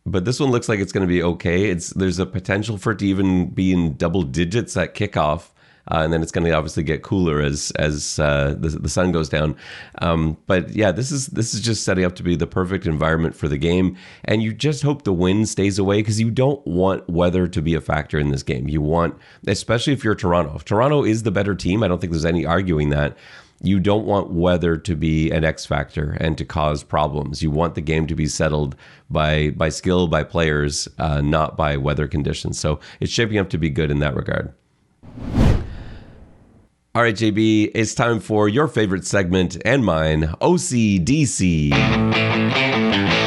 but 0.06 0.26
this 0.26 0.40
one 0.40 0.50
looks 0.50 0.68
like 0.68 0.80
it's 0.80 0.92
going 0.92 1.08
to 1.08 1.14
be 1.14 1.22
okay. 1.22 1.70
It's 1.70 1.92
there's 1.92 2.18
a 2.18 2.26
potential 2.26 2.78
for 2.78 2.94
it 2.94 3.00
to 3.00 3.06
even 3.06 3.52
be 3.52 3.72
in 3.72 3.96
double 3.96 4.24
digits 4.24 4.76
at 4.76 4.96
kickoff. 4.96 5.50
Uh, 5.90 6.02
and 6.04 6.14
then 6.14 6.22
it's 6.22 6.32
going 6.32 6.46
to 6.46 6.52
obviously 6.52 6.84
get 6.84 7.02
cooler 7.02 7.42
as 7.42 7.72
as 7.72 8.20
uh, 8.20 8.56
the, 8.58 8.70
the 8.70 8.90
sun 8.90 9.12
goes 9.12 9.30
down. 9.30 9.56
Um, 10.02 10.38
but 10.46 10.70
yeah, 10.70 10.92
this 10.92 11.12
is 11.12 11.28
this 11.28 11.54
is 11.54 11.62
just 11.62 11.84
setting 11.84 12.06
up 12.06 12.16
to 12.16 12.24
be 12.24 12.36
the 12.36 12.48
perfect 12.48 12.86
environment 12.86 13.36
for 13.36 13.48
the 13.48 13.58
game, 13.58 13.98
and 14.26 14.44
you 14.44 14.54
just 14.54 14.84
hope 14.84 15.04
the 15.04 15.14
wind 15.14 15.50
stays 15.50 15.80
away 15.80 15.98
because 15.98 16.20
you 16.20 16.30
don't 16.30 16.66
want 16.68 17.10
weather 17.10 17.48
to 17.48 17.62
be 17.62 17.74
a 17.74 17.82
factor 17.82 18.20
in 18.20 18.30
this 18.30 18.44
game. 18.44 18.70
You 18.70 18.80
want, 18.80 19.18
especially 19.48 19.94
if 19.94 20.04
you're 20.04 20.16
Toronto. 20.16 20.56
If 20.56 20.66
Toronto 20.66 21.04
is 21.04 21.24
the 21.24 21.32
better 21.32 21.56
team, 21.56 21.82
I 21.82 21.88
don't 21.88 22.00
think 22.00 22.12
there's 22.12 22.26
any 22.26 22.46
arguing 22.46 22.90
that 22.90 23.18
you 23.62 23.80
don't 23.80 24.06
want 24.06 24.32
weather 24.32 24.76
to 24.78 24.96
be 24.96 25.32
an 25.32 25.44
X 25.44 25.66
factor 25.66 26.18
and 26.20 26.38
to 26.38 26.46
cause 26.46 26.84
problems. 26.84 27.44
You 27.44 27.52
want 27.52 27.76
the 27.76 27.82
game 27.82 28.08
to 28.08 28.16
be 28.16 28.28
settled 28.28 28.76
by 29.10 29.52
by 29.52 29.70
skill, 29.70 30.08
by 30.08 30.24
players, 30.24 30.88
uh, 30.98 31.22
not 31.22 31.58
by 31.58 31.78
weather 31.78 32.08
conditions. 32.08 32.60
So 32.60 32.80
it's 33.00 33.12
shaping 33.12 33.38
up 33.38 33.50
to 33.52 33.58
be 33.58 33.70
good 33.70 33.92
in 33.92 34.00
that 34.00 34.16
regard. 34.16 34.54
All 36.94 37.02
right, 37.02 37.16
JB, 37.16 37.72
it's 37.74 37.96
time 37.96 38.20
for 38.20 38.50
your 38.50 38.68
favorite 38.68 39.06
segment 39.06 39.56
and 39.64 39.86
mine, 39.86 40.24
OCDC. 40.42 41.72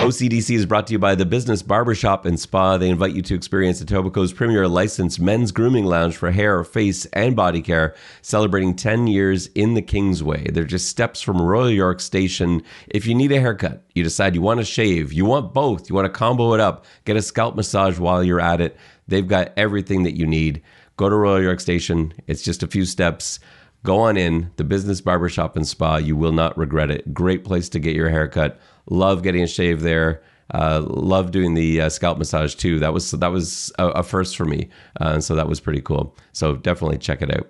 OCDC 0.05 0.55
is 0.55 0.67
brought 0.67 0.87
to 0.89 0.93
you 0.93 0.99
by 0.99 1.15
the 1.15 1.25
Business 1.25 1.63
Barbershop 1.63 2.27
and 2.27 2.39
Spa. 2.39 2.77
They 2.77 2.91
invite 2.91 3.15
you 3.15 3.23
to 3.23 3.35
experience 3.35 3.83
Etobicoke's 3.83 4.35
premier 4.35 4.69
licensed 4.69 5.19
men's 5.19 5.51
grooming 5.51 5.87
lounge 5.87 6.15
for 6.15 6.31
hair, 6.31 6.63
face, 6.63 7.07
and 7.15 7.35
body 7.35 7.63
care, 7.63 7.95
celebrating 8.21 8.77
10 8.77 9.07
years 9.07 9.47
in 9.55 9.73
the 9.73 9.81
Kingsway. 9.81 10.51
They're 10.51 10.65
just 10.65 10.91
steps 10.91 11.23
from 11.23 11.41
Royal 11.41 11.71
York 11.71 12.01
Station. 12.01 12.63
If 12.89 13.07
you 13.07 13.15
need 13.15 13.33
a 13.33 13.41
haircut, 13.41 13.83
you 13.95 14.05
decide 14.05 14.35
you 14.35 14.43
want 14.43 14.61
to 14.61 14.67
shave, 14.67 15.11
you 15.11 15.25
want 15.25 15.55
both, 15.55 15.89
you 15.89 15.95
want 15.95 16.05
to 16.05 16.11
combo 16.11 16.53
it 16.53 16.61
up, 16.61 16.85
get 17.07 17.17
a 17.17 17.23
scalp 17.23 17.57
massage 17.57 17.99
while 17.99 18.23
you're 18.23 18.43
at 18.43 18.61
it, 18.61 18.77
they've 19.09 19.27
got 19.27 19.55
everything 19.57 20.03
that 20.03 20.19
you 20.19 20.27
need. 20.27 20.61
Go 20.99 21.09
to 21.09 21.17
Royal 21.17 21.43
York 21.43 21.61
Station. 21.61 22.13
It's 22.27 22.43
just 22.43 22.63
a 22.63 22.69
few 22.69 22.85
steps. 22.85 23.41
Go 23.85 24.01
on 24.01 24.19
in, 24.19 24.51
the 24.57 24.65
Business 24.65 25.01
Barbershop 25.01 25.57
and 25.57 25.67
Spa. 25.67 25.97
You 25.97 26.15
will 26.15 26.33
not 26.33 26.59
regret 26.59 26.91
it. 26.91 27.15
Great 27.15 27.43
place 27.43 27.71
to 27.71 27.79
get 27.79 27.97
your 27.97 28.11
haircut 28.11 28.61
Love 28.91 29.23
getting 29.23 29.43
a 29.43 29.47
shave 29.47 29.81
there. 29.81 30.23
Uh, 30.53 30.85
love 30.87 31.31
doing 31.31 31.55
the 31.55 31.81
uh, 31.81 31.89
scalp 31.89 32.19
massage 32.19 32.55
too. 32.55 32.79
That 32.79 32.93
was 32.93 33.13
that 33.13 33.33
was 33.33 33.73
a, 33.79 33.89
a 33.89 34.03
first 34.03 34.37
for 34.37 34.45
me, 34.45 34.69
uh, 35.01 35.21
so 35.21 35.35
that 35.35 35.49
was 35.49 35.59
pretty 35.59 35.81
cool. 35.81 36.15
So 36.33 36.57
definitely 36.57 36.99
check 36.99 37.23
it 37.23 37.35
out. 37.35 37.49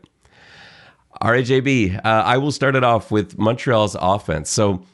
All 1.20 1.30
right, 1.30 1.44
JB, 1.44 1.96
uh, 1.96 2.00
I 2.04 2.38
will 2.38 2.52
start 2.52 2.76
it 2.76 2.84
off 2.84 3.10
with 3.10 3.38
Montreal's 3.38 3.96
offense. 4.00 4.50
So 4.50 4.84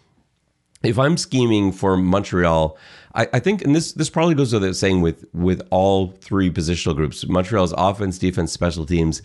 if 0.83 0.99
I'm 0.99 1.17
scheming 1.17 1.73
for 1.73 1.97
Montreal, 1.97 2.77
I, 3.15 3.29
I, 3.35 3.39
think, 3.39 3.63
and 3.63 3.75
this 3.77 3.93
this 3.93 4.09
probably 4.09 4.35
goes 4.35 4.53
without 4.53 4.77
saying 4.77 5.03
with 5.03 5.27
with 5.35 5.63
all 5.71 6.13
three 6.21 6.51
positional 6.51 6.97
groups, 6.97 7.27
Montreal's 7.29 7.75
offense, 7.77 8.19
defense, 8.19 8.51
special 8.51 8.87
teams 8.87 9.21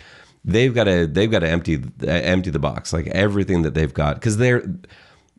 they've 0.46 0.76
got 0.76 0.84
to 0.84 1.08
they've 1.08 1.32
got 1.32 1.40
to 1.40 1.50
empty 1.50 1.84
empty 2.08 2.52
the 2.52 2.60
box 2.60 2.94
like 2.94 3.08
everything 3.08 3.64
that 3.64 3.74
they've 3.74 3.96
got 3.96 4.16
because 4.16 4.38
they're 4.38 4.64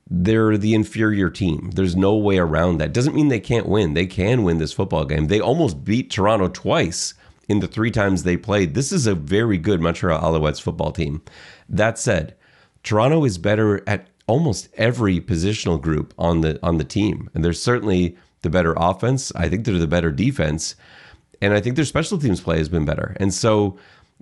they're 0.09 0.57
the 0.57 0.75
inferior 0.75 1.31
team. 1.31 1.73
There's 1.75 1.97
no 1.97 2.15
way 2.17 2.39
around 2.39 2.79
that. 2.79 2.93
Doesn't 2.93 3.15
mean 3.15 3.29
they 3.29 3.41
can't 3.41 3.69
win. 3.69 3.95
They 3.95 4.07
can 4.07 4.45
win 4.45 4.59
this 4.59 4.73
football 4.73 5.05
game. 5.05 5.27
They 5.27 5.41
almost 5.41 5.85
beat 5.85 6.11
Toronto 6.11 6.49
twice 6.49 7.15
in 7.49 7.61
the 7.61 7.69
three 7.69 7.91
times 7.91 8.23
they 8.23 8.37
played. 8.37 8.75
This 8.75 8.93
is 8.93 9.07
a 9.07 9.15
very 9.15 9.59
good 9.59 9.81
Montreal 9.81 10.21
Alouettes 10.21 10.61
football 10.63 10.93
team. 10.93 11.23
That 11.69 11.99
said, 11.99 12.37
Toronto 12.83 13.25
is 13.25 13.39
better 13.39 13.83
at 13.89 14.07
almost 14.29 14.69
every 14.75 15.21
positional 15.21 15.81
group 15.81 16.15
on 16.19 16.41
the 16.41 16.59
on 16.63 16.79
the 16.79 16.85
team, 16.85 17.29
and 17.35 17.45
they're 17.45 17.53
certainly 17.53 18.17
the 18.43 18.51
better 18.51 18.75
offense. 18.77 19.33
I 19.35 19.49
think 19.49 19.65
they're 19.65 19.79
the 19.79 19.87
better 19.87 20.13
defense, 20.13 20.77
and 21.41 21.53
I 21.53 21.61
think 21.61 21.77
their 21.77 21.85
special 21.85 22.19
teams 22.19 22.41
play 22.41 22.59
has 22.59 22.69
been 22.69 22.85
better. 22.85 23.17
And 23.19 23.35
so 23.35 23.77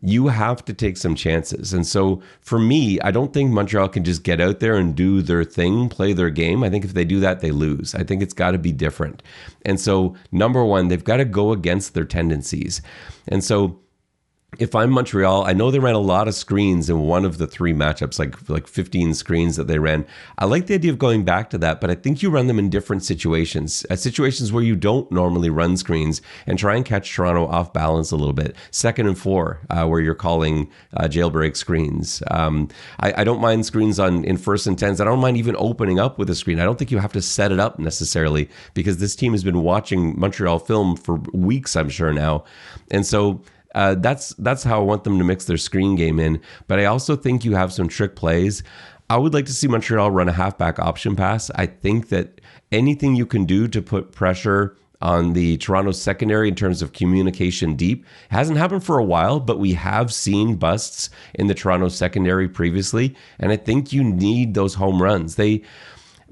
you 0.04 0.28
have 0.28 0.62
to 0.66 0.74
take 0.74 0.98
some 0.98 1.14
chances. 1.14 1.72
And 1.72 1.86
so 1.86 2.20
for 2.42 2.58
me, 2.58 3.00
I 3.00 3.10
don't 3.10 3.32
think 3.32 3.50
Montreal 3.50 3.88
can 3.88 4.04
just 4.04 4.22
get 4.22 4.38
out 4.38 4.60
there 4.60 4.76
and 4.76 4.94
do 4.94 5.22
their 5.22 5.44
thing, 5.44 5.88
play 5.88 6.12
their 6.12 6.28
game. 6.28 6.62
I 6.62 6.68
think 6.68 6.84
if 6.84 6.92
they 6.92 7.06
do 7.06 7.20
that, 7.20 7.40
they 7.40 7.50
lose. 7.50 7.94
I 7.94 8.04
think 8.04 8.22
it's 8.22 8.34
got 8.34 8.50
to 8.50 8.58
be 8.58 8.70
different. 8.70 9.22
And 9.64 9.80
so, 9.80 10.14
number 10.30 10.62
one, 10.62 10.88
they've 10.88 11.02
got 11.02 11.16
to 11.16 11.24
go 11.24 11.52
against 11.52 11.94
their 11.94 12.04
tendencies. 12.04 12.82
And 13.28 13.42
so, 13.42 13.80
if 14.58 14.74
I'm 14.74 14.90
Montreal, 14.90 15.44
I 15.44 15.52
know 15.52 15.70
they 15.70 15.78
ran 15.78 15.94
a 15.94 15.98
lot 15.98 16.28
of 16.28 16.34
screens 16.34 16.88
in 16.88 17.00
one 17.00 17.24
of 17.24 17.38
the 17.38 17.46
three 17.46 17.72
matchups, 17.72 18.18
like 18.18 18.48
like 18.48 18.66
15 18.66 19.14
screens 19.14 19.56
that 19.56 19.66
they 19.66 19.78
ran. 19.78 20.06
I 20.38 20.44
like 20.44 20.66
the 20.66 20.74
idea 20.74 20.92
of 20.92 20.98
going 20.98 21.24
back 21.24 21.50
to 21.50 21.58
that, 21.58 21.80
but 21.80 21.90
I 21.90 21.94
think 21.94 22.22
you 22.22 22.30
run 22.30 22.46
them 22.46 22.58
in 22.58 22.70
different 22.70 23.02
situations, 23.02 23.84
uh, 23.90 23.96
situations 23.96 24.52
where 24.52 24.62
you 24.62 24.76
don't 24.76 25.10
normally 25.10 25.50
run 25.50 25.76
screens, 25.76 26.22
and 26.46 26.58
try 26.58 26.76
and 26.76 26.84
catch 26.84 27.14
Toronto 27.14 27.46
off 27.46 27.72
balance 27.72 28.10
a 28.10 28.16
little 28.16 28.32
bit. 28.32 28.56
Second 28.70 29.06
and 29.06 29.18
four, 29.18 29.60
uh, 29.70 29.86
where 29.86 30.00
you're 30.00 30.14
calling 30.14 30.70
uh, 30.96 31.04
jailbreak 31.04 31.56
screens. 31.56 32.22
Um, 32.30 32.68
I, 33.00 33.14
I, 33.18 33.24
don't 33.24 33.40
mind 33.40 33.66
screens 33.66 33.98
on 33.98 34.24
in 34.24 34.36
first 34.36 34.66
and 34.66 34.78
tens. 34.78 35.00
I 35.00 35.04
don't 35.04 35.20
mind 35.20 35.36
even 35.36 35.56
opening 35.58 35.98
up 35.98 36.18
with 36.18 36.30
a 36.30 36.34
screen. 36.34 36.60
I 36.60 36.64
don't 36.64 36.78
think 36.78 36.90
you 36.90 36.98
have 36.98 37.12
to 37.12 37.22
set 37.22 37.52
it 37.52 37.60
up 37.60 37.78
necessarily 37.78 38.48
because 38.74 38.98
this 38.98 39.16
team 39.16 39.32
has 39.32 39.44
been 39.44 39.62
watching 39.62 40.18
Montreal 40.18 40.58
film 40.58 40.96
for 40.96 41.16
weeks, 41.32 41.76
I'm 41.76 41.88
sure 41.88 42.12
now, 42.12 42.44
and 42.90 43.06
so 43.06 43.42
uh, 43.74 43.94
that's 43.96 44.30
that's 44.34 44.62
how 44.62 44.80
I 44.80 44.84
want 44.84 45.04
them 45.04 45.18
to 45.18 45.24
mix 45.24 45.44
their 45.44 45.56
screen 45.56 45.96
game 45.96 46.20
in. 46.20 46.40
But 46.66 46.78
I 46.78 46.84
also 46.84 47.16
think 47.16 47.44
you 47.44 47.54
have 47.54 47.72
some 47.72 47.88
trick 47.88 48.16
plays. 48.16 48.62
I 49.10 49.18
would 49.18 49.34
like 49.34 49.46
to 49.46 49.52
see 49.52 49.68
Montreal 49.68 50.10
run 50.10 50.28
a 50.28 50.32
halfback 50.32 50.78
option 50.78 51.14
pass. 51.14 51.50
I 51.54 51.66
think 51.66 52.08
that 52.08 52.40
anything 52.72 53.14
you 53.14 53.26
can 53.26 53.44
do 53.44 53.68
to 53.68 53.82
put 53.82 54.12
pressure 54.12 54.76
on 55.02 55.34
the 55.34 55.58
Toronto 55.58 55.92
secondary 55.92 56.48
in 56.48 56.54
terms 56.54 56.80
of 56.80 56.94
communication 56.94 57.76
deep 57.76 58.06
hasn't 58.30 58.58
happened 58.58 58.82
for 58.82 58.98
a 58.98 59.04
while, 59.04 59.38
but 59.38 59.58
we 59.58 59.74
have 59.74 60.12
seen 60.12 60.56
busts 60.56 61.10
in 61.34 61.46
the 61.46 61.54
Toronto 61.54 61.88
secondary 61.88 62.48
previously, 62.48 63.14
and 63.38 63.52
I 63.52 63.56
think 63.56 63.92
you 63.92 64.02
need 64.02 64.54
those 64.54 64.74
home 64.74 65.02
runs. 65.02 65.34
They 65.34 65.62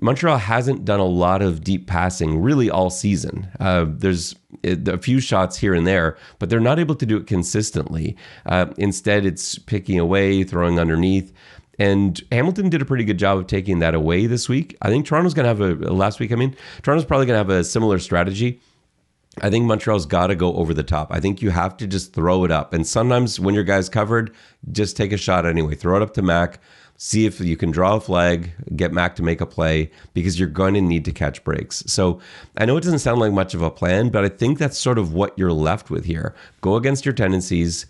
Montreal 0.02 0.38
hasn't 0.38 0.84
done 0.84 1.00
a 1.00 1.04
lot 1.04 1.42
of 1.42 1.62
deep 1.62 1.86
passing 1.86 2.42
really 2.42 2.68
all 2.68 2.90
season. 2.90 3.48
Uh, 3.60 3.86
there's 3.88 4.34
a 4.64 4.98
few 4.98 5.20
shots 5.20 5.56
here 5.56 5.74
and 5.74 5.86
there, 5.86 6.16
but 6.38 6.50
they're 6.50 6.60
not 6.60 6.78
able 6.78 6.94
to 6.96 7.06
do 7.06 7.16
it 7.16 7.26
consistently. 7.26 8.16
Uh, 8.46 8.66
instead, 8.76 9.24
it's 9.24 9.58
picking 9.58 9.98
away, 9.98 10.44
throwing 10.44 10.78
underneath. 10.78 11.32
And 11.78 12.20
Hamilton 12.30 12.68
did 12.68 12.82
a 12.82 12.84
pretty 12.84 13.04
good 13.04 13.18
job 13.18 13.38
of 13.38 13.46
taking 13.46 13.78
that 13.78 13.94
away 13.94 14.26
this 14.26 14.48
week. 14.48 14.76
I 14.82 14.90
think 14.90 15.06
Toronto's 15.06 15.34
going 15.34 15.44
to 15.44 15.48
have 15.48 15.82
a, 15.82 15.92
last 15.92 16.20
week, 16.20 16.32
I 16.32 16.34
mean, 16.34 16.54
Toronto's 16.82 17.06
probably 17.06 17.26
going 17.26 17.34
to 17.34 17.52
have 17.52 17.60
a 17.60 17.64
similar 17.64 17.98
strategy. 17.98 18.60
I 19.40 19.48
think 19.48 19.64
Montreal's 19.64 20.04
got 20.04 20.26
to 20.26 20.34
go 20.34 20.54
over 20.54 20.74
the 20.74 20.82
top. 20.82 21.10
I 21.10 21.18
think 21.18 21.40
you 21.40 21.50
have 21.50 21.78
to 21.78 21.86
just 21.86 22.12
throw 22.12 22.44
it 22.44 22.50
up. 22.50 22.74
And 22.74 22.86
sometimes 22.86 23.40
when 23.40 23.54
your 23.54 23.64
guy's 23.64 23.88
covered, 23.88 24.34
just 24.70 24.96
take 24.96 25.10
a 25.12 25.16
shot 25.16 25.46
anyway. 25.46 25.74
Throw 25.74 25.96
it 25.96 26.02
up 26.02 26.12
to 26.14 26.22
Mack 26.22 26.60
see 27.04 27.26
if 27.26 27.40
you 27.40 27.56
can 27.56 27.72
draw 27.72 27.96
a 27.96 28.00
flag, 28.00 28.52
get 28.76 28.92
Mack 28.92 29.16
to 29.16 29.24
make 29.24 29.40
a 29.40 29.46
play 29.46 29.90
because 30.14 30.38
you're 30.38 30.48
going 30.48 30.72
to 30.74 30.80
need 30.80 31.04
to 31.04 31.10
catch 31.10 31.42
breaks. 31.42 31.82
So 31.88 32.20
I 32.56 32.64
know 32.64 32.76
it 32.76 32.84
doesn't 32.84 33.00
sound 33.00 33.18
like 33.18 33.32
much 33.32 33.54
of 33.54 33.62
a 33.62 33.72
plan, 33.72 34.10
but 34.10 34.24
I 34.24 34.28
think 34.28 34.56
that's 34.56 34.78
sort 34.78 34.98
of 34.98 35.12
what 35.12 35.36
you're 35.36 35.52
left 35.52 35.90
with 35.90 36.04
here. 36.04 36.32
Go 36.60 36.76
against 36.76 37.04
your 37.04 37.12
tendencies, 37.12 37.86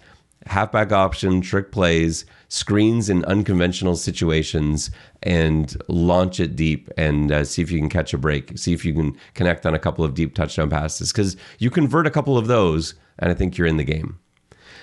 halfback 0.47 0.93
option, 0.93 1.43
trick 1.43 1.73
plays, 1.73 2.25
screens 2.49 3.11
in 3.11 3.23
unconventional 3.27 3.97
situations, 3.97 4.91
and 5.23 5.77
launch 5.89 6.41
it 6.41 6.57
deep 6.57 6.89
and 6.97 7.31
uh, 7.31 7.45
see 7.45 7.61
if 7.61 7.71
you 7.71 7.79
can 7.79 7.91
catch 7.91 8.15
a 8.15 8.19
break. 8.19 8.57
See 8.57 8.73
if 8.73 8.83
you 8.83 8.95
can 8.95 9.15
connect 9.35 9.67
on 9.67 9.75
a 9.75 9.79
couple 9.79 10.07
of 10.07 10.15
deep 10.15 10.35
touchdown 10.35 10.71
passes 10.71 11.13
because 11.13 11.37
you 11.59 11.69
convert 11.69 12.07
a 12.07 12.11
couple 12.11 12.39
of 12.39 12.47
those, 12.47 12.95
and 13.19 13.31
I 13.31 13.35
think 13.35 13.59
you're 13.59 13.67
in 13.67 13.77
the 13.77 13.85
game. 13.85 14.19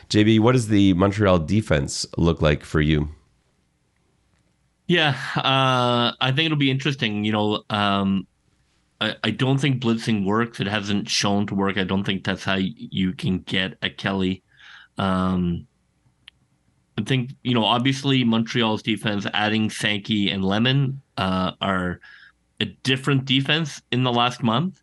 JB, 0.09 0.39
what 0.39 0.51
does 0.51 0.67
the 0.67 0.93
Montreal 0.93 1.39
defense 1.39 2.05
look 2.15 2.43
like 2.43 2.63
for 2.63 2.79
you? 2.79 3.09
Yeah, 4.89 5.15
uh, 5.35 6.13
I 6.19 6.31
think 6.33 6.47
it'll 6.47 6.57
be 6.57 6.71
interesting. 6.71 7.23
You 7.23 7.31
know, 7.31 7.63
um, 7.69 8.27
I, 8.99 9.15
I 9.23 9.31
don't 9.31 9.59
think 9.59 9.83
blitzing 9.83 10.25
works. 10.25 10.59
It 10.59 10.67
hasn't 10.67 11.09
shown 11.09 11.45
to 11.47 11.55
work. 11.55 11.77
I 11.77 11.83
don't 11.83 12.03
think 12.03 12.23
that's 12.23 12.43
how 12.43 12.57
you 12.57 13.13
can 13.13 13.39
get 13.39 13.77
a 13.83 13.91
Kelly. 13.91 14.43
Um, 14.97 15.67
I 16.97 17.03
think 17.03 17.31
you 17.43 17.53
know, 17.53 17.63
obviously 17.63 18.23
Montreal's 18.23 18.81
defense, 18.81 19.27
adding 19.33 19.69
Sankey 19.69 20.31
and 20.31 20.43
Lemon, 20.43 21.01
uh, 21.17 21.51
are 21.61 21.99
a 22.59 22.65
different 22.65 23.25
defense 23.25 23.81
in 23.91 24.03
the 24.03 24.11
last 24.11 24.43
month, 24.43 24.81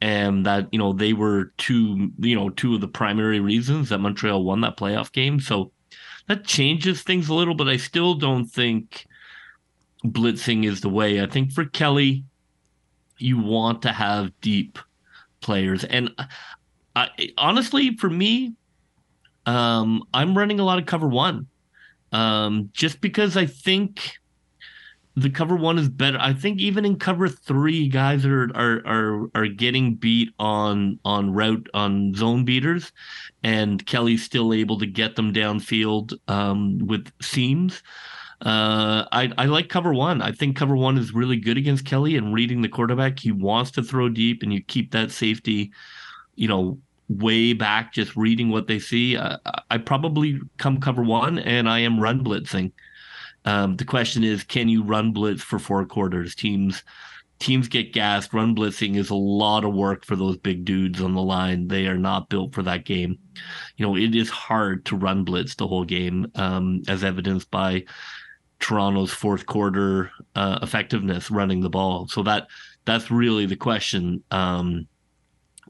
and 0.00 0.46
that 0.46 0.68
you 0.72 0.78
know 0.78 0.92
they 0.92 1.14
were 1.14 1.52
two, 1.58 2.10
you 2.18 2.36
know, 2.36 2.50
two 2.50 2.74
of 2.76 2.80
the 2.80 2.88
primary 2.88 3.40
reasons 3.40 3.88
that 3.90 3.98
Montreal 3.98 4.44
won 4.44 4.62
that 4.62 4.78
playoff 4.78 5.12
game. 5.12 5.40
So 5.40 5.72
that 6.28 6.44
changes 6.46 7.02
things 7.02 7.28
a 7.28 7.34
little, 7.34 7.54
but 7.56 7.68
I 7.68 7.76
still 7.78 8.14
don't 8.14 8.46
think 8.46 9.06
blitzing 10.04 10.64
is 10.64 10.80
the 10.80 10.88
way. 10.88 11.22
I 11.22 11.26
think 11.26 11.52
for 11.52 11.64
Kelly, 11.64 12.24
you 13.18 13.38
want 13.38 13.82
to 13.82 13.92
have 13.92 14.32
deep 14.40 14.78
players, 15.40 15.84
and 15.84 16.10
I, 16.94 17.08
honestly, 17.38 17.96
for 17.96 18.10
me, 18.10 18.54
um, 19.46 20.04
I'm 20.12 20.36
running 20.36 20.60
a 20.60 20.64
lot 20.64 20.78
of 20.78 20.86
cover 20.86 21.08
one, 21.08 21.46
um, 22.12 22.70
just 22.72 23.00
because 23.00 23.36
I 23.36 23.46
think 23.46 24.18
the 25.16 25.30
cover 25.30 25.56
one 25.56 25.78
is 25.78 25.88
better. 25.88 26.18
I 26.20 26.32
think 26.32 26.58
even 26.58 26.84
in 26.84 26.98
cover 26.98 27.28
three, 27.28 27.88
guys 27.88 28.24
are 28.24 28.50
are 28.54 28.82
are 28.86 29.30
are 29.34 29.46
getting 29.46 29.94
beat 29.94 30.30
on 30.38 30.98
on 31.04 31.32
route 31.32 31.68
on 31.74 32.14
zone 32.14 32.44
beaters, 32.44 32.92
and 33.42 33.84
Kelly's 33.84 34.22
still 34.22 34.54
able 34.54 34.78
to 34.78 34.86
get 34.86 35.16
them 35.16 35.32
downfield 35.32 36.14
um, 36.28 36.78
with 36.78 37.10
seams. 37.20 37.82
Uh, 38.42 39.06
I, 39.12 39.32
I 39.38 39.46
like 39.46 39.68
cover 39.68 39.94
one. 39.94 40.20
I 40.20 40.32
think 40.32 40.56
cover 40.56 40.76
one 40.76 40.98
is 40.98 41.14
really 41.14 41.36
good 41.36 41.56
against 41.56 41.86
Kelly 41.86 42.16
and 42.16 42.34
reading 42.34 42.60
the 42.60 42.68
quarterback. 42.68 43.20
He 43.20 43.30
wants 43.30 43.70
to 43.72 43.82
throw 43.82 44.08
deep, 44.08 44.42
and 44.42 44.52
you 44.52 44.60
keep 44.62 44.90
that 44.90 45.12
safety, 45.12 45.70
you 46.34 46.48
know, 46.48 46.78
way 47.08 47.52
back, 47.52 47.92
just 47.92 48.16
reading 48.16 48.50
what 48.50 48.66
they 48.66 48.80
see. 48.80 49.16
I 49.16 49.78
probably 49.78 50.40
come 50.58 50.80
cover 50.80 51.02
one, 51.02 51.38
and 51.38 51.68
I 51.68 51.80
am 51.80 52.00
run 52.00 52.24
blitzing. 52.24 52.72
Um, 53.44 53.76
the 53.76 53.84
question 53.84 54.24
is, 54.24 54.42
can 54.42 54.68
you 54.68 54.82
run 54.82 55.12
blitz 55.12 55.42
for 55.42 55.58
four 55.58 55.84
quarters? 55.86 56.34
Teams 56.34 56.82
teams 57.38 57.66
get 57.66 57.92
gassed. 57.92 58.32
Run 58.32 58.54
blitzing 58.54 58.96
is 58.96 59.10
a 59.10 59.16
lot 59.16 59.64
of 59.64 59.74
work 59.74 60.04
for 60.04 60.14
those 60.14 60.36
big 60.36 60.64
dudes 60.64 61.00
on 61.00 61.14
the 61.14 61.22
line. 61.22 61.66
They 61.66 61.88
are 61.88 61.98
not 61.98 62.28
built 62.28 62.54
for 62.54 62.62
that 62.62 62.84
game. 62.84 63.18
You 63.76 63.86
know, 63.86 63.96
it 63.96 64.14
is 64.14 64.30
hard 64.30 64.84
to 64.86 64.96
run 64.96 65.24
blitz 65.24 65.56
the 65.56 65.66
whole 65.66 65.84
game, 65.84 66.30
um, 66.36 66.82
as 66.86 67.02
evidenced 67.02 67.50
by 67.50 67.84
Toronto's 68.62 69.12
fourth 69.12 69.44
quarter 69.44 70.10
uh, 70.36 70.60
effectiveness 70.62 71.30
running 71.30 71.60
the 71.60 71.68
ball. 71.68 72.06
So 72.06 72.22
that 72.22 72.46
that's 72.84 73.10
really 73.10 73.44
the 73.44 73.56
question. 73.56 74.22
Um, 74.30 74.86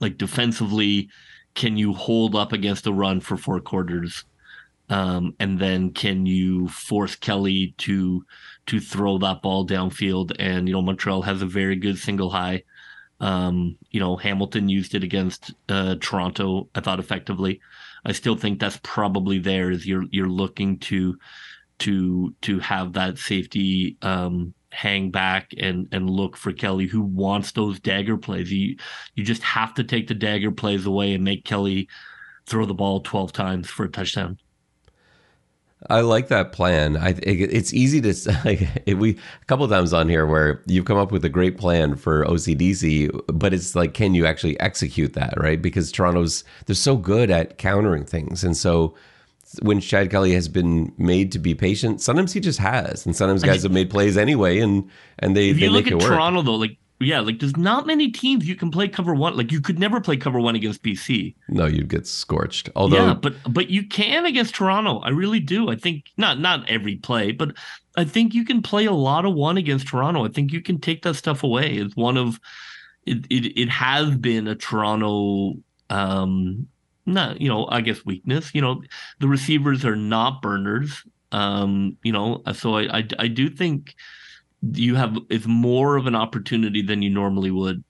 like 0.00 0.18
defensively, 0.18 1.08
can 1.54 1.76
you 1.76 1.94
hold 1.94 2.36
up 2.36 2.52
against 2.52 2.86
a 2.86 2.92
run 2.92 3.20
for 3.20 3.36
four 3.36 3.60
quarters? 3.60 4.24
Um, 4.90 5.34
and 5.40 5.58
then 5.58 5.92
can 5.92 6.26
you 6.26 6.68
force 6.68 7.16
Kelly 7.16 7.74
to 7.78 8.24
to 8.66 8.78
throw 8.78 9.16
that 9.18 9.40
ball 9.40 9.66
downfield? 9.66 10.32
And 10.38 10.68
you 10.68 10.74
know 10.74 10.82
Montreal 10.82 11.22
has 11.22 11.40
a 11.40 11.46
very 11.46 11.76
good 11.76 11.98
single 11.98 12.30
high. 12.30 12.62
Um, 13.20 13.78
you 13.90 14.00
know 14.00 14.16
Hamilton 14.16 14.68
used 14.68 14.94
it 14.94 15.02
against 15.02 15.54
uh, 15.70 15.96
Toronto. 15.98 16.68
I 16.74 16.80
thought 16.80 17.00
effectively. 17.00 17.60
I 18.04 18.12
still 18.12 18.36
think 18.36 18.58
that's 18.58 18.80
probably 18.82 19.38
there. 19.38 19.70
Is 19.70 19.86
you're 19.86 20.04
you're 20.10 20.28
looking 20.28 20.78
to 20.80 21.16
to 21.82 22.32
to 22.42 22.60
have 22.60 22.92
that 22.92 23.18
safety 23.18 23.96
um, 24.02 24.54
hang 24.70 25.10
back 25.10 25.52
and 25.58 25.88
and 25.90 26.08
look 26.08 26.36
for 26.36 26.52
Kelly 26.52 26.86
who 26.86 27.02
wants 27.02 27.52
those 27.52 27.80
dagger 27.80 28.16
plays. 28.16 28.52
You 28.52 28.76
you 29.14 29.24
just 29.24 29.42
have 29.42 29.74
to 29.74 29.84
take 29.84 30.06
the 30.06 30.14
dagger 30.14 30.52
plays 30.52 30.86
away 30.86 31.12
and 31.12 31.24
make 31.24 31.44
Kelly 31.44 31.88
throw 32.46 32.66
the 32.66 32.74
ball 32.74 33.00
12 33.00 33.32
times 33.32 33.68
for 33.68 33.84
a 33.84 33.88
touchdown. 33.88 34.38
I 35.90 36.00
like 36.02 36.28
that 36.28 36.52
plan. 36.52 36.96
I 36.96 37.16
it's 37.22 37.74
easy 37.74 38.00
to 38.00 38.14
like 38.44 38.68
we 38.86 39.10
a 39.10 39.44
couple 39.46 39.66
times 39.68 39.92
on 39.92 40.08
here 40.08 40.24
where 40.24 40.62
you've 40.66 40.84
come 40.84 40.98
up 40.98 41.10
with 41.10 41.24
a 41.24 41.28
great 41.28 41.58
plan 41.58 41.96
for 41.96 42.24
OCDC, 42.26 43.10
but 43.26 43.52
it's 43.52 43.74
like 43.74 43.92
can 43.92 44.14
you 44.14 44.24
actually 44.24 44.58
execute 44.60 45.14
that, 45.14 45.34
right? 45.36 45.60
Because 45.60 45.90
Toronto's 45.90 46.44
they're 46.66 46.76
so 46.76 46.96
good 46.96 47.28
at 47.28 47.58
countering 47.58 48.04
things. 48.04 48.44
And 48.44 48.56
so 48.56 48.94
when 49.60 49.80
Chad 49.80 50.10
Kelly 50.10 50.32
has 50.32 50.48
been 50.48 50.92
made 50.96 51.32
to 51.32 51.38
be 51.38 51.54
patient. 51.54 52.00
Sometimes 52.00 52.32
he 52.32 52.40
just 52.40 52.58
has, 52.58 53.04
and 53.04 53.14
sometimes 53.14 53.42
guys 53.42 53.62
have 53.62 53.72
made 53.72 53.90
plays 53.90 54.16
anyway, 54.16 54.58
and 54.58 54.88
and 55.18 55.36
they 55.36 55.50
if 55.50 55.56
they 55.56 55.64
you 55.64 55.70
look 55.70 55.86
at 55.86 55.94
work. 55.94 56.02
Toronto 56.02 56.42
though, 56.42 56.54
like 56.54 56.78
yeah, 57.02 57.20
like 57.20 57.40
there's 57.40 57.56
not 57.56 57.86
many 57.86 58.10
teams 58.10 58.46
you 58.46 58.54
can 58.54 58.70
play 58.70 58.88
cover 58.88 59.14
one. 59.14 59.36
Like 59.36 59.52
you 59.52 59.60
could 59.60 59.78
never 59.78 60.00
play 60.00 60.16
cover 60.16 60.40
one 60.40 60.54
against 60.54 60.82
BC. 60.82 61.34
No, 61.48 61.66
you'd 61.66 61.88
get 61.88 62.06
scorched. 62.06 62.70
Although 62.76 63.06
yeah, 63.06 63.14
but 63.14 63.34
but 63.48 63.70
you 63.70 63.86
can 63.86 64.26
against 64.26 64.54
Toronto. 64.54 65.00
I 65.00 65.10
really 65.10 65.40
do. 65.40 65.68
I 65.68 65.76
think 65.76 66.06
not 66.16 66.38
not 66.38 66.68
every 66.68 66.96
play, 66.96 67.32
but 67.32 67.54
I 67.96 68.04
think 68.04 68.34
you 68.34 68.44
can 68.44 68.62
play 68.62 68.86
a 68.86 68.92
lot 68.92 69.24
of 69.24 69.34
one 69.34 69.56
against 69.56 69.88
Toronto. 69.88 70.24
I 70.24 70.28
think 70.28 70.52
you 70.52 70.62
can 70.62 70.80
take 70.80 71.02
that 71.02 71.14
stuff 71.14 71.42
away. 71.42 71.74
It's 71.74 71.96
one 71.96 72.16
of 72.16 72.40
it. 73.04 73.26
It, 73.30 73.58
it 73.58 73.68
has 73.68 74.16
been 74.16 74.48
a 74.48 74.54
Toronto. 74.54 75.54
Um, 75.90 76.68
not 77.06 77.40
you 77.40 77.48
know 77.48 77.66
I 77.70 77.80
guess 77.80 78.04
weakness. 78.04 78.54
You 78.54 78.60
know 78.60 78.82
the 79.18 79.28
receivers 79.28 79.84
are 79.84 79.96
not 79.96 80.42
burners. 80.42 81.04
Um, 81.32 81.96
you 82.02 82.12
know 82.12 82.42
so 82.52 82.76
I 82.76 82.98
I, 82.98 83.08
I 83.18 83.28
do 83.28 83.48
think 83.48 83.94
you 84.62 84.94
have 84.94 85.16
it's 85.28 85.46
more 85.46 85.96
of 85.96 86.06
an 86.06 86.14
opportunity 86.14 86.82
than 86.82 87.02
you 87.02 87.10
normally 87.10 87.50
would. 87.50 87.82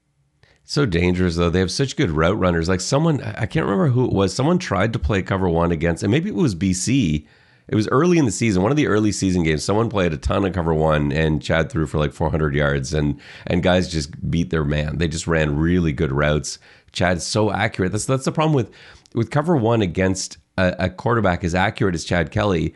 So 0.64 0.86
dangerous 0.86 1.36
though. 1.36 1.50
They 1.50 1.60
have 1.60 1.70
such 1.70 1.96
good 1.96 2.10
route 2.10 2.38
runners. 2.38 2.68
Like 2.68 2.80
someone, 2.80 3.20
I 3.22 3.46
can't 3.46 3.66
remember 3.66 3.88
who 3.88 4.04
it 4.06 4.12
was. 4.12 4.34
Someone 4.34 4.58
tried 4.58 4.92
to 4.92 4.98
play 4.98 5.22
cover 5.22 5.48
one 5.48 5.72
against, 5.72 6.02
and 6.02 6.10
maybe 6.10 6.30
it 6.30 6.34
was 6.34 6.54
BC. 6.54 7.26
It 7.68 7.74
was 7.74 7.88
early 7.88 8.18
in 8.18 8.26
the 8.26 8.32
season, 8.32 8.62
one 8.62 8.72
of 8.72 8.76
the 8.76 8.86
early 8.86 9.12
season 9.12 9.44
games. 9.44 9.64
Someone 9.64 9.88
played 9.88 10.12
a 10.12 10.16
ton 10.16 10.44
of 10.44 10.52
cover 10.52 10.74
one, 10.74 11.12
and 11.12 11.42
Chad 11.42 11.70
threw 11.70 11.86
for 11.86 11.98
like 11.98 12.12
400 12.12 12.54
yards, 12.54 12.94
and 12.94 13.20
and 13.46 13.62
guys 13.62 13.90
just 13.90 14.30
beat 14.30 14.50
their 14.50 14.64
man. 14.64 14.98
They 14.98 15.08
just 15.08 15.26
ran 15.26 15.56
really 15.56 15.92
good 15.92 16.12
routes. 16.12 16.58
Chad's 16.92 17.24
so 17.24 17.50
accurate. 17.50 17.92
That's 17.92 18.04
that's 18.04 18.24
the 18.24 18.32
problem 18.32 18.54
with 18.54 18.70
with 19.14 19.30
cover 19.30 19.56
one 19.56 19.82
against 19.82 20.38
a, 20.58 20.74
a 20.78 20.90
quarterback 20.90 21.44
as 21.44 21.54
accurate 21.54 21.94
as 21.94 22.04
Chad 22.04 22.30
Kelly. 22.30 22.74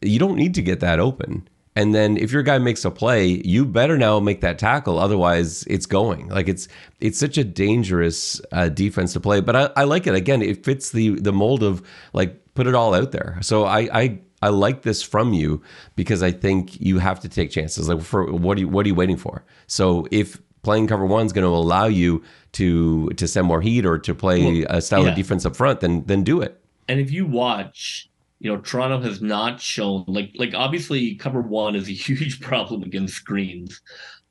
You 0.00 0.18
don't 0.18 0.36
need 0.36 0.54
to 0.54 0.62
get 0.62 0.80
that 0.80 1.00
open. 1.00 1.48
And 1.78 1.94
then 1.94 2.16
if 2.16 2.32
your 2.32 2.42
guy 2.42 2.58
makes 2.58 2.84
a 2.84 2.90
play, 2.90 3.40
you 3.44 3.64
better 3.64 3.96
now 3.96 4.18
make 4.18 4.40
that 4.40 4.58
tackle. 4.58 4.98
Otherwise, 4.98 5.62
it's 5.68 5.86
going. 5.86 6.28
Like 6.28 6.48
it's 6.48 6.66
it's 7.00 7.18
such 7.18 7.38
a 7.38 7.44
dangerous 7.44 8.40
uh, 8.50 8.68
defense 8.68 9.12
to 9.12 9.20
play. 9.20 9.40
But 9.40 9.54
I, 9.54 9.70
I 9.76 9.84
like 9.84 10.08
it. 10.08 10.14
Again, 10.14 10.42
it 10.42 10.64
fits 10.64 10.90
the 10.90 11.10
the 11.20 11.32
mold 11.32 11.62
of 11.62 11.86
like 12.12 12.54
put 12.54 12.66
it 12.66 12.74
all 12.74 12.94
out 12.94 13.12
there. 13.12 13.38
So 13.42 13.64
I 13.64 13.88
I 13.92 14.18
I 14.42 14.48
like 14.48 14.82
this 14.82 15.04
from 15.04 15.32
you 15.32 15.62
because 15.94 16.20
I 16.20 16.32
think 16.32 16.80
you 16.80 16.98
have 16.98 17.20
to 17.20 17.28
take 17.28 17.52
chances. 17.52 17.88
Like 17.88 18.02
for 18.02 18.24
what 18.32 18.56
are 18.56 18.60
you 18.60 18.68
what 18.68 18.84
are 18.84 18.88
you 18.88 18.96
waiting 18.96 19.16
for? 19.16 19.44
So 19.68 20.08
if 20.10 20.40
playing 20.68 20.86
cover 20.86 21.06
one 21.06 21.24
is 21.24 21.32
going 21.32 21.46
to 21.46 21.48
allow 21.48 21.86
you 21.86 22.22
to 22.52 23.08
to 23.16 23.26
send 23.26 23.46
more 23.46 23.62
heat 23.62 23.86
or 23.86 23.98
to 23.98 24.14
play 24.14 24.44
Well, 24.44 24.66
a 24.68 24.82
style 24.82 25.04
yeah. 25.04 25.08
of 25.08 25.16
defense 25.16 25.46
up 25.46 25.56
front, 25.56 25.80
then 25.80 26.04
then 26.04 26.22
do 26.22 26.42
it. 26.42 26.60
And 26.88 27.00
if 27.00 27.10
you 27.10 27.24
watch, 27.24 28.10
you 28.38 28.52
know, 28.52 28.60
Toronto 28.60 29.00
has 29.00 29.22
not 29.22 29.62
shown 29.62 30.04
like 30.06 30.32
like 30.34 30.52
obviously 30.54 31.14
cover 31.14 31.40
one 31.40 31.74
is 31.74 31.88
a 31.88 31.92
huge 32.06 32.42
problem 32.42 32.82
against 32.82 33.14
screens. 33.14 33.80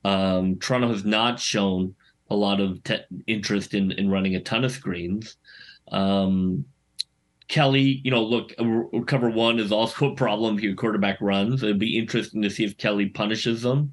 Um, 0.04 0.60
Toronto 0.60 0.86
has 0.90 1.04
not 1.04 1.40
shown 1.40 1.96
a 2.30 2.36
lot 2.36 2.60
of 2.60 2.84
te- 2.84 3.08
interest 3.26 3.74
in 3.74 3.90
in 3.90 4.08
running 4.08 4.36
a 4.36 4.40
ton 4.40 4.64
of 4.64 4.70
screens. 4.70 5.34
Um, 5.90 6.66
Kelly, 7.48 8.00
you 8.04 8.12
know, 8.12 8.22
look, 8.22 8.54
cover 9.08 9.28
one 9.28 9.58
is 9.58 9.72
also 9.72 10.12
a 10.12 10.14
problem 10.14 10.56
if 10.56 10.62
your 10.62 10.76
quarterback 10.76 11.20
runs. 11.20 11.64
It'd 11.64 11.80
be 11.80 11.98
interesting 11.98 12.42
to 12.42 12.50
see 12.50 12.64
if 12.64 12.76
Kelly 12.76 13.06
punishes 13.06 13.62
them. 13.62 13.92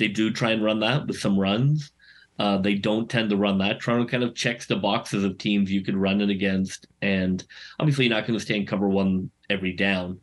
They 0.00 0.08
do 0.08 0.32
try 0.32 0.50
and 0.50 0.64
run 0.64 0.80
that 0.80 1.06
with 1.06 1.20
some 1.20 1.38
runs. 1.38 1.92
Uh, 2.38 2.56
they 2.56 2.74
don't 2.74 3.10
tend 3.10 3.28
to 3.28 3.36
run 3.36 3.58
that. 3.58 3.80
Toronto 3.80 4.08
kind 4.08 4.24
of 4.24 4.34
checks 4.34 4.66
the 4.66 4.74
boxes 4.74 5.24
of 5.24 5.36
teams 5.36 5.70
you 5.70 5.84
could 5.84 5.94
run 5.94 6.22
it 6.22 6.30
against, 6.30 6.86
and 7.02 7.44
obviously 7.78 8.06
you're 8.06 8.14
not 8.14 8.26
going 8.26 8.38
to 8.38 8.44
stay 8.44 8.56
in 8.56 8.64
cover 8.64 8.88
one 8.88 9.30
every 9.50 9.72
down. 9.72 10.18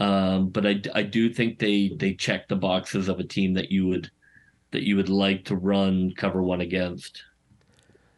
Um, 0.00 0.48
but 0.48 0.66
I, 0.66 0.82
I 0.92 1.02
do 1.04 1.32
think 1.32 1.60
they 1.60 1.92
they 1.96 2.14
check 2.14 2.48
the 2.48 2.56
boxes 2.56 3.08
of 3.08 3.20
a 3.20 3.24
team 3.24 3.54
that 3.54 3.70
you 3.70 3.86
would 3.86 4.10
that 4.72 4.82
you 4.82 4.96
would 4.96 5.08
like 5.08 5.44
to 5.44 5.56
run 5.56 6.12
cover 6.16 6.42
one 6.42 6.62
against. 6.62 7.22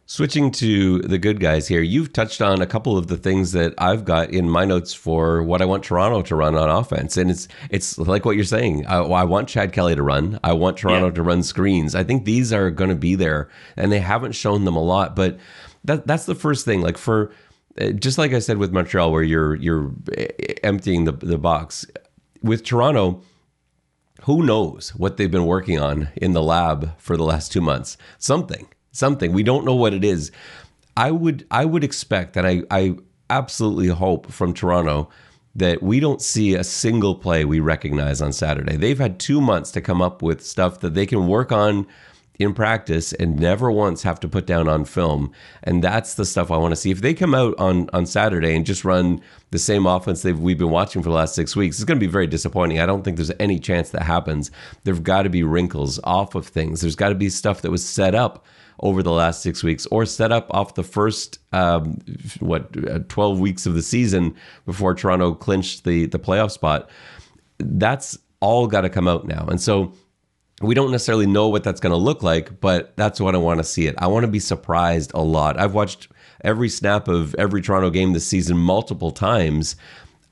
Switching 0.07 0.51
to 0.51 0.99
the 0.99 1.17
good 1.17 1.39
guys 1.39 1.67
here, 1.67 1.81
you've 1.81 2.13
touched 2.13 2.39
on 2.39 2.61
a 2.61 2.67
couple 2.67 2.95
of 2.95 3.07
the 3.07 3.17
things 3.17 3.53
that 3.53 3.73
I've 3.79 4.05
got 4.05 4.29
in 4.29 4.47
my 4.47 4.63
notes 4.63 4.93
for 4.93 5.41
what 5.41 5.63
I 5.63 5.65
want 5.65 5.83
Toronto 5.83 6.21
to 6.21 6.35
run 6.35 6.53
on 6.55 6.69
offense, 6.69 7.17
and 7.17 7.31
it's 7.31 7.47
it's 7.71 7.97
like 7.97 8.23
what 8.23 8.35
you're 8.35 8.45
saying. 8.45 8.85
I, 8.85 8.97
I 8.97 9.23
want 9.23 9.49
Chad 9.49 9.71
Kelly 9.73 9.95
to 9.95 10.03
run. 10.03 10.39
I 10.43 10.53
want 10.53 10.77
Toronto 10.77 11.07
Yeah. 11.07 11.13
to 11.13 11.23
run 11.23 11.41
screens. 11.41 11.95
I 11.95 12.03
think 12.03 12.25
these 12.25 12.53
are 12.53 12.69
going 12.69 12.91
to 12.91 12.95
be 12.95 13.15
there, 13.15 13.49
and 13.75 13.91
they 13.91 13.99
haven't 13.99 14.33
shown 14.33 14.63
them 14.63 14.75
a 14.75 14.83
lot. 14.83 15.15
But 15.15 15.39
that 15.85 16.05
that's 16.05 16.27
the 16.27 16.35
first 16.35 16.65
thing. 16.65 16.81
Like 16.81 16.99
for 16.99 17.31
uh, 17.81 17.89
just 17.89 18.19
like 18.19 18.31
I 18.31 18.39
said 18.39 18.59
with 18.59 18.71
Montreal, 18.71 19.11
where 19.11 19.23
you're 19.23 19.55
you're 19.55 19.91
uh, 20.15 20.25
emptying 20.61 21.05
the 21.05 21.13
the 21.13 21.39
box 21.39 21.83
with 22.43 22.63
Toronto 22.63 23.23
who 24.25 24.43
knows 24.45 24.89
what 24.95 25.17
they've 25.17 25.31
been 25.31 25.47
working 25.47 25.79
on 25.79 26.09
in 26.15 26.33
the 26.33 26.43
lab 26.43 26.95
for 26.99 27.17
the 27.17 27.23
last 27.23 27.51
two 27.51 27.59
months 27.61 27.97
something 28.19 28.67
something 28.95 29.31
we 29.33 29.43
don't 29.43 29.65
know 29.65 29.75
what 29.75 29.93
it 29.93 30.03
is 30.03 30.31
i 30.97 31.11
would 31.11 31.45
i 31.51 31.65
would 31.65 31.83
expect 31.83 32.37
and 32.37 32.47
i 32.47 32.61
i 32.71 32.95
absolutely 33.29 33.87
hope 33.87 34.31
from 34.31 34.53
toronto 34.53 35.09
that 35.55 35.81
we 35.81 35.99
don't 35.99 36.21
see 36.21 36.53
a 36.53 36.63
single 36.63 37.15
play 37.15 37.45
we 37.45 37.59
recognize 37.59 38.21
on 38.21 38.31
saturday 38.31 38.77
they've 38.77 38.99
had 38.99 39.19
two 39.19 39.41
months 39.41 39.71
to 39.71 39.81
come 39.81 40.01
up 40.01 40.21
with 40.21 40.45
stuff 40.45 40.79
that 40.79 40.93
they 40.93 41.05
can 41.05 41.27
work 41.27 41.51
on 41.51 41.87
in 42.39 42.53
practice 42.53 43.13
and 43.13 43.39
never 43.39 43.71
once 43.71 44.03
have 44.03 44.19
to 44.19 44.27
put 44.27 44.45
down 44.45 44.67
on 44.67 44.85
film. 44.85 45.31
And 45.63 45.83
that's 45.83 46.15
the 46.15 46.25
stuff 46.25 46.51
I 46.51 46.57
want 46.57 46.71
to 46.71 46.75
see. 46.75 46.91
If 46.91 47.01
they 47.01 47.13
come 47.13 47.33
out 47.33 47.57
on 47.57 47.89
on 47.93 48.05
Saturday 48.05 48.55
and 48.55 48.65
just 48.65 48.83
run 48.83 49.21
the 49.51 49.59
same 49.59 49.85
offense 49.85 50.21
they've 50.21 50.39
we've 50.39 50.57
been 50.57 50.69
watching 50.69 51.01
for 51.01 51.09
the 51.09 51.15
last 51.15 51.35
six 51.35 51.55
weeks, 51.55 51.77
it's 51.77 51.85
going 51.85 51.99
to 51.99 52.05
be 52.05 52.11
very 52.11 52.27
disappointing. 52.27 52.79
I 52.79 52.85
don't 52.85 53.03
think 53.03 53.17
there's 53.17 53.31
any 53.39 53.59
chance 53.59 53.89
that 53.91 54.03
happens. 54.03 54.51
There've 54.83 55.03
got 55.03 55.23
to 55.23 55.29
be 55.29 55.43
wrinkles 55.43 55.99
off 56.03 56.35
of 56.35 56.47
things. 56.47 56.81
There's 56.81 56.95
got 56.95 57.09
to 57.09 57.15
be 57.15 57.29
stuff 57.29 57.61
that 57.61 57.71
was 57.71 57.87
set 57.87 58.15
up 58.15 58.45
over 58.81 59.01
the 59.01 59.11
last 59.11 59.41
six 59.41 59.63
weeks 59.63 59.85
or 59.87 60.05
set 60.05 60.31
up 60.31 60.53
off 60.53 60.75
the 60.75 60.83
first 60.83 61.39
um, 61.53 61.99
what 62.39 62.75
uh, 62.89 62.99
12 63.07 63.39
weeks 63.39 63.65
of 63.65 63.73
the 63.73 63.81
season 63.81 64.35
before 64.65 64.93
Toronto 64.93 65.33
clinched 65.33 65.83
the 65.83 66.05
the 66.07 66.19
playoff 66.19 66.51
spot. 66.51 66.89
That's 67.57 68.17
all 68.39 68.67
got 68.67 68.81
to 68.81 68.89
come 68.89 69.07
out 69.07 69.25
now. 69.25 69.47
And 69.47 69.61
so 69.61 69.93
we 70.61 70.73
don't 70.73 70.91
necessarily 70.91 71.25
know 71.25 71.49
what 71.49 71.63
that's 71.63 71.79
going 71.79 71.91
to 71.91 71.97
look 71.97 72.23
like, 72.23 72.59
but 72.59 72.95
that's 72.95 73.19
what 73.19 73.35
I 73.35 73.37
want 73.37 73.59
to 73.59 73.63
see 73.63 73.87
it. 73.87 73.95
I 73.97 74.07
want 74.07 74.23
to 74.25 74.31
be 74.31 74.39
surprised 74.39 75.11
a 75.13 75.21
lot. 75.21 75.59
I've 75.59 75.73
watched 75.73 76.07
every 76.43 76.69
snap 76.69 77.07
of 77.07 77.35
every 77.35 77.61
Toronto 77.61 77.89
game 77.89 78.13
this 78.13 78.27
season 78.27 78.57
multiple 78.57 79.11
times. 79.11 79.75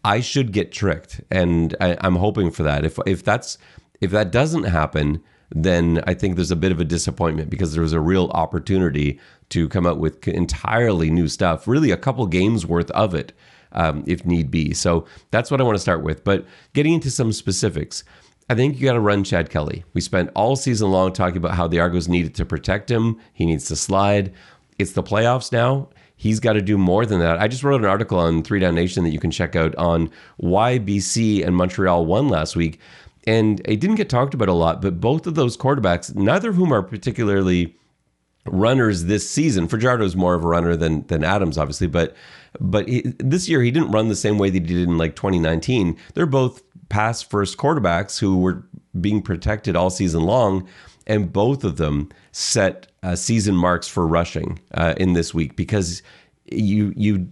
I 0.06 0.20
should 0.20 0.52
get 0.52 0.72
tricked, 0.72 1.22
and 1.32 1.76
I, 1.80 1.98
I'm 2.02 2.18
hoping 2.18 2.52
for 2.52 2.64
that. 2.64 2.86
If 2.86 3.00
if 3.06 3.24
that's 3.24 3.58
if 4.02 4.12
that 4.12 4.32
doesn't 4.32 4.66
happen, 4.66 5.24
then 5.54 6.04
I 6.08 6.14
think 6.14 6.36
there's 6.36 6.52
a 6.52 6.56
bit 6.56 6.72
of 6.72 6.80
a 6.80 6.86
disappointment 6.86 7.50
because 7.50 7.74
there 7.74 7.82
was 7.82 7.94
a 7.94 8.00
real 8.00 8.30
opportunity 8.34 9.20
to 9.50 9.70
come 9.70 9.86
out 9.86 10.00
with 10.00 10.28
entirely 10.28 11.12
new 11.12 11.28
stuff. 11.28 11.68
Really, 11.68 11.92
a 11.92 11.98
couple 11.98 12.26
games 12.26 12.66
worth 12.66 12.90
of 12.92 13.14
it, 13.14 13.34
um, 13.72 14.04
if 14.08 14.26
need 14.26 14.50
be. 14.50 14.74
So 14.74 15.06
that's 15.32 15.52
what 15.52 15.62
I 15.62 15.64
want 15.64 15.76
to 15.76 15.82
start 15.82 16.04
with. 16.04 16.24
But 16.24 16.46
getting 16.74 16.94
into 16.94 17.12
some 17.12 17.32
specifics. 17.32 18.04
I 18.50 18.56
think 18.56 18.78
you 18.78 18.86
got 18.86 18.94
to 18.94 19.00
run 19.00 19.24
Chad 19.24 19.50
Kelly. 19.50 19.86
We 19.94 20.02
spent 20.02 20.30
all 20.36 20.58
season 20.58 20.92
long 20.92 21.14
talking 21.14 21.38
about 21.38 21.56
how 21.56 21.66
the 21.66 21.80
Argos 21.80 22.10
needed 22.10 22.36
to 22.36 22.46
protect 22.46 22.92
him. 22.92 23.18
He 23.32 23.46
needs 23.46 23.66
to 23.66 23.76
slide. 23.78 24.34
It's 24.78 24.92
the 24.92 25.02
playoffs 25.02 25.52
now. 25.52 25.88
He's 26.16 26.40
got 26.40 26.54
to 26.54 26.62
do 26.62 26.78
more 26.78 27.06
than 27.06 27.20
that. 27.20 27.40
I 27.40 27.48
just 27.48 27.64
wrote 27.64 27.82
an 27.82 27.88
article 27.88 28.20
on 28.20 28.44
Three 28.44 28.60
Down 28.60 28.76
Nation 28.76 29.04
that 29.04 29.12
you 29.12 29.20
can 29.20 29.32
check 29.32 29.56
out 29.56 29.74
on 29.76 30.12
why 30.38 30.78
BC 30.78 31.46
and 31.46 31.56
Montreal 31.56 32.06
won 32.06 32.28
last 32.28 32.56
week. 32.56 32.80
And 33.26 33.62
it 33.66 33.80
didn't 33.80 33.96
get 33.96 34.10
talked 34.10 34.34
about 34.34 34.50
a 34.50 34.54
lot, 34.54 34.82
but 34.82 35.00
both 35.00 35.28
of 35.28 35.36
those 35.36 35.56
quarterbacks, 35.56 36.14
neither 36.14 36.50
of 36.50 36.56
whom 36.56 36.74
are 36.74 36.84
particularly 36.84 37.76
runners 38.46 39.06
this 39.06 39.30
season. 39.30 39.68
Fajardo's 39.68 40.16
more 40.16 40.34
of 40.36 40.44
a 40.44 40.48
runner 40.48 40.76
than 40.76 41.06
than 41.08 41.24
Adams, 41.24 41.58
obviously, 41.58 41.88
but 41.88 42.16
but 42.60 42.88
he, 42.88 43.02
this 43.20 43.48
year 43.48 43.62
he 43.62 43.72
didn't 43.72 43.92
run 43.92 44.10
the 44.10 44.16
same 44.16 44.38
way 44.38 44.50
that 44.50 44.62
he 44.62 44.76
did 44.76 44.88
in 44.88 44.98
like 44.98 45.16
2019. 45.16 45.98
They're 46.14 46.26
both 46.26 46.62
pass 46.90 47.22
first 47.22 47.58
quarterbacks 47.58 48.20
who 48.20 48.38
were 48.38 48.64
being 49.00 49.22
protected 49.22 49.76
all 49.76 49.90
season 49.90 50.24
long, 50.24 50.68
and 51.08 51.32
both 51.32 51.64
of 51.64 51.78
them 51.78 52.10
set 52.32 52.92
uh, 53.02 53.16
season 53.16 53.56
marks 53.56 53.88
for 53.88 54.06
rushing 54.06 54.60
uh, 54.74 54.94
in 54.98 55.14
this 55.14 55.34
week 55.34 55.56
because 55.56 56.04
you 56.52 56.94
you 56.96 57.28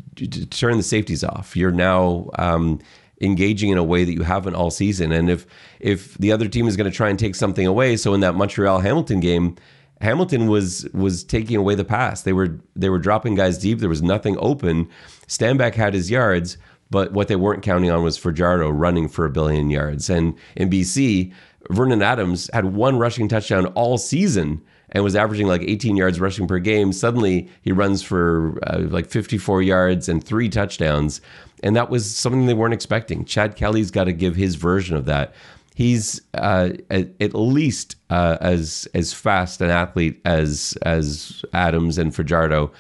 turn 0.50 0.78
the 0.78 0.84
safeties 0.84 1.24
off. 1.24 1.56
You're 1.56 1.72
now. 1.72 2.30
Um, 2.38 2.80
engaging 3.22 3.70
in 3.70 3.78
a 3.78 3.84
way 3.84 4.04
that 4.04 4.14
you 4.14 4.24
haven't 4.24 4.56
all 4.56 4.72
season 4.72 5.12
and 5.12 5.30
if 5.30 5.46
if 5.80 6.18
the 6.18 6.32
other 6.32 6.48
team 6.48 6.68
is 6.68 6.76
going 6.76 6.90
to 6.90 6.96
try 6.96 7.08
and 7.08 7.20
take 7.20 7.36
something 7.36 7.68
away 7.68 7.96
so 7.96 8.14
in 8.14 8.20
that 8.20 8.36
Montreal 8.36 8.80
Hamilton 8.80 9.20
game 9.20 9.56
Hamilton 10.02 10.48
was 10.48 10.88
was 10.94 11.24
taking 11.24 11.56
away 11.56 11.76
the 11.76 11.86
pass. 11.86 12.24
They 12.24 12.34
were 12.34 12.60
they 12.76 12.90
were 12.90 13.00
dropping 13.00 13.36
guys 13.36 13.58
deep. 13.58 13.80
There 13.80 13.90
was 13.90 14.02
nothing 14.02 14.36
open. 14.40 14.90
Stanback 15.28 15.76
had 15.76 15.94
his 15.94 16.10
yards, 16.10 16.58
but 16.90 17.14
what 17.14 17.28
they 17.28 17.36
weren't 17.36 17.64
counting 17.64 17.92
on 17.92 18.04
was 18.04 18.18
Fajardo 18.18 18.70
running 18.70 19.08
for 19.08 19.26
a 19.26 19.30
billion 19.30 19.70
yards. 19.70 20.10
And 20.10 20.36
in 20.56 20.70
BC, 20.70 21.32
Vernon 21.70 22.02
Adams 22.02 22.50
had 22.52 22.66
one 22.74 22.98
rushing 22.98 23.28
touchdown 23.28 23.68
all 23.68 23.98
season, 23.98 24.62
and 24.92 25.04
was 25.04 25.16
averaging 25.16 25.48
like 25.48 25.62
18 25.62 25.96
yards 25.96 26.20
rushing 26.20 26.48
per 26.48 26.60
game. 26.60 26.92
Suddenly, 26.92 27.50
he 27.62 27.72
runs 27.72 28.04
for 28.04 28.60
uh, 28.64 28.80
like 28.80 29.08
54 29.08 29.62
yards 29.62 30.10
and 30.10 30.24
three 30.24 30.50
touchdowns. 30.50 31.22
And 31.64 31.76
that 31.76 31.90
was 31.90 32.14
something 32.14 32.46
they 32.46 32.54
weren't 32.54 32.74
expecting. 32.74 33.24
Chad 33.26 33.56
Kelly's 33.56 33.92
got 33.92 34.06
to 34.06 34.14
give 34.14 34.36
his 34.36 34.56
version 34.56 34.98
of 34.98 35.06
that. 35.06 35.34
He's 35.76 36.22
uh, 36.34 36.72
at, 36.90 37.10
at, 37.22 37.34
least 37.34 37.96
uh, 38.10 38.38
as 38.42 38.88
as 38.94 39.14
fast 39.14 39.62
an 39.62 39.70
athlete 39.70 40.20
as 40.26 40.78
as 40.82 41.46
Adams 41.54 41.98
and 41.98 42.14
Fajardo, 42.14 42.72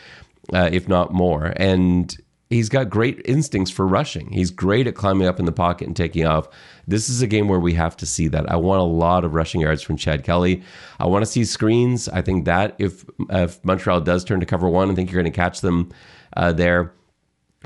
uh, 0.53 0.69
if 0.71 0.89
not 0.89 1.13
more. 1.13 1.53
And 1.55 2.15
he's 2.51 2.69
got 2.69 2.89
great 2.89 3.21
instincts 3.25 3.71
for 3.71 3.87
rushing. 3.87 4.29
He's 4.29 4.51
great 4.51 4.85
at 4.85 4.93
climbing 4.93 5.27
up 5.27 5.39
in 5.39 5.45
the 5.45 5.51
pocket 5.51 5.87
and 5.87 5.95
taking 5.95 6.25
off. 6.25 6.47
This 6.85 7.09
is 7.09 7.21
a 7.21 7.27
game 7.27 7.47
where 7.47 7.59
we 7.59 7.73
have 7.73 7.95
to 7.97 8.05
see 8.05 8.27
that. 8.27 8.51
I 8.51 8.57
want 8.57 8.81
a 8.81 8.83
lot 8.83 9.23
of 9.23 9.33
rushing 9.33 9.61
yards 9.61 9.81
from 9.81 9.97
Chad 9.97 10.23
Kelly. 10.23 10.61
I 10.99 11.07
want 11.07 11.23
to 11.23 11.31
see 11.31 11.45
screens. 11.45 12.09
I 12.09 12.21
think 12.21 12.45
that 12.45 12.75
if 12.77 13.05
if 13.29 13.63
Montreal 13.63 14.01
does 14.01 14.23
turn 14.23 14.41
to 14.41 14.45
cover 14.45 14.69
one, 14.69 14.91
I 14.91 14.95
think 14.95 15.11
you're 15.11 15.21
going 15.21 15.31
to 15.31 15.35
catch 15.35 15.61
them 15.61 15.89
uh, 16.35 16.51
there. 16.51 16.93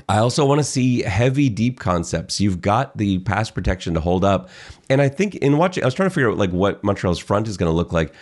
I 0.10 0.18
also 0.18 0.46
want 0.46 0.60
to 0.60 0.64
see 0.64 1.02
heavy 1.02 1.50
deep 1.50 1.80
concepts. 1.80 2.40
You've 2.40 2.62
got 2.62 2.98
the 2.98 3.20
pass 3.20 3.50
protection 3.50 3.94
to 3.94 4.02
hold 4.02 4.26
up. 4.26 4.50
And 4.90 5.02
I 5.02 5.10
think 5.10 5.36
in 5.36 5.58
watching 5.58 5.84
I 5.84 5.88
was 5.88 5.94
trying 5.94 6.10
to 6.10 6.14
figure 6.14 6.30
out 6.30 6.38
like 6.38 6.52
what 6.52 6.84
Montreal's 6.84 7.20
front 7.20 7.48
is 7.48 7.58
going 7.58 7.72
to 7.72 7.76
look 7.76 7.94
like. 7.94 8.14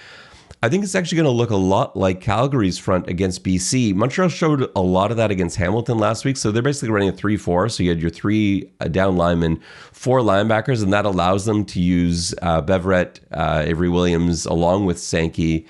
I 0.64 0.70
think 0.70 0.86
it's 0.86 0.96
actually 0.96 1.18
going 1.18 1.26
to 1.26 1.32
look 1.32 1.50
a 1.50 1.58
lot 1.58 1.98
like 1.98 2.22
Calgary's 2.22 2.78
front 2.78 3.10
against 3.10 3.44
BC. 3.44 3.94
Montreal 3.94 4.30
showed 4.30 4.72
a 4.78 4.82
lot 4.82 5.12
of 5.12 5.18
that 5.18 5.30
against 5.30 5.58
Hamilton 5.58 5.98
last 5.98 6.24
week. 6.24 6.38
So 6.38 6.52
they're 6.52 6.64
basically 6.64 6.88
running 6.88 7.10
a 7.10 7.12
3 7.12 7.36
4. 7.36 7.68
So 7.68 7.84
you 7.84 7.90
had 7.90 8.00
your 8.00 8.10
three 8.10 8.72
uh, 8.80 8.88
down 8.88 9.18
linemen, 9.18 9.60
four 9.92 10.22
linebackers, 10.22 10.82
and 10.82 10.94
that 10.94 11.04
allows 11.04 11.44
them 11.44 11.66
to 11.66 11.82
use 11.82 12.34
uh, 12.42 12.62
Beverette, 12.62 13.20
uh, 13.34 13.64
Avery 13.66 13.90
Williams, 13.90 14.46
along 14.46 14.86
with 14.86 14.98
Sankey 15.00 15.68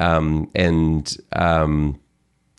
um, 0.00 0.50
and. 0.56 1.16
Um, 1.36 2.00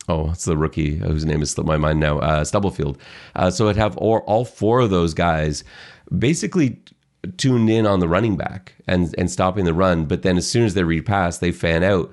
oh, 0.08 0.32
it's 0.32 0.46
the 0.46 0.56
rookie 0.56 0.96
whose 1.00 1.26
name 1.26 1.42
is 1.42 1.52
slipped 1.52 1.68
my 1.68 1.76
mind 1.76 2.00
now, 2.00 2.20
uh, 2.20 2.46
Stubblefield. 2.46 2.98
Uh, 3.36 3.52
so 3.52 3.66
it'd 3.66 3.76
have 3.76 3.98
all, 3.98 4.20
all 4.20 4.46
four 4.46 4.80
of 4.80 4.90
those 4.90 5.14
guys 5.14 5.66
basically 6.18 6.82
tuned 7.38 7.70
in 7.70 7.86
on 7.86 8.00
the 8.00 8.08
running 8.08 8.38
back 8.38 8.76
and 8.88 9.14
and 9.18 9.30
stopping 9.32 9.66
the 9.66 9.74
run. 9.74 10.06
But 10.06 10.24
then 10.24 10.38
as 10.38 10.50
soon 10.50 10.66
as 10.66 10.74
they 10.74 10.84
repass, 10.84 11.38
they 11.38 11.52
fan 11.52 11.84
out. 11.84 12.12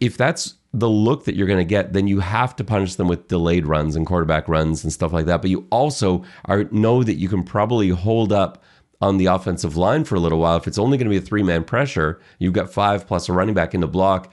If 0.00 0.16
that's 0.16 0.54
the 0.72 0.88
look 0.88 1.24
that 1.24 1.36
you're 1.36 1.46
going 1.46 1.58
to 1.60 1.64
get, 1.64 1.92
then 1.92 2.08
you 2.08 2.20
have 2.20 2.56
to 2.56 2.64
punish 2.64 2.96
them 2.96 3.06
with 3.06 3.28
delayed 3.28 3.66
runs 3.66 3.94
and 3.94 4.06
quarterback 4.06 4.48
runs 4.48 4.82
and 4.82 4.92
stuff 4.92 5.12
like 5.12 5.26
that. 5.26 5.40
But 5.40 5.50
you 5.50 5.66
also 5.70 6.24
are 6.46 6.64
know 6.64 7.02
that 7.04 7.14
you 7.14 7.28
can 7.28 7.44
probably 7.44 7.90
hold 7.90 8.32
up 8.32 8.62
on 9.00 9.18
the 9.18 9.26
offensive 9.26 9.76
line 9.76 10.04
for 10.04 10.16
a 10.16 10.20
little 10.20 10.38
while. 10.38 10.56
If 10.56 10.66
it's 10.66 10.78
only 10.78 10.98
going 10.98 11.06
to 11.06 11.10
be 11.10 11.18
a 11.18 11.26
three 11.26 11.42
man 11.42 11.64
pressure, 11.64 12.20
you've 12.38 12.54
got 12.54 12.72
five 12.72 13.06
plus 13.06 13.28
a 13.28 13.32
running 13.32 13.54
back 13.54 13.74
in 13.74 13.80
the 13.80 13.88
block 13.88 14.32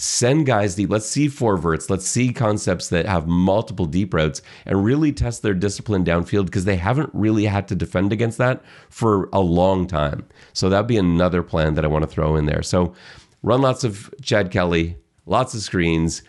send 0.00 0.46
guys 0.46 0.76
deep. 0.76 0.88
Let's 0.88 1.08
see 1.08 1.28
four 1.28 1.58
verts. 1.58 1.90
Let's 1.90 2.06
see 2.06 2.32
concepts 2.32 2.88
that 2.88 3.04
have 3.04 3.26
multiple 3.26 3.84
deep 3.84 4.14
routes 4.14 4.40
and 4.64 4.82
really 4.82 5.12
test 5.12 5.42
their 5.42 5.52
discipline 5.52 6.06
downfield 6.06 6.46
because 6.46 6.64
they 6.64 6.76
haven't 6.76 7.10
really 7.12 7.44
had 7.44 7.68
to 7.68 7.74
defend 7.74 8.10
against 8.10 8.38
that 8.38 8.64
for 8.88 9.28
a 9.32 9.40
long 9.40 9.86
time. 9.86 10.26
So 10.54 10.70
that'd 10.70 10.86
be 10.86 10.96
another 10.96 11.42
plan 11.42 11.74
that 11.74 11.84
I 11.84 11.88
want 11.88 12.02
to 12.02 12.10
throw 12.10 12.36
in 12.36 12.46
there. 12.46 12.62
So 12.62 12.94
run 13.42 13.60
lots 13.60 13.84
of 13.84 14.12
Chad 14.22 14.50
Kelly, 14.50 14.96
lots 15.26 15.52
of 15.52 15.60
screens 15.60 16.22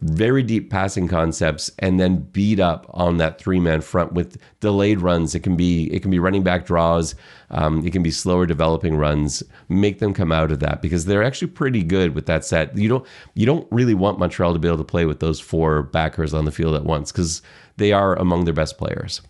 very 0.00 0.42
deep 0.42 0.70
passing 0.70 1.08
concepts 1.08 1.70
and 1.78 1.98
then 1.98 2.18
beat 2.32 2.60
up 2.60 2.86
on 2.90 3.16
that 3.18 3.38
three 3.38 3.60
man 3.60 3.80
front 3.80 4.12
with 4.12 4.38
delayed 4.60 5.00
runs. 5.00 5.34
It 5.34 5.40
can 5.40 5.56
be 5.56 5.92
it 5.92 6.02
can 6.02 6.10
be 6.10 6.18
running 6.18 6.42
back 6.42 6.66
draws. 6.66 7.14
Um, 7.50 7.86
it 7.86 7.92
can 7.92 8.02
be 8.02 8.10
slower 8.10 8.46
developing 8.46 8.96
runs. 8.96 9.42
Make 9.68 9.98
them 9.98 10.14
come 10.14 10.32
out 10.32 10.52
of 10.52 10.60
that 10.60 10.82
because 10.82 11.06
they're 11.06 11.22
actually 11.22 11.48
pretty 11.48 11.82
good 11.82 12.14
with 12.14 12.26
that 12.26 12.44
set. 12.44 12.76
You 12.76 12.88
don't 12.88 13.06
you 13.34 13.46
don't 13.46 13.66
really 13.70 13.94
want 13.94 14.18
Montreal 14.18 14.52
to 14.52 14.58
be 14.58 14.68
able 14.68 14.78
to 14.78 14.84
play 14.84 15.04
with 15.04 15.20
those 15.20 15.40
four 15.40 15.82
backers 15.82 16.34
on 16.34 16.44
the 16.44 16.52
field 16.52 16.74
at 16.74 16.84
once 16.84 17.10
because 17.12 17.42
they 17.76 17.92
are 17.92 18.14
among 18.16 18.44
their 18.44 18.54
best 18.54 18.78
players. 18.78 19.20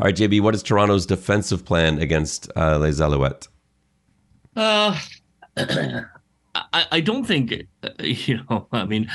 All 0.00 0.06
right, 0.06 0.16
JB, 0.16 0.40
what 0.40 0.54
is 0.54 0.62
Toronto's 0.62 1.06
defensive 1.06 1.64
plan 1.64 1.98
against 1.98 2.50
uh, 2.56 2.78
Les 2.78 3.00
Alouettes? 3.00 3.48
Uh, 4.56 4.98
I, 6.54 6.86
I 6.92 7.00
don't 7.00 7.24
think 7.24 7.52
you 8.00 8.40
know. 8.48 8.68
I 8.72 8.84
mean, 8.84 9.10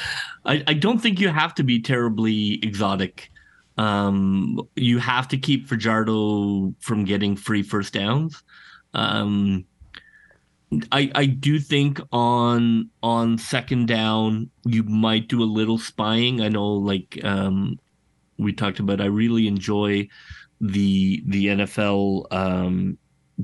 I, 0.45 0.63
I 0.67 0.73
don't 0.73 0.99
think 0.99 1.19
you 1.19 1.29
have 1.29 1.53
to 1.55 1.63
be 1.63 1.81
terribly 1.81 2.59
exotic. 2.63 3.29
Um, 3.77 4.59
you 4.75 4.97
have 4.97 5.27
to 5.29 5.37
keep 5.37 5.67
Fajardo 5.67 6.73
from 6.79 7.05
getting 7.05 7.35
free 7.35 7.61
first 7.61 7.93
downs. 7.93 8.43
Um, 8.93 9.65
I 10.91 11.11
I 11.15 11.25
do 11.27 11.59
think 11.59 12.01
on 12.11 12.89
on 13.03 13.37
second 13.37 13.87
down 13.87 14.49
you 14.65 14.83
might 14.83 15.27
do 15.27 15.41
a 15.41 15.45
little 15.45 15.77
spying. 15.77 16.41
I 16.41 16.49
know, 16.49 16.67
like 16.67 17.19
um, 17.23 17.79
we 18.37 18.51
talked 18.51 18.79
about. 18.79 18.99
I 18.99 19.05
really 19.05 19.47
enjoy 19.47 20.07
the 20.59 21.23
the 21.27 21.47
NFL 21.47 22.25
um, 22.31 22.97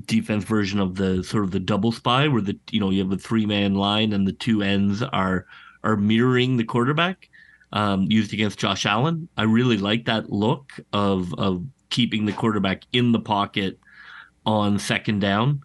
defense 0.06 0.44
version 0.44 0.80
of 0.80 0.96
the 0.96 1.24
sort 1.24 1.44
of 1.44 1.52
the 1.52 1.60
double 1.60 1.92
spy 1.92 2.28
where 2.28 2.42
the 2.42 2.58
you 2.72 2.80
know 2.80 2.90
you 2.90 3.00
have 3.00 3.12
a 3.12 3.18
three 3.18 3.46
man 3.46 3.76
line 3.76 4.14
and 4.14 4.28
the 4.28 4.34
two 4.34 4.62
ends 4.62 5.04
are 5.04 5.46
are 5.84 5.96
mirroring 5.96 6.58
the 6.58 6.64
quarterback 6.64 7.30
um, 7.74 8.04
used 8.10 8.34
against 8.34 8.60
Josh 8.60 8.86
Allen. 8.86 9.28
I 9.38 9.44
really 9.44 9.78
like 9.78 10.06
that 10.06 10.32
look 10.32 10.72
of 10.94 11.34
of 11.36 11.64
keeping 11.90 12.26
the 12.26 12.34
quarterback 12.34 12.84
in 12.92 13.12
the 13.12 13.20
pocket 13.20 13.80
on 14.46 14.80
second 14.80 15.20
down 15.20 15.62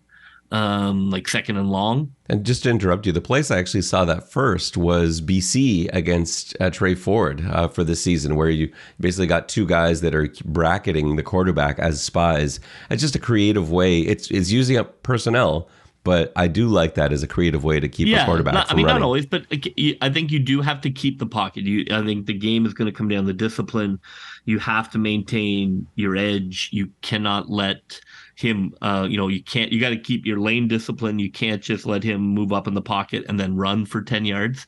um, 0.51 1.11
like 1.11 1.29
second 1.29 1.57
and 1.57 1.71
long. 1.71 2.13
And 2.27 2.45
just 2.45 2.63
to 2.63 2.71
interrupt 2.71 3.07
you, 3.07 3.13
the 3.13 3.21
place 3.21 3.51
I 3.51 3.59
actually 3.59 3.83
saw 3.83 4.05
that 4.05 4.31
first 4.31 4.77
was 4.77 5.21
BC 5.21 5.89
against 5.93 6.57
uh, 6.61 6.71
Tre 6.71 6.95
Ford 6.95 7.45
uh, 7.51 7.69
for 7.69 7.85
the 7.85 7.97
season, 7.97 8.37
where 8.37 8.51
you 8.51 8.73
basically 9.01 9.27
got 9.27 9.49
two 9.49 9.67
guys 9.67 10.01
that 10.03 10.15
are 10.15 10.29
bracketing 10.45 11.17
the 11.17 11.23
quarterback 11.23 11.79
as 11.79 12.03
spies. 12.03 12.61
It's 12.91 13.03
just 13.03 13.17
a 13.17 13.21
creative 13.21 13.71
way. 13.71 14.01
It's 14.01 14.31
it's 14.31 14.51
using 14.51 14.77
up 14.77 15.03
personnel, 15.03 15.69
but 16.05 16.33
I 16.37 16.49
do 16.49 16.69
like 16.69 16.95
that 16.95 17.13
as 17.13 17.23
a 17.23 17.27
creative 17.27 17.65
way 17.65 17.81
to 17.81 17.89
keep 17.89 18.09
yeah, 18.09 18.23
a 18.23 18.27
quarterback. 18.27 18.55
Not, 18.55 18.73
I 18.73 18.75
mean, 18.75 18.87
running. 18.87 19.01
not 19.01 19.05
always, 19.05 19.27
but 19.27 19.45
I 19.51 20.11
think 20.11 20.31
you 20.31 20.39
do 20.39 20.63
have 20.63 20.81
to 20.83 20.91
keep 20.91 21.19
the 21.19 21.27
pocket. 21.27 21.65
You, 21.65 21.85
I 21.91 22.03
think 22.05 22.27
the 22.27 22.35
game 22.35 22.65
is 22.65 22.73
going 22.73 22.87
to 22.87 22.97
come 22.97 23.09
down 23.09 23.27
to 23.27 23.33
discipline. 23.33 24.01
You 24.45 24.59
have 24.59 24.91
to 24.93 24.99
maintain 24.99 25.87
your 25.97 26.17
edge. 26.17 26.71
You 26.73 26.91
cannot 27.03 27.51
let 27.51 28.01
him 28.39 28.73
uh, 28.83 29.05
you 29.11 29.17
know 29.17 29.27
you 29.27 29.43
can't 29.43 29.73
you 29.73 29.81
got 29.81 29.91
to 29.91 29.99
keep 29.99 30.25
your 30.25 30.39
lane 30.39 30.69
discipline. 30.69 31.19
You 31.19 31.31
can't 31.31 31.61
just 31.61 31.87
let 31.87 32.05
him 32.05 32.21
move 32.21 32.53
up 32.53 32.69
in 32.69 32.75
the 32.75 32.83
pocket 32.83 33.25
and 33.29 33.39
then 33.39 33.57
run 33.57 33.85
for 33.85 34.01
10 34.01 34.25
yards. 34.25 34.67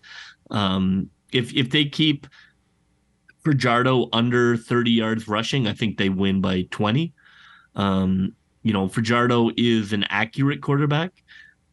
Um, 0.50 1.08
if 1.32 1.54
if 1.54 1.70
they 1.70 1.84
keep 1.84 2.26
Fajardo 3.44 4.08
under 4.12 4.56
30 4.56 4.90
yards 4.90 5.28
rushing 5.28 5.68
I 5.68 5.72
think 5.72 5.96
they 5.96 6.08
win 6.08 6.40
by 6.40 6.62
20 6.72 7.14
um, 7.76 8.34
you 8.64 8.72
know 8.72 8.88
Fajardo 8.88 9.50
is 9.56 9.92
an 9.92 10.04
accurate 10.10 10.62
quarterback. 10.62 11.12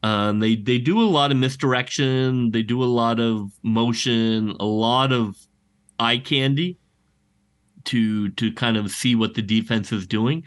Um, 0.03 0.39
they 0.39 0.55
they 0.55 0.77
do 0.77 1.01
a 1.01 1.09
lot 1.09 1.31
of 1.31 1.37
misdirection. 1.37 2.51
They 2.51 2.61
do 2.61 2.83
a 2.83 2.85
lot 2.85 3.19
of 3.19 3.51
motion 3.63 4.55
a 4.59 4.65
lot 4.65 5.11
of 5.11 5.35
eye 5.99 6.19
candy 6.19 6.77
to 7.85 8.29
to 8.29 8.53
kind 8.53 8.77
of 8.77 8.91
see 8.91 9.15
what 9.15 9.33
the 9.33 9.41
defense 9.41 9.91
is 9.91 10.05
doing 10.05 10.43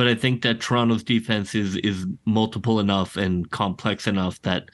but 0.00 0.08
I 0.08 0.14
think 0.14 0.40
that 0.40 0.62
Toronto's 0.62 1.02
defense 1.02 1.54
is 1.54 1.76
is 1.76 2.06
multiple 2.24 2.80
enough 2.80 3.18
and 3.18 3.50
complex 3.50 4.06
enough 4.06 4.40
that 4.40 4.70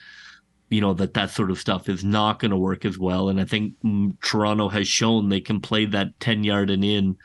you 0.71 0.81
know 0.81 0.95
that 0.95 1.15
that 1.15 1.31
sort 1.31 1.51
of 1.51 1.59
stuff 1.59 1.89
is 1.89 2.05
not 2.05 2.39
going 2.39 2.53
to 2.53 2.57
work 2.57 2.85
as 2.85 2.97
well. 2.97 3.29
And 3.29 3.41
I 3.41 3.45
think 3.45 3.75
mm, 3.85 4.15
Toronto 4.23 4.69
has 4.69 4.87
shown 4.87 5.29
they 5.29 5.41
can 5.41 5.61
play 5.61 5.85
that 5.87 6.21
ten 6.21 6.45
yard 6.45 6.71
and 6.71 6.85
in 6.85 7.17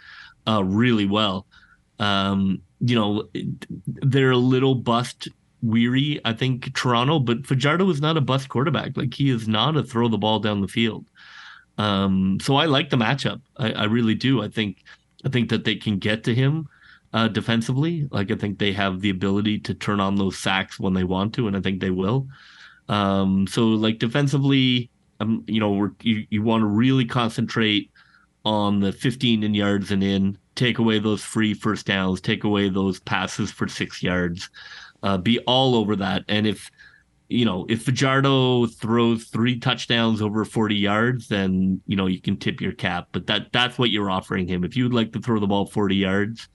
uh, 0.48 0.64
really 0.64 1.06
well. 1.06 1.46
Um, 2.00 2.64
you 2.80 2.96
know, 2.96 3.30
they're 3.86 4.32
a 4.32 4.38
little 4.38 4.74
bust 4.74 5.28
weary, 5.62 6.20
I 6.26 6.34
think 6.34 6.74
Toronto, 6.74 7.20
but 7.20 7.46
Fajardo 7.46 7.88
is 7.92 8.02
not 8.02 8.18
a 8.18 8.22
bust 8.22 8.50
quarterback. 8.50 8.98
Like 8.98 9.14
he 9.14 9.30
is 9.30 9.48
not 9.48 9.78
a 9.78 9.84
throw 9.84 10.08
the 10.08 10.18
ball 10.18 10.40
down 10.40 10.62
the 10.62 10.68
field. 10.68 11.06
Um, 11.78 12.40
so 12.42 12.56
I 12.56 12.66
like 12.66 12.90
the 12.90 12.98
matchup. 12.98 13.42
I, 13.58 13.74
I 13.74 13.84
really 13.84 14.16
do. 14.16 14.42
I 14.42 14.48
think 14.48 14.78
I 15.24 15.30
think 15.30 15.52
that 15.52 15.66
they 15.66 15.76
can 15.76 16.00
get 16.00 16.24
to 16.24 16.34
him 16.34 16.68
uh, 17.14 17.28
defensively. 17.28 18.08
Like 18.12 18.32
I 18.32 18.36
think 18.36 18.58
they 18.58 18.72
have 18.74 19.02
the 19.02 19.10
ability 19.10 19.60
to 19.60 19.74
turn 19.74 20.00
on 20.00 20.16
those 20.16 20.38
sacks 20.38 20.80
when 20.80 20.94
they 20.94 21.04
want 21.04 21.34
to, 21.36 21.48
and 21.48 21.56
I 21.56 21.62
think 21.62 21.80
they 21.80 21.90
will. 21.90 22.28
Um, 22.90 23.48
so 23.48 23.68
like 23.68 24.00
defensively, 24.00 24.90
um, 25.20 25.44
you 25.48 25.60
know, 25.60 25.92
you 26.02 26.26
you 26.30 26.42
want 26.44 26.62
to 26.62 26.68
really 26.68 27.06
concentrate 27.06 27.92
on 28.44 28.80
the 28.80 28.92
15 28.92 29.44
in 29.44 29.54
yards 29.54 29.92
and 29.92 30.04
in, 30.04 30.38
take 30.56 30.80
away 30.80 31.00
those 31.00 31.24
free 31.24 31.54
first 31.54 31.86
downs, 31.86 32.20
take 32.20 32.44
away 32.44 32.70
those 32.70 33.00
passes 33.00 33.52
for 33.52 33.68
six 33.68 34.02
yards, 34.02 34.50
uh, 35.04 35.18
be 35.18 35.40
all 35.40 35.76
over 35.76 35.96
that. 35.96 36.24
And 36.28 36.48
if 36.48 36.72
you 37.32 37.46
know, 37.46 37.66
if 37.70 37.84
Fajardo 37.84 38.68
throws 38.68 39.26
three 39.26 39.58
touchdowns 39.60 40.22
over 40.22 40.44
40 40.44 40.76
yards, 40.76 41.28
then 41.30 41.82
you 41.88 41.96
know 41.96 42.08
you 42.08 42.20
can 42.22 42.38
tip 42.38 42.60
your 42.60 42.74
cap. 42.74 43.08
But 43.12 43.28
that 43.28 43.52
that's 43.54 43.78
what 43.80 43.90
you're 43.90 44.12
offering 44.12 44.48
him. 44.48 44.64
If 44.64 44.76
you'd 44.76 44.94
like 44.94 45.14
to 45.14 45.20
throw 45.20 45.40
the 45.40 45.48
ball 45.48 45.66
40 45.66 45.96
yards, 45.96 46.50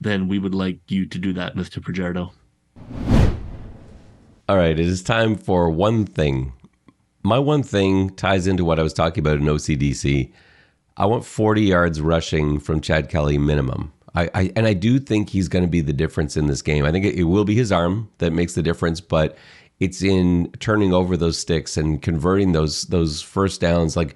then 0.00 0.28
we 0.28 0.38
would 0.38 0.54
like 0.54 0.78
you 0.88 1.06
to 1.06 1.18
do 1.18 1.32
that, 1.34 1.54
Mr. 1.54 1.84
Fajardo. 1.84 2.32
All 4.48 4.56
right, 4.56 4.78
it 4.78 4.80
is 4.80 5.02
time 5.02 5.36
for 5.36 5.70
one 5.70 6.04
thing 6.04 6.52
My 7.22 7.38
one 7.38 7.62
thing 7.62 8.10
ties 8.16 8.46
into 8.46 8.64
what 8.64 8.78
I 8.78 8.82
was 8.82 8.92
talking 8.92 9.20
about 9.20 9.38
in 9.38 9.44
OCDC. 9.44 10.32
I 10.96 11.06
want 11.06 11.24
40 11.24 11.62
yards 11.62 12.00
rushing 12.00 12.58
from 12.58 12.80
Chad 12.80 13.08
Kelly 13.08 13.38
minimum. 13.38 13.92
I, 14.14 14.30
I 14.34 14.52
and 14.56 14.66
I 14.66 14.74
do 14.74 14.98
think 14.98 15.30
he's 15.30 15.48
going 15.48 15.64
to 15.64 15.70
be 15.70 15.80
the 15.80 15.92
difference 15.92 16.36
in 16.36 16.46
this 16.46 16.62
game. 16.62 16.84
I 16.84 16.92
think 16.92 17.04
it, 17.04 17.14
it 17.14 17.24
will 17.24 17.44
be 17.44 17.54
his 17.54 17.72
arm 17.72 18.10
that 18.18 18.32
makes 18.32 18.54
the 18.54 18.62
difference, 18.62 19.00
but 19.00 19.36
it's 19.82 20.00
in 20.00 20.48
turning 20.60 20.94
over 20.94 21.16
those 21.16 21.38
sticks 21.38 21.76
and 21.76 22.00
converting 22.00 22.52
those 22.52 22.82
those 22.84 23.20
first 23.20 23.60
downs. 23.60 23.96
Like 23.96 24.14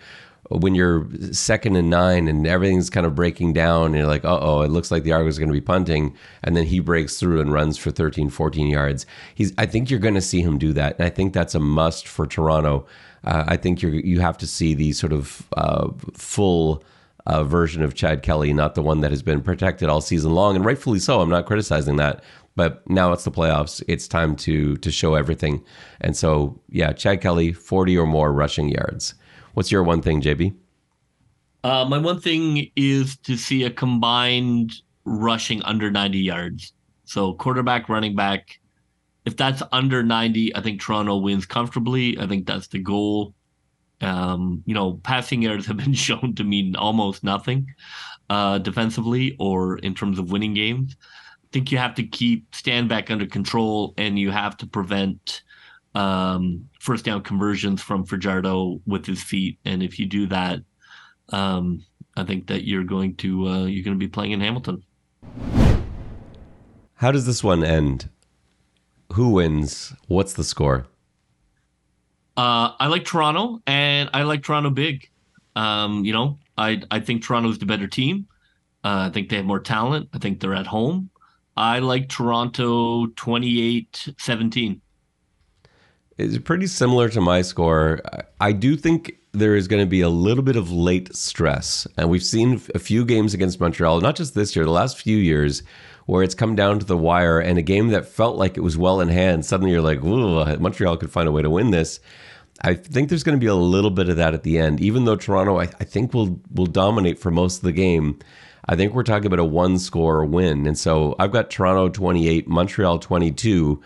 when 0.49 0.77
you're 0.77 1.09
second 1.33 1.75
and 1.75 1.91
nine 1.91 2.29
and 2.29 2.47
everything's 2.47 2.89
kind 2.89 3.05
of 3.05 3.17
breaking 3.17 3.53
down 3.53 3.87
and 3.87 3.97
you're 3.97 4.07
like, 4.07 4.25
oh, 4.25 4.63
it 4.63 4.71
looks 4.71 4.93
like 4.93 5.03
the 5.03 5.11
Argos 5.13 5.37
are 5.37 5.41
going 5.41 5.49
to 5.49 5.53
be 5.53 5.61
punting. 5.61 6.15
And 6.45 6.57
then 6.57 6.67
he 6.67 6.79
breaks 6.79 7.19
through 7.19 7.41
and 7.41 7.53
runs 7.53 7.79
for 7.79 7.91
13, 7.91 8.31
14 8.31 8.69
yards. 8.69 9.07
He's, 9.35 9.53
I 9.59 9.67
think 9.67 9.91
you're 9.91 9.99
going 9.99 10.15
to 10.15 10.21
see 10.21 10.43
him 10.43 10.57
do 10.57 10.73
that. 10.75 10.99
And 10.99 11.07
I 11.07 11.11
think 11.11 11.33
that's 11.33 11.57
a 11.57 11.61
must 11.61 12.07
for 12.07 12.29
Toronto. 12.29 12.87
Uh, 13.25 13.45
I 13.49 13.57
think 13.57 13.83
you 13.83 13.89
you 13.89 14.21
have 14.21 14.39
to 14.39 14.47
see 14.47 14.75
the 14.75 14.93
sort 14.93 15.13
of 15.13 15.49
uh, 15.57 15.89
full 16.15 16.85
uh, 17.27 17.43
version 17.43 17.83
of 17.83 17.95
Chad 17.95 18.23
Kelly, 18.23 18.53
not 18.53 18.77
the 18.77 18.83
one 18.83 19.01
that 19.01 19.11
has 19.11 19.23
been 19.23 19.41
protected 19.41 19.89
all 19.89 20.01
season 20.01 20.33
long, 20.33 20.55
and 20.55 20.65
rightfully 20.65 21.01
so. 21.01 21.21
I'm 21.21 21.29
not 21.29 21.47
criticizing 21.47 21.97
that, 21.97 22.23
but 22.57 22.89
now 22.91 23.13
it's 23.13 23.25
the 23.25 23.31
playoffs. 23.31 23.83
It's 23.87 24.09
time 24.09 24.35
to 24.37 24.77
to 24.79 24.91
show 24.91 25.15
everything. 25.15 25.63
And 26.01 26.17
so, 26.17 26.61
yeah, 26.71 26.93
Chad 26.93 27.21
Kelly, 27.21 27.53
40 27.53 27.97
or 27.99 28.07
more 28.07 28.33
rushing 28.33 28.69
yards. 28.69 29.15
What's 29.55 29.71
your 29.71 29.83
one 29.83 30.03
thing, 30.03 30.21
JB? 30.21 30.55
Uh, 31.63 31.85
my 31.85 31.99
one 31.99 32.21
thing 32.21 32.71
is 32.77 33.17
to 33.19 33.37
see 33.37 33.65
a 33.65 33.71
combined 33.71 34.73
rushing 35.05 35.63
under 35.63 35.91
90 35.91 36.19
yards. 36.19 36.73
So 37.05 37.35
quarterback, 37.35 37.89
running 37.89 38.17
back. 38.17 38.59
If 39.25 39.37
that's 39.37 39.63
under 39.73 40.03
90, 40.03 40.55
I 40.55 40.61
think 40.61 40.81
Toronto 40.81 41.17
wins 41.17 41.47
comfortably. 41.47 42.19
I 42.19 42.27
think 42.27 42.47
that's 42.47 42.69
the 42.69 42.79
goal. 42.79 43.35
Um, 44.01 44.63
you 44.67 44.75
know, 44.75 45.01
passing 45.03 45.43
yards 45.43 45.67
have 45.67 45.77
been 45.79 45.95
shown 46.07 46.35
to 46.37 46.45
mean 46.45 46.77
almost 46.77 47.25
nothing 47.25 47.67
uh, 48.31 48.59
defensively 48.59 49.37
or 49.39 49.79
in 49.79 49.95
terms 49.95 50.19
of 50.19 50.31
winning 50.31 50.55
games. 50.55 50.97
I 51.47 51.49
think 51.53 51.71
you 51.71 51.79
have 51.79 51.95
to 51.95 52.03
keep 52.03 52.51
Stanback 52.51 53.11
under 53.11 53.27
control 53.27 53.95
and 53.97 54.19
you 54.19 54.31
have 54.31 54.57
to 54.59 54.67
prevent 54.67 55.43
um, 55.95 56.69
first 56.79 57.05
down 57.05 57.23
conversions 57.23 57.81
from 57.81 58.05
Fajardo 58.05 58.81
with 58.87 59.07
his 59.07 59.23
feet, 59.23 59.59
and 59.65 59.83
if 59.83 59.99
you 59.99 60.05
do 60.05 60.27
that, 60.27 60.61
um, 61.31 61.85
I 62.17 62.25
think 62.25 62.49
that 62.49 62.65
you're 62.65 62.85
going 62.85 63.17
to 63.17 63.49
uh, 63.49 63.65
you're 63.65 63.83
going 63.83 63.97
to 63.97 63.99
be 63.99 64.09
playing 64.09 64.33
in 64.33 64.41
Hamilton. 64.41 64.83
How 66.97 67.11
does 67.13 67.27
this 67.27 67.43
one 67.43 67.65
end? 67.65 68.11
Who 69.15 69.31
wins? 69.31 69.95
What's 70.09 70.35
the 70.35 70.45
score? 70.45 70.87
Uh, 72.37 72.73
I 72.79 72.89
like 72.89 73.07
Toronto, 73.07 73.63
and 73.67 74.11
I 74.13 74.25
like 74.25 74.43
Toronto 74.43 74.69
big. 74.69 75.09
Um, 75.55 76.05
you 76.05 76.13
know, 76.13 76.39
I 76.59 76.83
I 76.91 77.01
think 77.01 77.23
Toronto's 77.23 77.59
the 77.59 77.67
better 77.67 77.87
team. 77.87 78.27
Uh, 78.85 79.09
I 79.09 79.11
think 79.11 79.31
they 79.31 79.37
have 79.37 79.47
more 79.47 79.61
talent. 79.61 80.11
I 80.13 80.19
think 80.19 80.41
they're 80.41 80.55
at 80.55 80.67
home. 80.67 81.09
I 81.57 81.79
like 81.79 82.09
Toronto 82.09 83.07
28 83.07 84.15
17 84.19 84.81
is 86.19 86.39
pretty 86.39 86.67
similar 86.67 87.09
to 87.11 87.21
my 87.21 87.43
score. 87.43 88.01
I 88.41 88.53
do 88.53 88.77
think 88.77 89.17
there 89.33 89.55
is 89.55 89.69
going 89.69 89.83
to 89.83 89.89
be 89.89 90.01
a 90.01 90.09
little 90.09 90.43
bit 90.43 90.57
of 90.57 90.73
late 90.73 91.15
stress. 91.15 91.87
And 91.99 92.09
we've 92.09 92.23
seen 92.23 92.61
a 92.75 92.79
few 92.79 93.05
games 93.05 93.35
against 93.35 93.61
Montreal, 93.61 94.01
not 94.01 94.17
just 94.17 94.35
this 94.35 94.57
year, 94.57 94.65
the 94.65 94.71
last 94.71 94.99
few 94.99 95.17
years, 95.17 95.63
where 96.07 96.23
it's 96.23 96.35
come 96.35 96.55
down 96.55 96.79
to 96.79 96.87
the 96.87 96.97
wire 96.97 97.39
and 97.39 97.59
a 97.59 97.63
game 97.63 97.89
that 97.89 98.07
felt 98.09 98.37
like 98.37 98.57
it 98.57 98.63
was 98.63 98.79
well 98.79 99.01
in 99.01 99.09
hand. 99.09 99.45
Suddenly 99.45 99.73
you're 99.73 99.83
like, 99.83 100.03
ooh, 100.03 100.57
Montreal 100.59 100.97
could 100.97 101.13
find 101.13 101.29
a 101.29 101.33
way 101.33 101.43
to 101.43 101.51
win 101.51 101.71
this. 101.71 102.01
I 102.63 102.73
think 102.73 103.11
there's 103.11 103.25
going 103.25 103.39
to 103.39 103.45
be 103.45 103.49
a 103.49 103.55
little 103.55 103.91
bit 103.91 104.09
of 104.09 104.17
that 104.17 104.33
at 104.33 104.43
the 104.43 104.59
end, 104.59 104.81
even 104.81 105.05
though 105.05 105.17
Toronto, 105.17 105.61
I, 105.61 105.65
I 105.65 105.85
think, 105.85 106.15
will 106.15 106.41
will 106.55 106.65
dominate 106.65 107.19
for 107.19 107.31
most 107.31 107.59
of 107.59 107.63
the 107.65 107.73
game. 107.73 108.19
I 108.69 108.77
think 108.77 108.95
we're 108.95 109.03
talking 109.03 109.27
about 109.27 109.39
a 109.39 109.45
one 109.45 109.79
score 109.79 110.25
win. 110.25 110.67
And 110.67 110.77
so 110.77 111.15
I've 111.19 111.33
got 111.33 111.51
Toronto 111.51 111.89
28, 111.89 112.49
Montreal 112.49 112.99
22, 112.99 113.81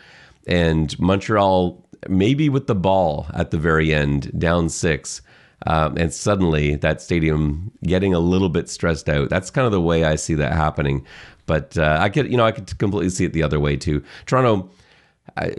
and 0.46 0.98
Montreal 0.98 1.84
maybe 2.08 2.48
with 2.48 2.66
the 2.66 2.74
ball 2.74 3.26
at 3.34 3.50
the 3.50 3.58
very 3.58 3.92
end, 3.92 4.38
down 4.38 4.68
six. 4.68 5.22
Um, 5.66 5.98
and 5.98 6.12
suddenly 6.12 6.76
that 6.76 7.02
stadium 7.02 7.70
getting 7.82 8.14
a 8.14 8.18
little 8.18 8.48
bit 8.48 8.70
stressed 8.70 9.10
out. 9.10 9.28
That's 9.28 9.50
kind 9.50 9.66
of 9.66 9.72
the 9.72 9.80
way 9.80 10.04
I 10.04 10.14
see 10.14 10.34
that 10.34 10.54
happening. 10.54 11.04
But 11.44 11.76
uh, 11.76 11.98
I 12.00 12.08
could, 12.08 12.30
you 12.30 12.38
know, 12.38 12.46
I 12.46 12.52
could 12.52 12.78
completely 12.78 13.10
see 13.10 13.26
it 13.26 13.34
the 13.34 13.42
other 13.42 13.60
way 13.60 13.76
too. 13.76 14.02
Toronto, 14.24 14.70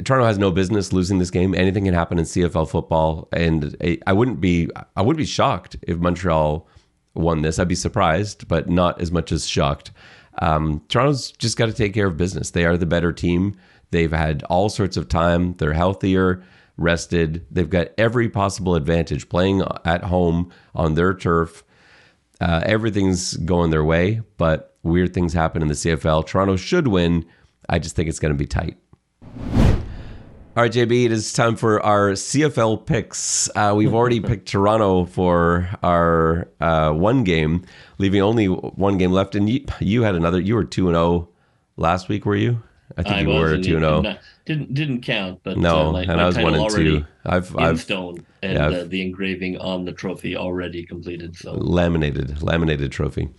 Toronto 0.03 0.25
has 0.25 0.39
no 0.39 0.49
business 0.49 0.91
losing 0.91 1.19
this 1.19 1.29
game. 1.29 1.53
Anything 1.53 1.85
can 1.85 1.93
happen 1.93 2.17
in 2.17 2.25
CFL 2.25 2.69
football, 2.69 3.27
and 3.31 3.75
I 4.07 4.13
wouldn't 4.13 4.41
be, 4.41 4.69
I 4.95 5.01
wouldn't 5.01 5.19
be 5.19 5.25
shocked 5.25 5.75
if 5.83 5.97
Montreal 5.97 6.67
won 7.13 7.41
this. 7.41 7.59
I'd 7.59 7.67
be 7.67 7.75
surprised, 7.75 8.47
but 8.47 8.69
not 8.69 9.01
as 9.01 9.11
much 9.11 9.31
as 9.31 9.47
shocked. 9.47 9.91
Um, 10.39 10.81
Toronto's 10.87 11.31
just 11.31 11.57
got 11.57 11.67
to 11.67 11.73
take 11.73 11.93
care 11.93 12.07
of 12.07 12.17
business. 12.17 12.51
They 12.51 12.65
are 12.65 12.77
the 12.77 12.85
better 12.85 13.11
team. 13.11 13.57
They've 13.91 14.11
had 14.11 14.43
all 14.43 14.69
sorts 14.69 14.97
of 14.97 15.09
time. 15.09 15.55
They're 15.55 15.73
healthier, 15.73 16.43
rested. 16.77 17.45
They've 17.51 17.69
got 17.69 17.89
every 17.97 18.29
possible 18.29 18.75
advantage 18.75 19.29
playing 19.29 19.63
at 19.85 20.03
home 20.03 20.51
on 20.73 20.95
their 20.95 21.13
turf. 21.13 21.63
Uh, 22.39 22.61
everything's 22.65 23.35
going 23.37 23.69
their 23.69 23.83
way, 23.83 24.21
but 24.37 24.75
weird 24.83 25.13
things 25.13 25.33
happen 25.33 25.61
in 25.61 25.67
the 25.67 25.73
CFL. 25.75 26.25
Toronto 26.25 26.55
should 26.55 26.87
win. 26.87 27.25
I 27.69 27.77
just 27.77 27.95
think 27.95 28.09
it's 28.09 28.19
going 28.19 28.33
to 28.33 28.37
be 28.37 28.47
tight. 28.47 28.77
All 30.53 30.63
right, 30.63 30.71
JB, 30.71 31.05
it 31.05 31.13
is 31.13 31.31
time 31.31 31.55
for 31.55 31.81
our 31.81 32.09
CFL 32.11 32.85
picks. 32.85 33.49
Uh, 33.55 33.73
we've 33.73 33.93
already 33.93 34.19
picked 34.19 34.49
Toronto 34.49 35.05
for 35.05 35.69
our 35.81 36.49
uh, 36.59 36.91
one 36.91 37.23
game, 37.23 37.63
leaving 37.99 38.21
only 38.21 38.47
one 38.47 38.97
game 38.97 39.13
left. 39.13 39.33
And 39.33 39.49
you, 39.49 39.63
you 39.79 40.03
had 40.03 40.13
another. 40.13 40.41
You 40.41 40.55
were 40.55 40.65
two 40.65 40.89
and 40.89 40.95
zero 40.95 41.05
oh 41.05 41.29
last 41.77 42.09
week, 42.09 42.25
were 42.25 42.35
you? 42.35 42.61
I 42.97 43.03
think 43.03 43.15
I 43.15 43.21
you 43.21 43.29
were 43.29 43.55
two 43.55 43.63
zero. 43.63 44.03
Oh. 44.05 44.15
Didn't 44.45 44.73
didn't 44.73 45.03
count, 45.03 45.39
but 45.43 45.57
no, 45.57 45.87
uh, 45.87 45.91
like, 45.91 46.09
and 46.09 46.19
I 46.19 46.25
was 46.25 46.37
one 46.37 46.55
and 46.55 46.69
two. 46.69 47.05
I've 47.25 47.51
in 47.51 47.59
I've, 47.59 47.79
stone 47.79 48.25
and 48.41 48.53
yeah, 48.53 48.79
uh, 48.79 48.83
the 48.83 49.01
engraving 49.01 49.57
on 49.57 49.85
the 49.85 49.91
trophy 49.91 50.35
already 50.35 50.83
completed. 50.83 51.35
So 51.35 51.53
laminated, 51.53 52.41
laminated 52.41 52.91
trophy. 52.91 53.29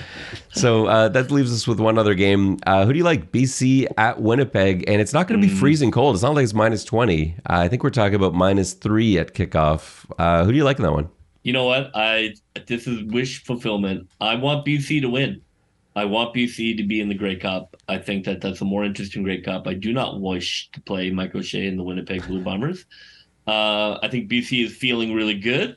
so 0.58 0.86
uh, 0.86 1.08
that 1.10 1.30
leaves 1.30 1.52
us 1.52 1.66
with 1.66 1.80
one 1.80 1.98
other 1.98 2.14
game. 2.14 2.58
Uh, 2.66 2.84
who 2.84 2.92
do 2.92 2.98
you 2.98 3.04
like? 3.04 3.32
BC 3.32 3.86
at 3.96 4.20
Winnipeg, 4.20 4.84
and 4.88 5.00
it's 5.00 5.12
not 5.12 5.28
going 5.28 5.40
to 5.40 5.46
be 5.46 5.52
mm. 5.52 5.58
freezing 5.58 5.90
cold. 5.90 6.14
It's 6.14 6.22
not 6.22 6.34
like 6.34 6.44
it's 6.44 6.54
minus 6.54 6.84
twenty. 6.84 7.36
Uh, 7.48 7.58
I 7.60 7.68
think 7.68 7.82
we're 7.82 7.90
talking 7.90 8.14
about 8.14 8.34
minus 8.34 8.72
three 8.72 9.18
at 9.18 9.34
kickoff. 9.34 10.04
Uh, 10.18 10.44
who 10.44 10.52
do 10.52 10.56
you 10.56 10.64
like 10.64 10.78
in 10.78 10.82
that 10.84 10.92
one? 10.92 11.08
You 11.42 11.52
know 11.52 11.64
what? 11.64 11.90
I 11.94 12.34
this 12.66 12.86
is 12.86 13.02
wish 13.04 13.44
fulfillment. 13.44 14.08
I 14.20 14.34
want 14.34 14.66
BC 14.66 15.00
to 15.02 15.08
win. 15.08 15.40
I 15.96 16.04
want 16.04 16.34
BC 16.34 16.76
to 16.76 16.84
be 16.84 17.00
in 17.00 17.08
the 17.08 17.14
Grey 17.14 17.36
Cup. 17.36 17.76
I 17.88 17.98
think 17.98 18.24
that 18.26 18.40
that's 18.40 18.60
a 18.60 18.64
more 18.64 18.84
interesting 18.84 19.22
Grey 19.24 19.40
Cup. 19.40 19.66
I 19.66 19.74
do 19.74 19.92
not 19.92 20.20
wish 20.20 20.70
to 20.72 20.80
play 20.82 21.10
Mike 21.10 21.34
O'Shea 21.34 21.66
and 21.66 21.78
the 21.78 21.82
Winnipeg 21.82 22.24
Blue 22.26 22.40
Bombers. 22.40 22.84
Uh, 23.48 23.98
I 24.02 24.08
think 24.08 24.30
BC 24.30 24.64
is 24.64 24.76
feeling 24.76 25.12
really 25.14 25.34
good. 25.34 25.76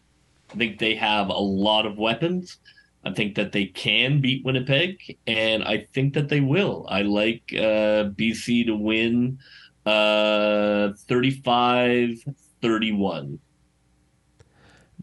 I 0.54 0.58
think 0.58 0.78
they 0.78 0.94
have 0.96 1.30
a 1.30 1.34
lot 1.34 1.86
of 1.86 1.98
weapons. 1.98 2.58
I 3.04 3.12
think 3.12 3.36
that 3.36 3.52
they 3.52 3.66
can 3.66 4.22
beat 4.22 4.46
Winnipeg, 4.46 5.18
and 5.26 5.64
I 5.64 5.88
think 5.94 6.14
that 6.14 6.30
they 6.30 6.40
will. 6.40 6.86
I 6.90 7.02
like 7.02 7.44
uh, 7.54 8.14
BC 8.14 8.68
to 8.68 8.76
win 8.76 9.40
uh, 9.86 10.94
35 11.08 12.24
31. 12.62 13.40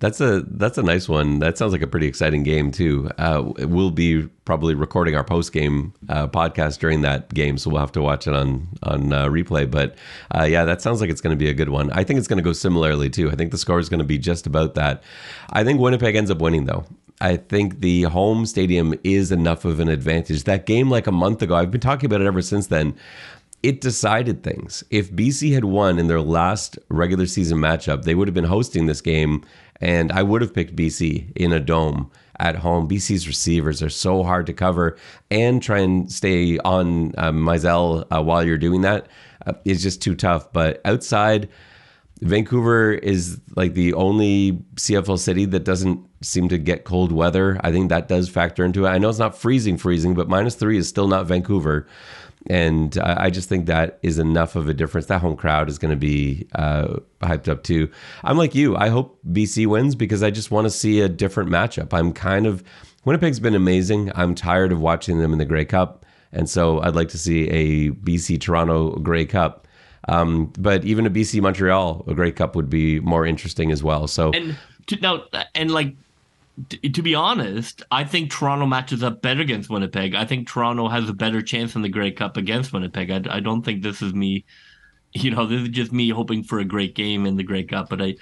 That's 0.01 0.21
a 0.21 0.43
that's 0.47 0.79
a 0.79 0.83
nice 0.85 1.09
one. 1.09 1.41
That 1.41 1.59
sounds 1.59 1.73
like 1.73 1.83
a 1.83 1.87
pretty 1.89 2.07
exciting 2.07 2.45
game 2.45 2.71
too. 2.71 3.11
Uh, 3.19 3.51
we'll 3.59 3.91
be 3.91 4.29
probably 4.45 4.75
recording 4.75 5.17
our 5.17 5.25
post 5.25 5.53
game 5.53 5.93
uh, 6.09 6.29
podcast 6.29 6.79
during 6.79 7.03
that 7.03 7.35
game, 7.35 7.59
so 7.59 7.69
we'll 7.69 7.81
have 7.81 7.91
to 7.93 8.03
watch 8.03 8.29
it 8.29 8.35
on 8.35 8.69
on 8.85 9.13
uh, 9.13 9.27
replay. 9.27 9.69
But 9.69 9.97
uh, 10.33 10.45
yeah, 10.45 10.65
that 10.65 10.83
sounds 10.83 11.01
like 11.01 11.11
it's 11.11 11.21
going 11.21 11.37
to 11.37 11.45
be 11.45 11.51
a 11.51 11.55
good 11.55 11.71
one. 11.71 11.91
I 11.91 12.05
think 12.05 12.19
it's 12.19 12.29
going 12.29 12.37
to 12.37 12.45
go 12.45 12.53
similarly 12.53 13.11
too. 13.11 13.29
I 13.29 13.35
think 13.35 13.51
the 13.51 13.59
score 13.59 13.81
is 13.81 13.89
going 13.89 13.99
to 13.99 14.05
be 14.05 14.19
just 14.19 14.47
about 14.47 14.77
that. 14.77 15.03
I 15.51 15.65
think 15.65 15.81
Winnipeg 15.81 16.15
ends 16.15 16.31
up 16.31 16.39
winning 16.39 16.67
though. 16.67 16.85
I 17.21 17.37
think 17.37 17.81
the 17.81 18.03
home 18.03 18.47
stadium 18.47 18.95
is 19.03 19.33
enough 19.33 19.64
of 19.64 19.81
an 19.81 19.89
advantage. 19.89 20.45
That 20.45 20.66
game, 20.66 20.89
like 20.89 21.07
a 21.07 21.12
month 21.12 21.43
ago, 21.43 21.57
I've 21.57 21.71
been 21.71 21.81
talking 21.81 22.07
about 22.07 22.21
it 22.21 22.27
ever 22.27 22.43
since 22.43 22.69
then 22.69 22.95
it 23.61 23.81
decided 23.81 24.45
things. 24.45 24.85
If 24.89 25.11
BC 25.11 25.53
had 25.53 25.64
won 25.64 25.99
in 25.99 26.07
their 26.07 26.21
last 26.21 26.79
regular 26.91 27.27
season 27.27 27.59
matchup, 27.59 28.05
they 28.05 28.14
would 28.14 28.29
have 28.29 28.35
been 28.35 28.45
hosting 28.45 28.87
this 28.87 29.01
game 29.01 29.45
and 29.81 30.12
I 30.12 30.23
would 30.23 30.43
have 30.43 30.55
picked 30.55 30.77
BC 30.77 31.33
in 31.37 31.53
a 31.53 31.61
dome 31.61 32.11
at 32.39 32.57
home. 32.57 32.89
BC's 32.89 33.27
receivers 33.27 33.83
are 33.83 33.91
so 33.91 34.23
hard 34.23 34.47
to 34.47 34.53
cover, 34.53 34.97
and 35.31 35.62
try 35.62 35.79
and 35.79 36.11
stay 36.11 36.59
on 36.59 37.14
uh, 37.19 37.33
Mizell 37.33 38.07
uh, 38.11 38.23
while 38.23 38.45
you're 38.45 38.59
doing 38.59 38.83
that 38.83 39.09
uh, 39.47 39.53
is 39.64 39.83
just 39.83 40.03
too 40.03 40.14
tough. 40.14 40.53
But 40.53 40.81
outside, 40.85 41.49
Vancouver 42.21 42.93
is 42.93 43.41
like 43.55 43.75
the 43.75 43.95
only 43.95 44.53
CFL 44.75 45.19
city 45.19 45.45
that 45.47 45.64
doesn't 45.64 46.05
seem 46.23 46.49
to 46.49 46.59
get 46.59 46.85
cold 46.85 47.12
weather. 47.12 47.61
I 47.62 47.71
think 47.71 47.91
that 47.91 48.09
does 48.09 48.29
factor 48.29 48.64
into 48.64 48.87
it. 48.87 48.89
I 48.89 48.99
know 48.99 49.09
it's 49.09 49.19
not 49.19 49.39
freezing, 49.39 49.79
freezing, 49.79 50.14
but 50.14 50.29
minus 50.29 50.57
three 50.57 50.79
is 50.79 50.89
still 50.89 51.07
not 51.07 51.27
Vancouver. 51.27 51.87
and 52.49 52.97
I, 52.99 53.31
just 53.31 53.49
think 53.49 53.66
that 53.66 53.99
is 54.03 54.19
enough 54.19 54.57
of 54.57 54.69
a 54.69 54.75
difference. 54.75 55.07
That 55.07 55.21
home 55.21 55.37
crowd 55.37 55.69
is 55.69 55.79
going 55.79 55.91
to 55.91 55.97
be 55.97 56.49
uh, 56.55 56.97
hyped 57.21 57.49
up 57.49 57.62
too. 57.62 57.91
I'm 58.25 58.39
like 58.39 58.55
you. 58.55 58.77
I 58.77 58.89
hope 58.89 59.19
BC 59.31 59.66
wins 59.66 59.95
because 59.95 60.23
I 60.23 60.31
just 60.31 60.51
want 60.51 60.64
to 60.64 60.71
see 60.71 61.01
a 61.01 61.09
different 61.09 61.51
matchup. 61.51 61.93
I'm 61.93 62.12
kind 62.12 62.47
of 62.47 62.64
Winnipeg's 63.05 63.41
been 63.41 63.55
amazing. 63.55 64.11
I'm 64.14 64.35
tired 64.35 64.73
of 64.73 64.81
watching 64.81 65.19
them 65.19 65.33
in 65.33 65.39
the 65.39 65.45
Grey 65.45 65.64
Cup, 65.64 66.05
and 66.33 66.51
so 66.51 66.81
I'd 66.81 66.97
like 66.97 67.09
to 67.11 67.19
see 67.19 67.49
a 67.49 67.91
BC 67.91 68.41
Toronto 68.41 68.97
Grey 68.97 69.25
Cup. 69.25 69.68
Um, 70.07 70.53
but 70.59 70.85
even 70.85 71.07
a 71.07 71.11
BC 71.11 71.41
Montreal 71.41 72.05
a 72.07 72.15
Grey 72.15 72.33
Cup 72.33 72.55
would 72.55 72.71
be 72.71 73.01
more 73.01 73.27
interesting 73.27 73.73
as 73.73 73.83
well. 73.83 74.07
So 74.07 74.31
and 74.33 74.57
to, 74.87 74.97
now 74.97 75.25
and 75.55 75.71
like 75.71 75.95
t- 76.69 76.89
to 76.89 77.03
be 77.03 77.15
honest, 77.15 77.83
I 77.91 78.05
think 78.05 78.31
Toronto 78.31 78.67
matches 78.67 79.03
up 79.03 79.23
better 79.23 79.41
against 79.41 79.71
Winnipeg. 79.71 80.15
I 80.15 80.25
think 80.25 80.49
Toronto 80.49 80.89
has 80.89 81.09
a 81.09 81.15
better 81.15 81.43
chance 81.43 81.75
in 81.75 81.83
the 81.83 81.89
Grey 81.89 82.11
Cup 82.11 82.37
against 82.37 82.73
Winnipeg. 82.73 83.11
I, 83.11 83.37
I 83.37 83.41
don't 83.41 83.65
think 83.65 83.83
this 83.83 84.03
is 84.03 84.15
me, 84.15 84.45
you 85.13 85.31
know, 85.31 85.47
this 85.47 85.63
is 85.63 85.69
just 85.69 85.93
me 85.93 86.11
hoping 86.11 86.43
for 86.43 86.59
a 86.59 86.65
great 86.65 86.95
game 86.95 87.27
in 87.27 87.37
the 87.37 87.43
Grey 87.43 87.65
Cup. 87.65 87.89
But 87.89 88.03
I, 88.03 88.15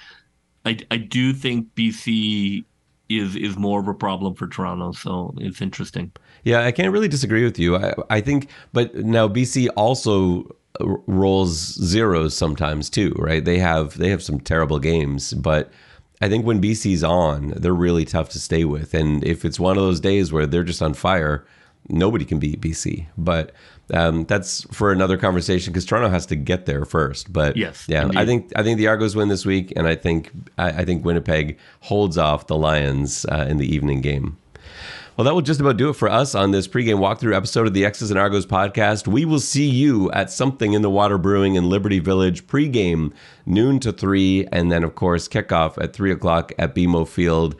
I, 0.65 0.77
I 0.91 0.97
do 0.97 1.33
think 1.33 1.73
BC 1.75 2.65
is 3.09 3.37
is 3.37 3.55
more 3.57 3.79
of 3.79 3.87
a 3.87 3.93
problem 3.93 4.35
for 4.35 4.47
Toronto. 4.47 4.91
So 4.91 5.33
it's 5.37 5.61
interesting. 5.61 6.11
Yeah, 6.43 6.65
I 6.65 6.71
can't 6.71 6.91
really 6.91 7.07
disagree 7.07 7.43
with 7.43 7.57
you. 7.57 7.77
I, 7.77 7.93
I 8.09 8.21
think, 8.21 8.49
but 8.73 8.93
now 8.95 9.27
BC 9.27 9.69
also 9.75 10.55
rolls 10.81 11.57
zeros 11.57 12.35
sometimes 12.35 12.89
too, 12.89 13.13
right? 13.17 13.43
They 13.43 13.59
have 13.59 13.97
they 13.97 14.09
have 14.09 14.23
some 14.23 14.39
terrible 14.39 14.79
games, 14.79 15.33
but 15.33 15.71
I 16.21 16.29
think 16.29 16.45
when 16.45 16.61
BC's 16.61 17.03
on, 17.03 17.53
they're 17.55 17.73
really 17.73 18.05
tough 18.05 18.29
to 18.29 18.39
stay 18.39 18.65
with. 18.65 18.93
And 18.93 19.23
if 19.23 19.45
it's 19.45 19.59
one 19.59 19.77
of 19.77 19.83
those 19.83 19.99
days 19.99 20.31
where 20.31 20.47
they're 20.47 20.63
just 20.63 20.81
on 20.81 20.93
fire, 20.93 21.45
nobody 21.89 22.25
can 22.25 22.39
beat 22.39 22.59
BC. 22.59 23.05
But 23.17 23.51
um, 23.93 24.25
that's 24.25 24.63
for 24.73 24.91
another 24.91 25.17
conversation 25.17 25.71
because 25.71 25.85
Toronto 25.85 26.09
has 26.09 26.25
to 26.27 26.35
get 26.35 26.65
there 26.65 26.85
first. 26.85 27.31
But 27.31 27.55
yes, 27.55 27.85
yeah, 27.87 28.03
indeed. 28.03 28.17
I 28.17 28.25
think 28.25 28.51
I 28.55 28.63
think 28.63 28.77
the 28.77 28.87
Argos 28.87 29.15
win 29.15 29.29
this 29.29 29.45
week, 29.45 29.73
and 29.75 29.87
I 29.87 29.95
think 29.95 30.31
I, 30.57 30.69
I 30.69 30.85
think 30.85 31.05
Winnipeg 31.05 31.57
holds 31.81 32.17
off 32.17 32.47
the 32.47 32.57
Lions 32.57 33.25
uh, 33.31 33.45
in 33.47 33.57
the 33.57 33.73
evening 33.73 34.01
game. 34.01 34.37
Well, 35.17 35.25
that 35.25 35.33
will 35.33 35.41
just 35.41 35.59
about 35.59 35.77
do 35.77 35.89
it 35.89 35.95
for 35.95 36.09
us 36.09 36.35
on 36.35 36.51
this 36.51 36.67
pregame 36.67 36.99
walkthrough 36.99 37.35
episode 37.35 37.65
of 37.65 37.73
the 37.73 37.85
X's 37.85 38.11
and 38.11 38.19
Argos 38.19 38.45
podcast. 38.45 39.07
We 39.07 39.25
will 39.25 39.39
see 39.39 39.67
you 39.67 40.11
at 40.11 40.29
something 40.29 40.73
in 40.73 40.83
the 40.83 40.91
water 40.91 41.17
brewing 41.17 41.55
in 41.55 41.71
Liberty 41.71 41.97
Village 41.97 42.45
pregame 42.45 43.11
noon 43.43 43.79
to 43.79 43.91
three, 43.91 44.45
and 44.51 44.71
then 44.71 44.83
of 44.83 44.93
course 44.93 45.27
kickoff 45.27 45.83
at 45.83 45.93
three 45.93 46.11
o'clock 46.11 46.51
at 46.59 46.75
BMO 46.75 47.07
Field. 47.07 47.55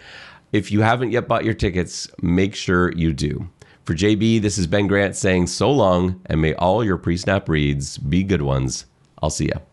If 0.53 0.71
you 0.71 0.81
haven't 0.81 1.13
yet 1.13 1.27
bought 1.27 1.45
your 1.45 1.55
tickets, 1.55 2.07
make 2.21 2.53
sure 2.53 2.91
you 2.91 3.11
do. 3.11 3.49
For 3.85 3.95
JB, 3.95 4.39
this 4.43 4.59
is 4.59 4.67
Ben 4.67 4.85
Grant 4.85 5.15
saying 5.15 5.47
so 5.47 5.71
long, 5.71 6.21
and 6.27 6.39
may 6.39 6.53
all 6.53 6.83
your 6.83 6.97
pre 6.99 7.17
snap 7.17 7.49
reads 7.49 7.97
be 7.97 8.21
good 8.21 8.43
ones. 8.43 8.85
I'll 9.19 9.31
see 9.31 9.47
ya. 9.47 9.66